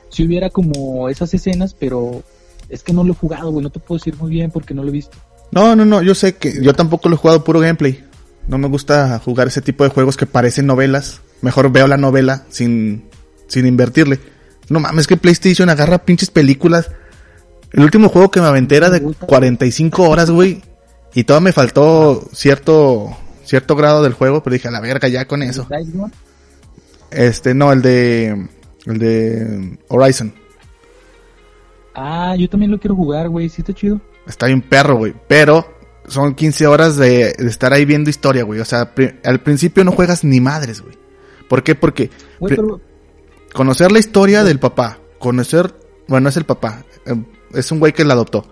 [0.08, 2.24] sí hubiera como esas escenas, pero
[2.68, 4.82] es que no lo he jugado, güey, no te puedo decir muy bien porque no
[4.82, 5.16] lo he visto.
[5.52, 6.02] No, no, no.
[6.02, 8.04] Yo sé que yo tampoco lo he jugado puro gameplay.
[8.48, 11.20] No me gusta jugar ese tipo de juegos que parecen novelas.
[11.42, 13.04] Mejor veo la novela sin,
[13.46, 14.18] sin invertirle.
[14.68, 16.90] No mames, que PlayStation agarra pinches películas.
[17.72, 20.60] El último juego que me aventé era de 45 horas, güey.
[21.14, 25.26] Y todo me faltó cierto, cierto grado del juego, pero dije, a la verga ya
[25.26, 25.66] con eso.
[27.10, 28.48] Este, no, el de,
[28.86, 30.32] el de Horizon.
[31.94, 34.00] Ah, yo también lo quiero jugar, güey, sí está chido.
[34.26, 35.14] Está bien perro, güey.
[35.28, 35.66] Pero
[36.06, 38.60] son 15 horas de, de estar ahí viendo historia, güey.
[38.60, 40.96] O sea, pri- al principio no juegas ni madres, güey.
[41.48, 41.74] ¿Por qué?
[41.74, 42.10] Porque
[42.46, 42.80] pero,
[43.52, 45.74] conocer la historia del papá, conocer,
[46.06, 47.16] bueno, es el papá, eh,
[47.54, 48.46] es un güey que la adoptó.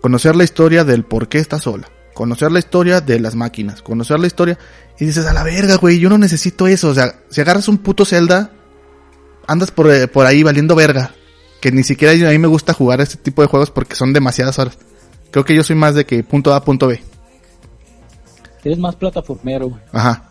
[0.00, 1.88] Conocer la historia del por qué está sola.
[2.14, 3.82] Conocer la historia de las máquinas.
[3.82, 4.58] Conocer la historia.
[4.98, 6.88] Y dices, a la verga, güey, yo no necesito eso.
[6.88, 8.50] O sea, si agarras un puto Zelda,
[9.46, 11.12] andas por, eh, por ahí valiendo verga.
[11.60, 14.58] Que ni siquiera a mí me gusta jugar este tipo de juegos porque son demasiadas
[14.58, 14.78] horas.
[15.30, 17.02] Creo que yo soy más de que punto A, punto B.
[18.64, 19.80] eres más plataformero, güey.
[19.92, 20.30] Ajá.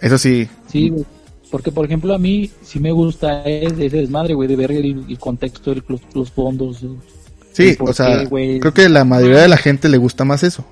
[0.00, 0.48] Eso sí.
[0.70, 1.04] Sí, güey.
[1.50, 5.04] Porque, por ejemplo, a mí sí me gusta ese, ese desmadre, güey, de ver el,
[5.08, 6.82] el contexto, de los, los fondos.
[6.82, 6.88] eh.
[7.54, 10.24] Sí, ¿Y por o sea, qué, creo que la mayoría de la gente le gusta
[10.24, 10.66] más eso.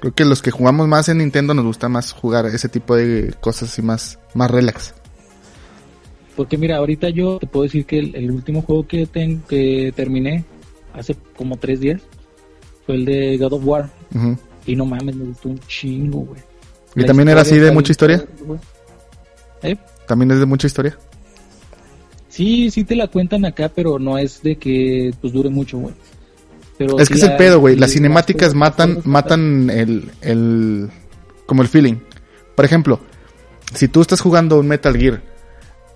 [0.00, 3.32] Creo que los que jugamos más en Nintendo nos gusta más jugar ese tipo de
[3.40, 4.94] cosas así más, más relax.
[6.34, 9.92] Porque mira, ahorita yo te puedo decir que el, el último juego que, ten- que
[9.94, 10.44] terminé
[10.94, 12.00] hace como tres días
[12.86, 13.90] fue el de God of War.
[14.66, 16.40] Y no mames, me gustó un chingo, güey.
[16.96, 18.24] ¿Y La también era así de mucha historia?
[19.62, 19.76] ¿Eh?
[20.06, 20.98] También es de mucha historia.
[22.28, 25.94] Sí, sí te la cuentan acá, pero no es de que pues dure mucho, güey.
[26.86, 27.76] Pero es que es el pedo, güey.
[27.76, 30.88] Las cinemáticas matan, matan el, el,
[31.46, 31.96] como el feeling.
[32.54, 33.00] Por ejemplo,
[33.74, 35.22] si tú estás jugando un Metal Gear,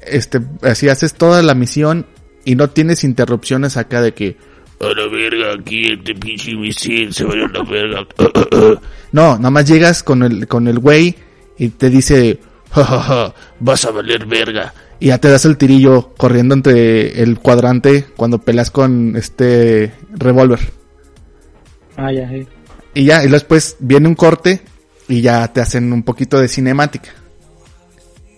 [0.02, 2.06] este, así haces toda la misión
[2.44, 4.36] y no tienes interrupciones acá de que,
[4.80, 8.06] A la verga, aquí este pinche misil se va a ir a la verga.
[9.12, 11.16] no, nada más llegas con el, con el güey
[11.58, 12.38] y te dice,
[12.70, 14.72] Ja, ja, ja, vas a valer verga.
[15.00, 20.60] y ya te das el tirillo corriendo entre el cuadrante cuando peleas con este revólver.
[21.96, 22.46] Ah, ya, eh.
[22.94, 24.60] Y ya, y después viene un corte
[25.08, 27.10] y ya te hacen un poquito de cinemática.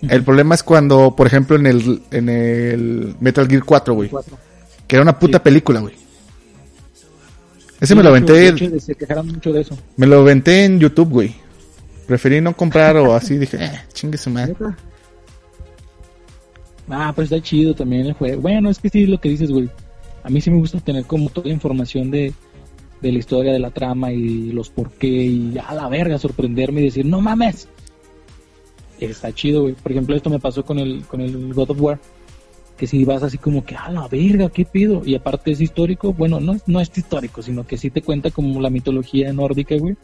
[0.03, 4.11] El problema es cuando, por ejemplo, en el, en el Metal Gear 4, güey,
[4.87, 5.43] que era una puta Sí.
[5.45, 5.95] película, güey.
[7.81, 9.77] Ese Sí, me lo aventé, de hecho, Se quejaron mucho de eso.
[9.97, 11.35] me lo aventé en YouTube, güey.
[12.07, 14.55] Preferí no comprar o así, dije, eh, chingue su madre.
[16.89, 18.41] Ah, pero está chido también el juego.
[18.41, 19.69] Bueno, es que sí, lo que dices, güey.
[20.23, 22.33] A mí sí me gusta tener como toda la información de,
[23.01, 25.07] de la historia, de la trama y los por qué.
[25.09, 27.69] Y a la verga, sorprenderme y decir, no mames.
[29.01, 29.75] Está chido, güey.
[29.75, 32.01] Por ejemplo, esto me pasó con el, con el God of War.
[32.77, 35.03] Que si vas así como que, a la verga, ¿qué pido?
[35.05, 36.13] Y aparte es histórico.
[36.13, 39.77] Bueno, no, es- no es histórico, sino que sí te cuenta como la mitología nórdica,
[39.77, 39.97] güey.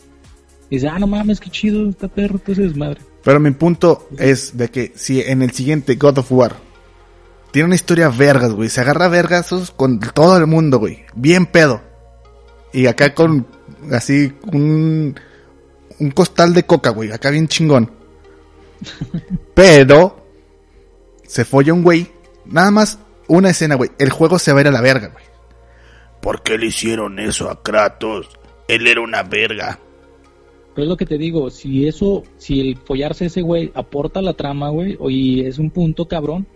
[0.70, 3.00] Y ah, no mames, qué chido, está perro, todo ese desmadre.
[3.22, 6.56] Pero mi punto es de que si en el siguiente God of War
[7.52, 11.80] tiene una historia vergas, güey, se agarra vergazos con todo el mundo, güey, bien pedo.
[12.74, 13.46] Y acá con
[13.90, 15.14] así un
[16.00, 17.90] un costal de coca, güey, acá bien chingón.
[19.54, 20.26] Pero
[21.22, 22.08] se folla un güey,
[22.44, 22.98] nada más
[23.28, 25.24] una escena, güey, el juego se va a ir a la verga, güey.
[26.20, 28.28] ¿Por qué le hicieron eso a Kratos?
[28.66, 29.78] Él era una verga.
[30.74, 34.34] Pero es lo que te digo, si eso, si el follarse ese güey aporta la
[34.34, 36.46] trama, güey, y es un punto cabrón,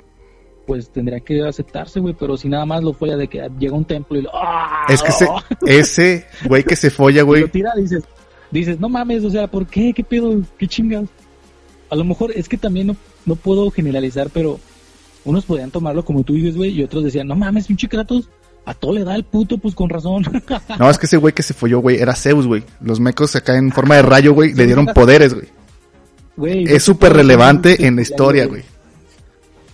[0.68, 3.86] pues tendría que aceptarse, güey, pero si nada más lo folla de que llega un
[3.86, 4.30] templo y lo...
[4.34, 4.84] ¡Ah!
[4.86, 5.26] Es que ese,
[5.66, 7.40] ese güey que se folla, güey.
[7.40, 8.04] lo tira, dices,
[8.50, 9.94] dices, no mames, o sea, ¿por qué?
[9.94, 10.42] ¿Qué pedo?
[10.58, 11.08] ¿Qué chingados?
[11.88, 14.60] A lo mejor es que también no, no puedo generalizar, pero
[15.24, 18.28] unos podían tomarlo como tú dices, güey, y otros decían, no mames, pinche Kratos,
[18.66, 20.22] a todo le da el puto, pues con razón.
[20.78, 22.62] No, es que ese güey que se folló, güey, era Zeus, güey.
[22.82, 25.46] Los mecos acá en forma de rayo, güey, le dieron poderes, güey.
[26.36, 28.62] Güey, Es súper relevante en la historia, güey.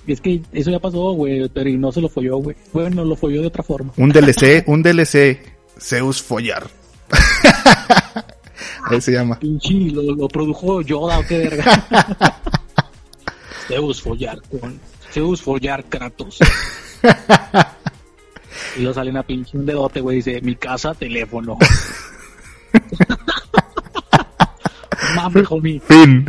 [0.06, 2.56] Y es que eso ya pasó, güey, pero y no se lo folló, güey.
[2.72, 3.92] Bueno, lo folló de otra forma.
[3.96, 5.40] Un DLC, un DLC,
[5.80, 6.68] Zeus follar.
[8.84, 9.38] Ahí se llama.
[9.38, 12.38] Pinche, lo, lo produjo Yoda o qué verga.
[13.68, 14.78] Zeus follar con
[15.10, 16.38] Zeus follar Kratos.
[18.76, 21.56] y lo sale una pinche un dedote, güey, dice, mi casa, teléfono.
[25.14, 25.80] Mames, homie.
[25.80, 26.26] Fin.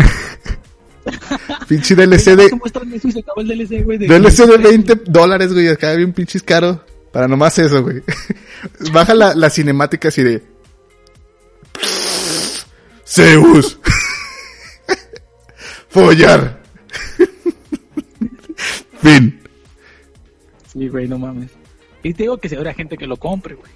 [1.68, 3.98] Pinche DLC de, DLC, güey.
[3.98, 5.68] de- DLC de 20 dólares, güey.
[5.68, 6.84] Acá bien pinches caro.
[7.12, 8.02] Para nomás eso, güey.
[8.92, 10.44] Baja la, la cinemática así de...
[13.08, 13.80] Zeus.
[15.90, 16.62] Follar.
[19.02, 19.40] fin.
[20.74, 21.52] Sí, güey, no mames.
[22.04, 23.72] Y te digo que se habrá gente que lo compre, güey.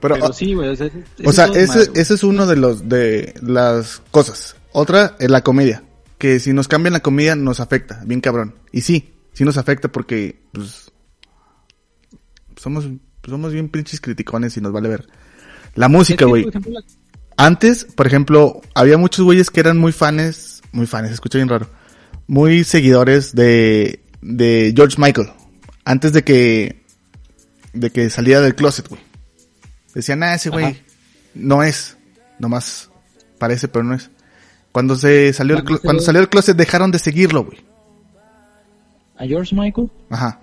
[0.00, 0.68] Pero, Pero sí, güey.
[0.68, 0.90] O sea,
[1.24, 4.55] O sea, ese, ese, ese es uno de los de las cosas.
[4.78, 5.82] Otra es la comedia.
[6.18, 8.56] Que si nos cambian la comedia nos afecta, bien cabrón.
[8.72, 10.92] Y sí, sí nos afecta porque pues
[12.56, 12.86] somos
[13.24, 15.08] somos bien pinches criticones y nos vale ver.
[15.76, 16.46] La música, güey.
[17.38, 21.70] Antes, por ejemplo, había muchos güeyes que eran muy fans, muy fans, escucha bien raro.
[22.26, 25.30] Muy seguidores de de George Michael
[25.86, 26.84] antes de que
[27.72, 29.00] de que saliera del closet, güey.
[29.94, 30.82] Decían, "Ah, ese güey
[31.32, 31.96] no es,
[32.38, 32.90] nomás
[33.38, 34.10] parece, pero no es."
[34.76, 37.56] Cuando se salió el Cuando salió del closet dejaron de seguirlo, güey.
[39.16, 40.38] A George Michael, Ajá.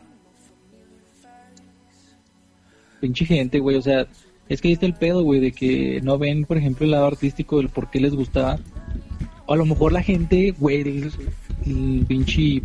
[3.00, 3.78] pinche gente, güey.
[3.78, 4.08] O sea,
[4.50, 7.06] es que ahí está el pedo, güey, de que no ven, por ejemplo, el lado
[7.06, 8.58] artístico del por qué les gustaba.
[9.46, 11.12] O a lo mejor la gente, güey, el,
[11.68, 12.64] el pinche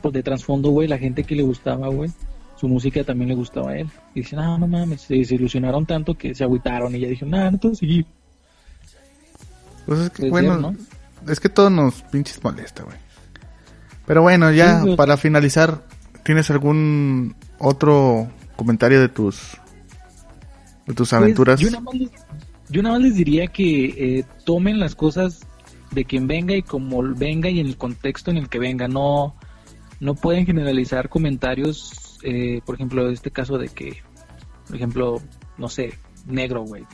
[0.00, 2.08] pues, de trasfondo, güey, la gente que le gustaba, güey,
[2.56, 3.88] su música también le gustaba a él.
[4.14, 7.50] Y dicen, ah, no mames, se desilusionaron tanto que se agüitaron y ya dijeron, nah,
[7.50, 8.06] no a seguir.
[9.86, 10.74] Pues es que bueno,
[11.28, 12.96] es que todo nos pinches molesta, güey.
[14.06, 15.82] Pero bueno, ya Sí, para finalizar,
[16.22, 19.56] ¿tienes algún otro comentario de tus
[20.86, 21.60] de tus Pues, aventuras?
[21.60, 22.10] yo, nada más les,
[22.68, 23.84] yo nada más les diría que
[24.18, 25.40] eh, tomen las cosas
[25.92, 28.88] de quien venga y como venga y en el contexto en el que venga.
[28.88, 29.34] No,
[30.00, 34.02] no pueden generalizar comentarios, eh, por ejemplo, este caso de que,
[34.66, 35.22] por ejemplo,
[35.56, 35.94] no sé,
[36.26, 36.84] negro, güey,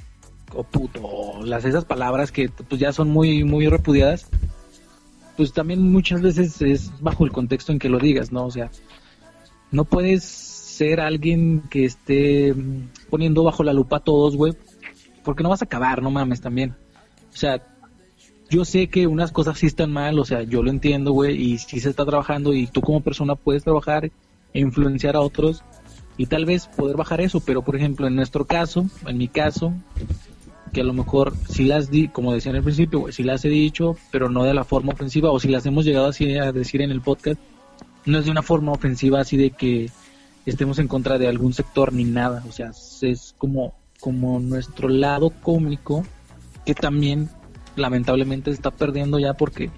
[0.54, 4.28] o puto, o las esas palabras que pues ya son muy, muy repudiadas.
[5.36, 8.44] Pues también muchas veces es bajo el contexto en que lo digas, ¿no?
[8.44, 8.70] O sea,
[9.70, 14.54] no puedes ser alguien que esté mm, poniendo bajo la lupa a todos, güey,
[15.24, 16.74] porque no vas a acabar, no mames también.
[17.32, 17.62] O sea,
[18.50, 21.58] yo sé que unas cosas sí están mal, o sea, yo lo entiendo, güey, y
[21.58, 24.10] sí se está trabajando y tú como persona puedes trabajar
[24.52, 25.62] e influenciar a otros
[26.16, 29.72] y tal vez poder bajar eso, pero por ejemplo, en nuestro caso, en mi caso,
[30.72, 33.48] que a lo mejor si las di, como decía en el principio, si las he
[33.48, 36.82] dicho, pero no de la forma ofensiva, o si las hemos llegado así a decir
[36.82, 37.40] en el podcast,
[38.06, 39.90] no es de una forma ofensiva así de que
[40.46, 42.70] estemos en contra de algún sector ni nada, o sea,
[43.02, 46.04] es como, como nuestro lado cómico
[46.64, 47.28] que también
[47.76, 49.70] lamentablemente se está perdiendo ya porque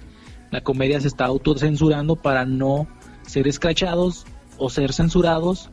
[0.51, 2.87] la comedia se está autocensurando para no
[3.27, 4.27] ser escrachados
[4.59, 5.71] o ser censurados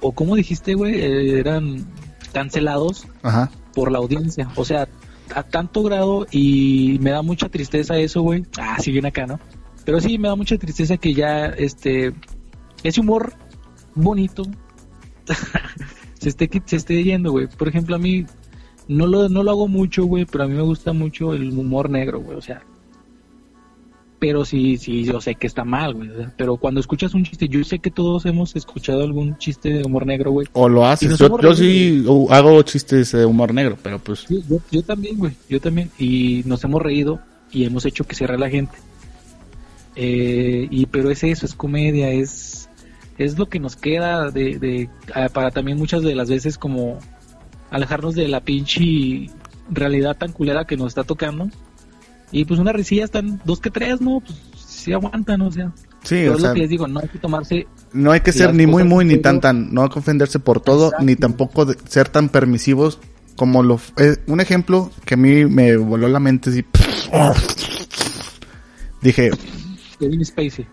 [0.00, 1.86] o como dijiste, güey, eran
[2.32, 3.50] cancelados Ajá.
[3.78, 4.50] Por la audiencia.
[4.56, 4.88] O sea,
[5.32, 8.44] a tanto grado y me da mucha tristeza eso, güey.
[8.58, 9.38] Ah, sí, bien acá, ¿no?
[9.84, 12.12] Pero sí, me da mucha tristeza que ya, este,
[12.82, 13.34] ese humor
[13.94, 14.42] bonito
[16.18, 17.46] se esté, se esté yendo, güey.
[17.46, 18.26] Por ejemplo, a mí
[18.88, 21.88] no lo, no lo hago mucho, güey, pero a mí me gusta mucho el humor
[21.88, 22.36] negro, güey.
[22.36, 22.62] O sea,
[24.18, 26.10] pero sí, sí, yo sé que está mal, güey.
[26.36, 30.06] pero cuando escuchas un chiste, yo sé que todos hemos escuchado algún chiste de humor
[30.06, 30.46] negro, güey.
[30.52, 31.16] O lo haces.
[31.18, 35.60] Yo, sí hago chistes de humor negro, pero pues Yo, yo- yo también, güey, yo
[35.60, 35.90] también.
[35.98, 37.20] Y nos hemos reído
[37.52, 38.76] y hemos hecho que ría la gente.
[39.96, 42.68] Eh, y pero es eso, es comedia, es
[43.18, 46.98] es lo que nos queda de, de ah, para también muchas de las veces como
[47.70, 49.28] alejarnos de la pinche
[49.70, 51.48] realidad tan culera que nos está tocando.
[52.30, 54.20] Y pues una risilla están dos que tres, ¿no?
[54.20, 55.72] Pues sí aguantan, o sea.
[56.02, 58.20] Sí, Yo o es sea, lo que les digo, no hay que tomarse no hay
[58.20, 61.04] que ser ni muy muy ni tan tan, no hay que ofenderse por todo, Exacto.
[61.06, 62.98] ni tampoco de- ser tan permisivos
[63.34, 63.80] como lo...
[63.96, 66.64] eh, un ejemplo que a mí me voló la mente así...
[69.02, 69.30] Dije,
[69.98, 70.66] Kevin Spacey.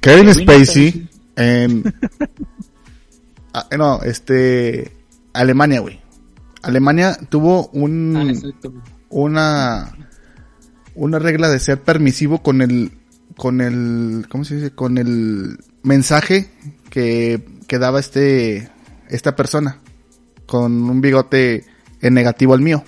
[0.00, 1.08] Kevin Kevin Spacey Spacey.
[1.36, 1.94] en...
[3.54, 4.96] Ah, no, este...
[5.34, 6.00] Alemania, güey.
[6.62, 8.16] Alemania tuvo un...
[8.16, 8.70] Ah,
[9.10, 9.92] una
[10.94, 12.92] una regla de ser permisivo con el
[13.36, 14.70] con el ¿cómo se dice?
[14.72, 16.50] con el mensaje
[16.90, 18.68] que, que daba este
[19.08, 19.78] esta persona
[20.46, 21.64] con un bigote
[22.00, 22.84] en negativo al mío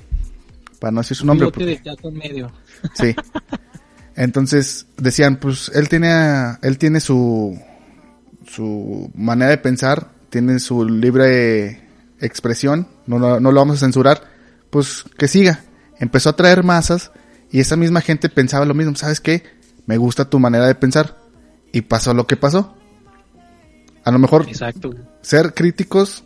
[0.85, 2.52] para no decir su nombre Bigote de medio.
[2.93, 3.16] Sí.
[4.16, 6.12] Entonces decían, pues él tiene,
[6.60, 7.59] él tiene su,
[8.47, 11.89] su manera de pensar, tiene su libre
[12.20, 14.20] expresión, no, no, no lo vamos a censurar,
[14.68, 15.64] pues que siga.
[15.98, 17.12] Empezó a traer masas
[17.55, 19.44] y esa misma gente pensaba lo mismo, ¿sabes qué?
[19.86, 21.16] Me gusta tu manera de pensar.
[21.70, 22.74] Y pasó lo que pasó.
[24.02, 24.93] A lo mejor Exacto.
[25.22, 26.24] ser críticos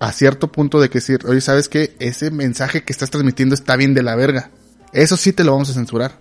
[0.00, 1.94] a cierto punto de que decir, oye, ¿sabes qué?
[1.98, 4.50] Ese mensaje que estás transmitiendo está bien de la verga.
[4.94, 6.12] Eso sí te lo vamos a censurar.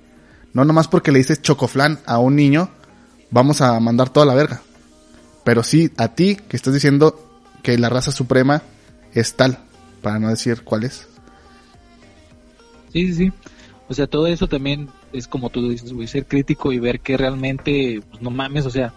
[0.51, 2.71] No nomás porque le dices chocoflán a un niño,
[3.29, 4.61] vamos a mandar toda la verga.
[5.45, 8.63] Pero sí a ti que estás diciendo que la raza suprema
[9.13, 9.59] es tal,
[10.01, 11.07] para no decir cuál es.
[12.91, 13.33] Sí, sí, sí.
[13.91, 17.17] O sea, todo eso también es como tú dices, güey, ser crítico y ver que
[17.17, 18.93] realmente, pues, no mames, o sea,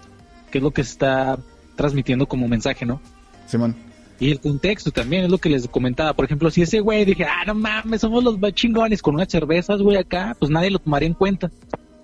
[0.52, 1.36] qué es lo que se está
[1.74, 3.00] transmitiendo como mensaje, ¿no?
[3.44, 3.74] Simón.
[4.20, 6.12] Y el contexto también es lo que les comentaba.
[6.12, 9.26] Por ejemplo, si ese güey dije, ah, no mames, somos los más chingones con unas
[9.28, 11.50] cervezas, güey, acá, pues nadie lo tomaría en cuenta.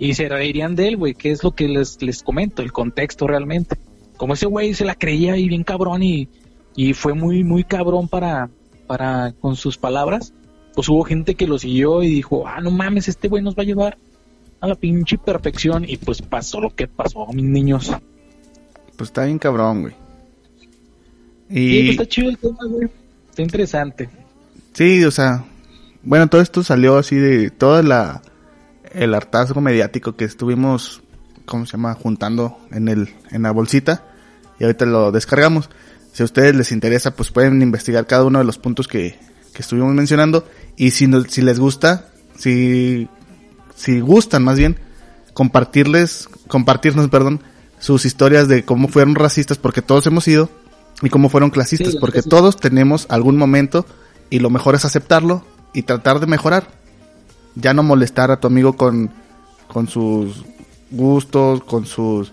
[0.01, 3.29] Y se reirían de él, güey, que es lo que les, les comento, el contexto
[3.29, 3.77] realmente.
[4.17, 6.29] Como ese güey se la creía y bien cabrón y,
[6.75, 8.51] y fue muy, muy cabrón para,
[8.89, 10.35] para, con sus palabras,
[10.74, 13.62] pues hubo gente que lo siguió y dijo, ah, no mames, este güey nos va
[13.62, 13.98] a llevar
[14.60, 15.84] a la pinche perfección.
[15.88, 17.90] Y pues pasó lo que pasó, mis niños.
[18.97, 19.94] Pues está bien cabrón, güey.
[21.48, 22.88] Y pues, está chido el tema, güey.
[23.28, 24.09] Está interesante.
[24.72, 25.44] sí, o sea,
[26.02, 28.22] bueno, todo esto salió así de toda la
[28.92, 31.01] el hartazgo mediático que estuvimos,
[31.47, 31.94] ¿cómo se llama?
[31.94, 34.05] Juntando en el en la bolsita
[34.59, 35.70] y ahorita lo descargamos.
[36.12, 39.16] Si a ustedes les interesa, pues pueden investigar cada uno de los puntos que,
[39.55, 40.44] que estuvimos mencionando
[40.76, 42.06] y si no- si les gusta,
[42.36, 43.09] si
[43.76, 44.78] si gustan más bien
[45.32, 47.40] compartirles compartirnos, perdón,
[47.78, 50.51] sus historias de cómo fueron racistas porque todos hemos sido
[51.02, 52.28] y cómo fueron clasistas Sí, porque sí.
[52.28, 53.86] todos tenemos algún momento
[54.28, 56.68] y lo mejor es aceptarlo y tratar de mejorar.
[57.55, 59.10] Ya no molestar a tu amigo con,
[59.68, 60.44] con sus
[60.90, 62.32] gustos, con sus...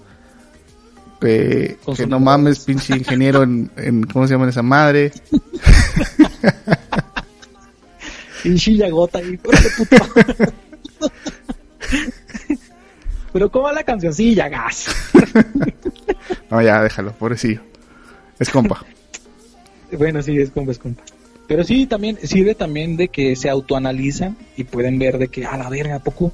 [1.22, 4.04] eh, Con que sus no mames, pinche ingeniero en, en...
[4.04, 5.12] ¿Cómo se llama esa madre?
[8.48, 9.38] Pinche llagota ahí.
[13.34, 14.14] Pero ¿cómo va la canción?
[14.14, 14.88] Sí, llagas.
[16.50, 17.62] No, ya, déjalo, pobrecillo.
[18.40, 18.84] Es compa.
[19.98, 21.04] Bueno, sí, es compa, es compa.
[21.48, 25.56] Pero sí, también sirve también de que se autoanalizan y pueden ver de que, a
[25.58, 26.32] la verga, ¿a poco?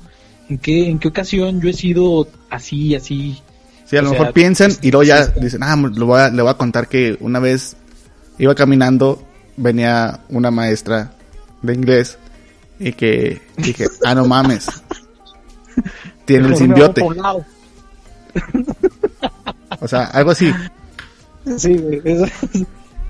[0.50, 3.40] ¿En qué, ¿En qué ocasión yo he sido así, así?
[3.86, 6.30] Sí, a O lo sea, mejor piensan y luego ya dicen, ah, lo voy a-
[6.30, 7.76] le voy a contar que una vez
[8.40, 9.24] iba caminando,
[9.58, 11.14] venía una maestra
[11.64, 12.18] de inglés
[12.80, 14.68] y que dije, ah, no mames.
[16.26, 17.02] Tiene el simbiote.
[19.80, 20.52] O sea, algo así.
[21.58, 22.32] Sí, güey, es-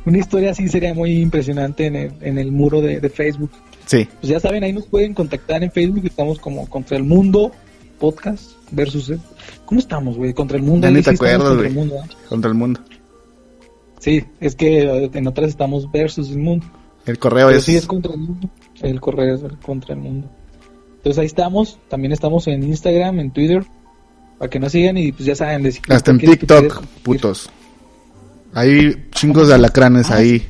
[0.05, 3.51] una historia así sería muy impresionante en el, en el muro de, de Facebook.
[3.85, 4.07] Sí.
[4.19, 6.05] Pues ya saben, ahí nos pueden contactar en Facebook.
[6.05, 7.51] Estamos como Contra el Mundo
[7.99, 9.09] Podcast versus.
[9.11, 9.19] eh,
[9.65, 10.33] ¿Cómo estamos, güey?
[10.33, 10.87] Contra el Mundo.
[10.87, 12.09] Ya ni te acuerdas, contra el mundo, ¿eh?
[12.27, 12.79] Contra el mundo.
[13.99, 16.65] Sí, es que eh, en otras estamos versus el mundo.
[17.05, 17.65] El correo Pero es...
[17.65, 18.49] sí es contra el mundo.
[18.81, 20.29] El correo es el contra el mundo.
[20.97, 21.79] Entonces ahí estamos.
[21.89, 23.63] También estamos en Instagram, en Twitter.
[24.39, 25.63] Para que nos sigan y pues ya saben.
[25.63, 27.49] les- Hasta en TikTok, putos.
[28.53, 30.47] Hay chingos de alacranes Ah, ahí.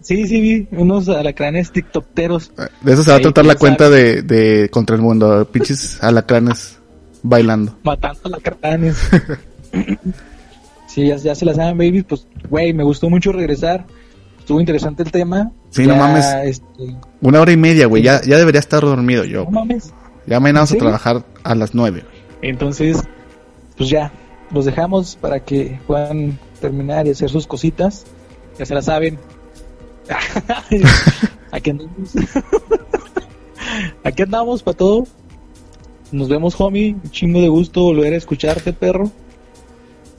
[0.00, 2.52] Sí, sí, vi unos alacranes tiktokeros.
[2.80, 5.46] De eso se va a tratar la cuenta de, de Contra el Mundo.
[5.50, 6.78] Pinches alacranes
[7.22, 7.76] bailando.
[7.82, 8.96] matando alacranes.
[10.88, 12.02] sí, ya, ya se la saben, baby.
[12.02, 13.86] Pues, güey, me gustó mucho regresar.
[14.38, 15.52] Estuvo interesante el tema.
[15.70, 16.26] Sí, no mames.
[16.44, 18.02] este, Una hora y media, güey.
[18.02, 19.44] Ya, ya debería estar dormido yo.
[19.44, 19.92] no mames.
[20.26, 22.04] Ya mañana vamos a trabajar a las nueve.
[22.42, 23.02] Entonces,
[23.76, 24.12] pues ya,
[24.52, 28.04] los dejamos para que puedan terminar y hacer sus cositas.
[28.58, 29.18] Ya se la saben.
[31.52, 32.10] Aquí andamos.
[34.04, 35.06] Aquí andamos para todo.
[36.12, 36.94] Nos vemos, homie.
[37.02, 39.10] Un chingo de gusto volver a escucharte, perro.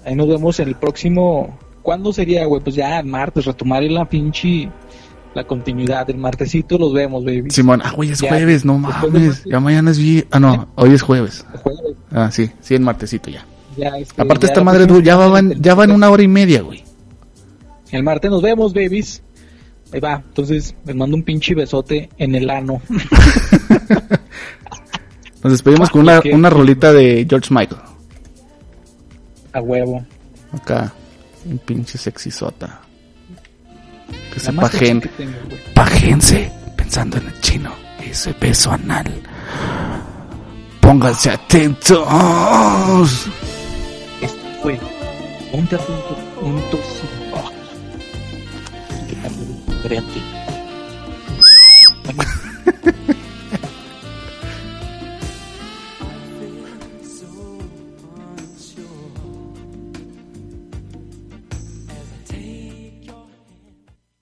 [0.06, 1.58] Ahí nos vemos en el próximo.
[1.82, 2.62] ¿Cuándo sería, güey?
[2.62, 4.70] Pues ya martes, retomar la pinche.
[5.34, 6.10] La continuidad.
[6.10, 7.50] El martesito los vemos, baby.
[7.52, 9.44] Simón, ah, güey, es Ya, jueves, no mames.
[9.46, 10.26] Ya mañana es vi...
[10.32, 11.46] Ah, no, hoy es jueves.
[11.64, 11.96] Jueves.
[12.12, 13.46] Ah, sí, sí, el martesito ya.
[13.78, 16.22] Ya, este, Aparte ya esta madre, du- ya va, semana ya va en una hora
[16.24, 16.84] y media, güey.
[17.92, 19.24] El martes nos vemos, babies.
[19.94, 20.16] Ahí va.
[20.26, 22.82] Entonces, les mando un pinche besote en el ano.
[25.44, 27.82] Nos despedimos con una, una rolita de George Michael.
[29.54, 30.06] A huevo.
[30.54, 30.94] Acá,
[31.46, 32.82] un pinche sexisota.
[34.34, 35.02] Que se pajen.
[35.74, 37.72] Pájense pensando en el chino.
[38.00, 39.12] Ese beso anal.
[40.80, 42.08] Pónganse atentos.
[44.22, 44.80] Esto fue
[45.52, 47.22] Ponte Juntos Juntos sin